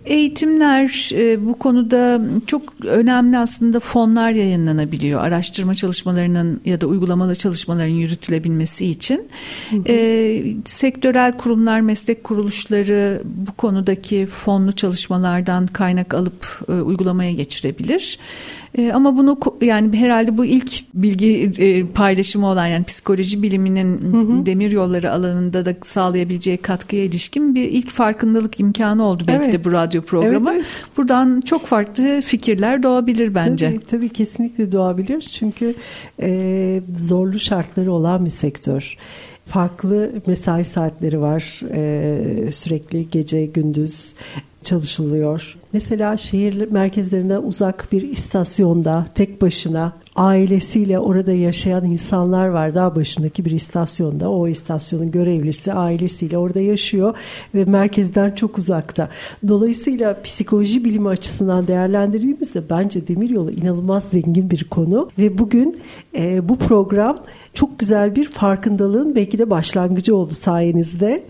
Eğitimler 0.05 1.09
e, 1.13 1.45
bu 1.45 1.59
konuda 1.59 2.21
çok 2.47 2.61
önemli 2.85 3.37
aslında 3.37 3.79
fonlar 3.79 4.31
yayınlanabiliyor. 4.31 5.21
Araştırma 5.21 5.75
çalışmalarının 5.75 6.61
ya 6.65 6.81
da 6.81 6.87
uygulamalı 6.87 7.35
çalışmaların 7.35 7.93
yürütülebilmesi 7.93 8.85
için. 8.85 9.27
Hı 9.69 9.75
hı. 9.75 9.83
E, 9.89 10.43
sektörel 10.65 11.37
kurumlar, 11.37 11.81
meslek 11.81 12.23
kuruluşları 12.23 13.21
bu 13.25 13.51
konudaki 13.51 14.25
fonlu 14.25 14.71
çalışmalardan 14.71 15.67
kaynak 15.67 16.13
alıp 16.13 16.59
e, 16.69 16.71
uygulamaya 16.73 17.31
geçirebilir. 17.31 18.19
E, 18.77 18.91
ama 18.91 19.17
bunu 19.17 19.37
yani 19.61 19.97
herhalde 19.97 20.37
bu 20.37 20.45
ilk 20.45 20.71
bilgi 20.93 21.51
e, 21.57 21.85
paylaşımı 21.85 22.47
olan 22.47 22.67
yani 22.67 22.83
psikoloji 22.83 23.43
biliminin 23.43 24.13
hı 24.13 24.17
hı. 24.17 24.45
demir 24.45 24.71
yolları 24.71 25.11
alanında 25.11 25.65
da 25.65 25.75
sağlayabileceği 25.83 26.57
katkıya 26.57 27.03
ilişkin 27.03 27.55
bir 27.55 27.63
ilk 27.63 27.89
farkındalık 27.89 28.59
imkanı 28.59 29.03
oldu 29.03 29.23
belki 29.27 29.43
evet. 29.43 29.53
de 29.53 29.63
bu 29.63 29.71
radyo 29.71 29.94
programı. 30.01 30.49
Evet, 30.49 30.55
evet. 30.55 30.65
Buradan 30.97 31.41
çok 31.41 31.65
farklı 31.65 32.21
fikirler 32.21 32.83
doğabilir 32.83 33.35
bence. 33.35 33.69
Tabii, 33.69 33.85
tabii 33.85 34.09
kesinlikle 34.09 34.71
doğabilir. 34.71 35.21
Çünkü 35.21 35.75
e, 36.21 36.81
zorlu 36.97 37.39
şartları 37.39 37.91
olan 37.91 38.25
bir 38.25 38.29
sektör 38.29 38.97
farklı 39.45 40.11
mesai 40.27 40.65
saatleri 40.65 41.21
var. 41.21 41.61
Ee, 41.73 42.51
sürekli 42.51 43.09
gece 43.09 43.45
gündüz 43.45 44.15
çalışılıyor. 44.63 45.57
Mesela 45.73 46.17
şehir 46.17 46.71
merkezlerinden 46.71 47.41
uzak 47.41 47.91
bir 47.91 48.01
istasyonda 48.01 49.05
tek 49.15 49.41
başına 49.41 49.93
ailesiyle 50.15 50.99
orada 50.99 51.31
yaşayan 51.31 51.85
insanlar 51.85 52.47
var. 52.47 52.75
Dağ 52.75 52.95
başındaki 52.95 53.45
bir 53.45 53.51
istasyonda. 53.51 54.31
O 54.31 54.47
istasyonun 54.47 55.11
görevlisi 55.11 55.73
ailesiyle 55.73 56.37
orada 56.37 56.61
yaşıyor 56.61 57.17
ve 57.55 57.65
merkezden 57.65 58.31
çok 58.31 58.57
uzakta. 58.57 59.09
Dolayısıyla 59.47 60.21
psikoloji 60.21 60.85
bilimi 60.85 61.07
açısından 61.07 61.67
değerlendirdiğimizde 61.67 62.69
bence 62.69 63.07
demiryolu 63.07 63.51
inanılmaz 63.51 64.03
zengin 64.03 64.49
bir 64.49 64.63
konu 64.63 65.09
ve 65.17 65.37
bugün 65.37 65.81
e, 66.15 66.49
bu 66.49 66.57
program 66.57 67.23
çok 67.53 67.79
güzel 67.79 68.15
bir 68.15 68.29
farkındalığın 68.29 69.15
belki 69.15 69.39
de 69.39 69.49
başlangıcı 69.49 70.15
oldu 70.15 70.31
sayenizde. 70.31 71.23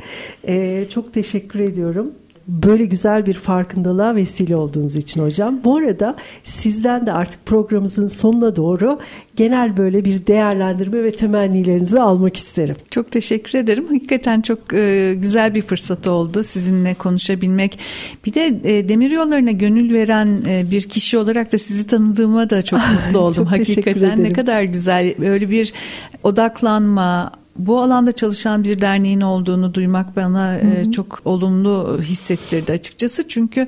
E, 0.48 0.86
çok 0.90 1.14
teşekkür 1.14 1.60
ediyorum 1.60 2.12
böyle 2.48 2.86
güzel 2.86 3.26
bir 3.26 3.34
farkındalığa 3.34 4.16
vesile 4.16 4.56
olduğunuz 4.56 4.96
için 4.96 5.24
hocam. 5.24 5.60
Bu 5.64 5.78
arada 5.78 6.16
sizden 6.44 7.06
de 7.06 7.12
artık 7.12 7.46
programımızın 7.46 8.08
sonuna 8.08 8.56
doğru 8.56 9.00
genel 9.36 9.78
böyle 9.78 10.06
bir 10.06 10.28
değerlendirme 10.28 11.04
ve 11.04 11.12
temennilerinizi 11.12 12.00
almak 12.00 12.36
isterim. 12.36 12.76
Çok 12.92 13.12
teşekkür 13.12 13.60
ederim. 13.60 13.88
Hakikaten 13.92 14.42
çok 14.42 14.74
e, 14.74 15.14
güzel 15.18 15.56
bir 15.56 15.62
fırsat 15.62 16.08
oldu 16.08 16.44
sizinle 16.44 16.94
konuşabilmek. 16.94 17.80
Bir 18.26 18.34
de 18.34 18.60
e, 18.64 18.90
demir 18.90 19.12
yollarına 19.12 19.52
gönül 19.52 19.94
veren 19.94 20.44
e, 20.48 20.72
bir 20.72 20.82
kişi 20.82 21.18
olarak 21.18 21.52
da 21.52 21.58
sizi 21.58 21.88
tanıdığıma 21.88 22.50
da 22.50 22.62
çok 22.62 22.80
mutlu 23.06 23.20
oldum. 23.20 23.36
çok 23.36 23.52
Hakikaten 23.52 24.24
ne 24.24 24.34
kadar 24.34 24.64
güzel 24.64 25.16
böyle 25.20 25.50
bir 25.50 25.74
odaklanma, 26.24 27.32
bu 27.58 27.82
alanda 27.82 28.12
çalışan 28.12 28.64
bir 28.64 28.82
derneğin 28.82 29.22
olduğunu 29.22 29.74
duymak 29.74 30.16
bana 30.16 30.54
hı 30.54 30.58
hı. 30.58 30.92
çok 30.92 31.22
olumlu 31.26 32.00
hissettirdi 32.02 32.72
açıkçası. 32.72 33.28
Çünkü 33.28 33.68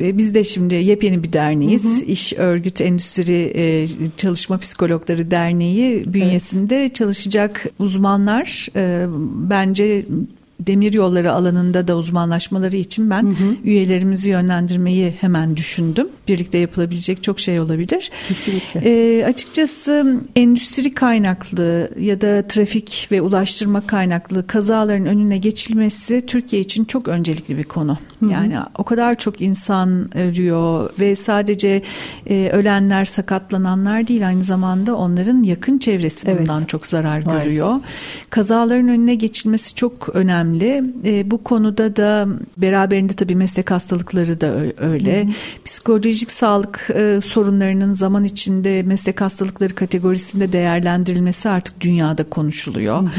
e, 0.00 0.18
biz 0.18 0.34
de 0.34 0.44
şimdi 0.44 0.74
yepyeni 0.74 1.22
bir 1.22 1.32
derneğiz. 1.32 1.84
Hı 1.84 2.04
hı. 2.04 2.10
İş 2.10 2.32
Örgüt 2.32 2.80
Endüstri 2.80 3.52
e, 3.56 3.86
Çalışma 4.16 4.58
Psikologları 4.58 5.30
Derneği 5.30 6.14
bünyesinde 6.14 6.80
evet. 6.80 6.94
çalışacak 6.94 7.66
uzmanlar 7.78 8.68
bence 9.50 10.04
demir 10.66 10.92
yolları 10.92 11.32
alanında 11.32 11.88
da 11.88 11.96
uzmanlaşmaları 11.96 12.76
için 12.76 13.10
ben 13.10 13.22
hı 13.22 13.28
hı. 13.28 13.56
üyelerimizi 13.64 14.30
yönlendirmeyi 14.30 15.16
hemen 15.20 15.56
düşündüm. 15.56 16.08
Birlikte 16.28 16.58
yapılabilecek 16.58 17.22
çok 17.22 17.40
şey 17.40 17.60
olabilir. 17.60 18.10
Kesinlikle. 18.28 18.80
E, 18.84 19.24
açıkçası 19.24 20.20
endüstri 20.36 20.94
kaynaklı 20.94 21.90
ya 22.00 22.20
da 22.20 22.46
trafik 22.46 23.08
ve 23.12 23.22
ulaştırma 23.22 23.86
kaynaklı 23.86 24.46
kazaların 24.46 25.06
önüne 25.06 25.38
geçilmesi 25.38 26.26
Türkiye 26.26 26.62
için 26.62 26.84
çok 26.84 27.08
öncelikli 27.08 27.58
bir 27.58 27.64
konu. 27.64 27.98
Hı 28.20 28.26
hı. 28.26 28.30
Yani 28.30 28.54
o 28.78 28.84
kadar 28.84 29.14
çok 29.14 29.40
insan 29.40 30.16
ölüyor 30.18 30.90
ve 31.00 31.16
sadece 31.16 31.82
e, 32.26 32.50
ölenler, 32.52 33.04
sakatlananlar 33.04 34.08
değil 34.08 34.28
aynı 34.28 34.44
zamanda 34.44 34.96
onların 34.96 35.42
yakın 35.42 35.78
çevresi 35.78 36.38
bundan 36.38 36.58
evet. 36.58 36.68
çok 36.68 36.86
zarar 36.86 37.22
Maalesef. 37.22 37.44
görüyor. 37.44 37.80
Kazaların 38.30 38.88
önüne 38.88 39.14
geçilmesi 39.14 39.74
çok 39.74 40.08
önemli 40.14 40.51
önemli. 40.52 40.92
E, 41.04 41.30
bu 41.30 41.44
konuda 41.44 41.96
da 41.96 42.28
beraberinde 42.56 43.12
tabii 43.12 43.36
meslek 43.36 43.70
hastalıkları 43.70 44.40
da 44.40 44.54
öyle. 44.78 45.22
Hı 45.22 45.26
hı. 45.26 45.32
Psikolojik 45.64 46.30
sağlık 46.30 46.90
e, 46.94 47.20
sorunlarının 47.24 47.92
zaman 47.92 48.24
içinde 48.24 48.82
meslek 48.82 49.20
hastalıkları 49.20 49.74
kategorisinde 49.74 50.52
değerlendirilmesi 50.52 51.48
artık 51.48 51.80
dünyada 51.80 52.24
konuşuluyor. 52.24 53.02
Hı 53.02 53.06
hı. 53.06 53.10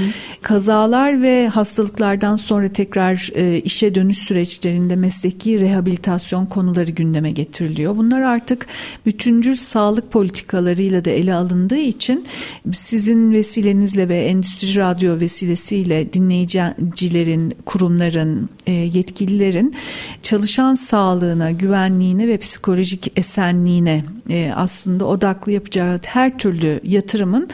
Kazalar 0.42 1.22
ve 1.22 1.48
hastalıklardan 1.48 2.36
sonra 2.36 2.68
tekrar 2.68 3.30
e, 3.36 3.60
işe 3.60 3.96
dönüş 3.96 4.18
süreçlerinde 4.18 4.96
mesleki 4.96 5.60
rehabilitasyon 5.60 6.46
konuları 6.46 6.92
gündeme 6.92 7.32
getiriliyor. 7.32 7.98
Bunlar 7.98 8.22
artık 8.22 8.68
bütüncül 9.06 9.56
sağlık 9.56 10.12
politikalarıyla 10.12 11.06
da 11.06 11.10
ele 11.10 11.34
alındığı 11.34 11.78
için 11.78 12.26
sizin 12.74 13.32
vesilenizle 13.32 14.10
ve 14.10 14.18
Endüstri 14.18 14.76
Radyo 14.76 15.20
vesilesiyle 15.20 16.14
dinleyiciler 16.14 16.74
kişilerin, 17.14 17.54
kurumların, 17.66 18.50
e, 18.68 18.72
yetkililerin 18.72 19.76
çalışan 20.22 20.74
sağlığına, 20.74 21.52
güvenliğine 21.52 22.28
ve 22.28 22.38
psikolojik 22.38 23.12
esenliğine 23.16 24.04
e, 24.30 24.52
aslında 24.56 25.06
odaklı 25.06 25.52
yapacağı 25.52 26.00
her 26.06 26.38
türlü 26.38 26.80
yatırımın 26.84 27.50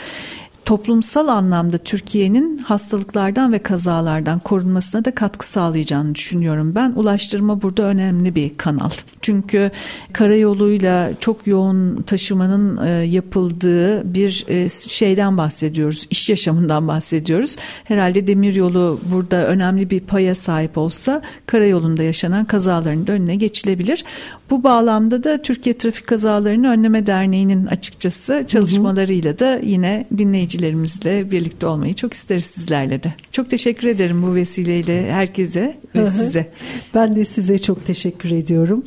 toplumsal 0.70 1.28
anlamda 1.28 1.78
Türkiye'nin 1.78 2.58
hastalıklardan 2.58 3.54
ve 3.54 3.60
kazalardan 3.60 4.40
korunmasına 4.40 5.06
da 5.06 5.16
katkı 5.16 5.48
sağlayacağını 5.48 6.16
düşünüyorum 6.16 6.76
ben. 6.76 6.92
Ulaştırma 6.96 7.62
burada 7.62 7.84
önemli 7.84 8.36
bir 8.36 8.58
kanal. 8.58 8.90
Çünkü 9.22 9.72
karayoluyla 10.14 11.12
çok 11.20 11.48
yoğun 11.48 12.02
taşımanın 12.02 12.86
e, 12.86 12.90
yapıldığı 12.90 14.14
bir 14.14 14.46
e, 14.48 14.70
şeyden 14.70 15.38
bahsediyoruz. 15.38 16.08
İş 16.10 16.30
yaşamından 16.30 16.88
bahsediyoruz. 16.88 17.56
Herhalde 17.84 18.28
demiryolu 18.28 19.00
burada 19.12 19.48
önemli 19.48 19.90
bir 19.90 20.00
paya 20.00 20.36
sahip 20.36 20.78
olsa 20.78 21.22
karayolunda 21.46 22.04
yaşanan 22.04 22.46
kazaların 22.46 23.08
da 23.08 23.12
önüne 23.12 23.36
geçilebilir. 23.36 24.06
Bu 24.50 24.64
bağlamda 24.64 25.24
da 25.24 25.42
Türkiye 25.42 25.78
Trafik 25.78 26.08
Kazalarını 26.08 26.70
Önleme 26.70 27.06
Derneği'nin 27.06 27.66
açıkçası 27.66 28.44
çalışmalarıyla 28.48 29.40
da 29.40 29.60
yine 29.64 30.06
dinleyici 30.18 30.59
dinleyicilerimizle 30.60 31.32
birlikte 31.32 31.68
olmayı 31.68 31.94
çok 31.94 32.14
isteriz 32.14 32.46
sizlerle 32.46 33.04
de. 33.04 33.14
Çok 33.32 33.50
teşekkür 33.50 33.88
ederim 33.88 34.24
bu 34.24 34.36
vesileyle 34.36 35.12
herkese 35.12 35.78
ve 35.96 36.08
size. 36.08 36.52
Ben 36.96 37.16
de 37.16 37.26
size 37.26 37.60
çok 37.60 37.86
teşekkür 37.86 38.32
ediyorum. 38.32 38.84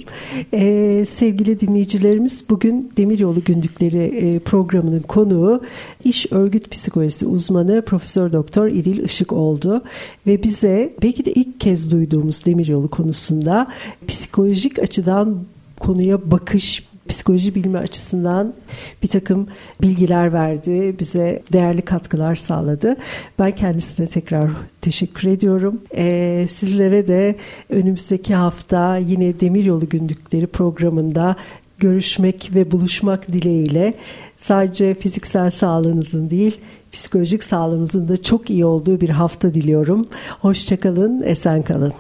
Ee, 0.52 1.04
sevgili 1.06 1.60
dinleyicilerimiz 1.60 2.44
bugün 2.50 2.92
Demiryolu 2.96 3.44
Gündükleri 3.44 3.98
e, 3.98 4.38
programının 4.38 4.98
konuğu 4.98 5.62
iş 6.04 6.32
örgüt 6.32 6.70
psikolojisi 6.70 7.26
uzmanı 7.26 7.84
Profesör 7.84 8.32
Doktor 8.32 8.66
İdil 8.66 9.04
Işık 9.04 9.32
oldu 9.32 9.82
ve 10.26 10.42
bize 10.42 10.94
belki 11.02 11.24
de 11.24 11.32
ilk 11.32 11.60
kez 11.60 11.90
duyduğumuz 11.90 12.46
demiryolu 12.46 12.88
konusunda 12.88 13.66
psikolojik 14.08 14.78
açıdan 14.78 15.38
konuya 15.78 16.30
bakış, 16.30 16.84
psikoloji 17.08 17.54
bilimi 17.54 17.78
açısından 17.78 18.54
bir 19.02 19.08
takım 19.08 19.48
bilgiler 19.82 20.32
verdi, 20.32 20.96
bize 20.98 21.42
değerli 21.52 21.82
katkılar 21.82 22.34
sağladı. 22.34 22.96
Ben 23.38 23.52
kendisine 23.52 24.06
tekrar 24.06 24.50
teşekkür 24.80 25.28
ediyorum. 25.28 25.80
Ee, 25.96 26.46
sizlere 26.48 27.08
de 27.08 27.36
önümüzdeki 27.70 28.34
hafta 28.34 28.96
yine 28.96 29.40
Demiryolu 29.40 29.88
Gündükleri 29.88 30.46
programında 30.46 31.36
görüşmek 31.78 32.50
ve 32.54 32.70
buluşmak 32.70 33.32
dileğiyle 33.32 33.94
sadece 34.36 34.94
fiziksel 34.94 35.50
sağlığınızın 35.50 36.30
değil, 36.30 36.60
psikolojik 36.92 37.44
sağlığınızın 37.44 38.08
da 38.08 38.22
çok 38.22 38.50
iyi 38.50 38.64
olduğu 38.64 39.00
bir 39.00 39.08
hafta 39.08 39.54
diliyorum. 39.54 40.08
Hoşçakalın, 40.40 41.22
esen 41.22 41.62
kalın. 41.62 41.92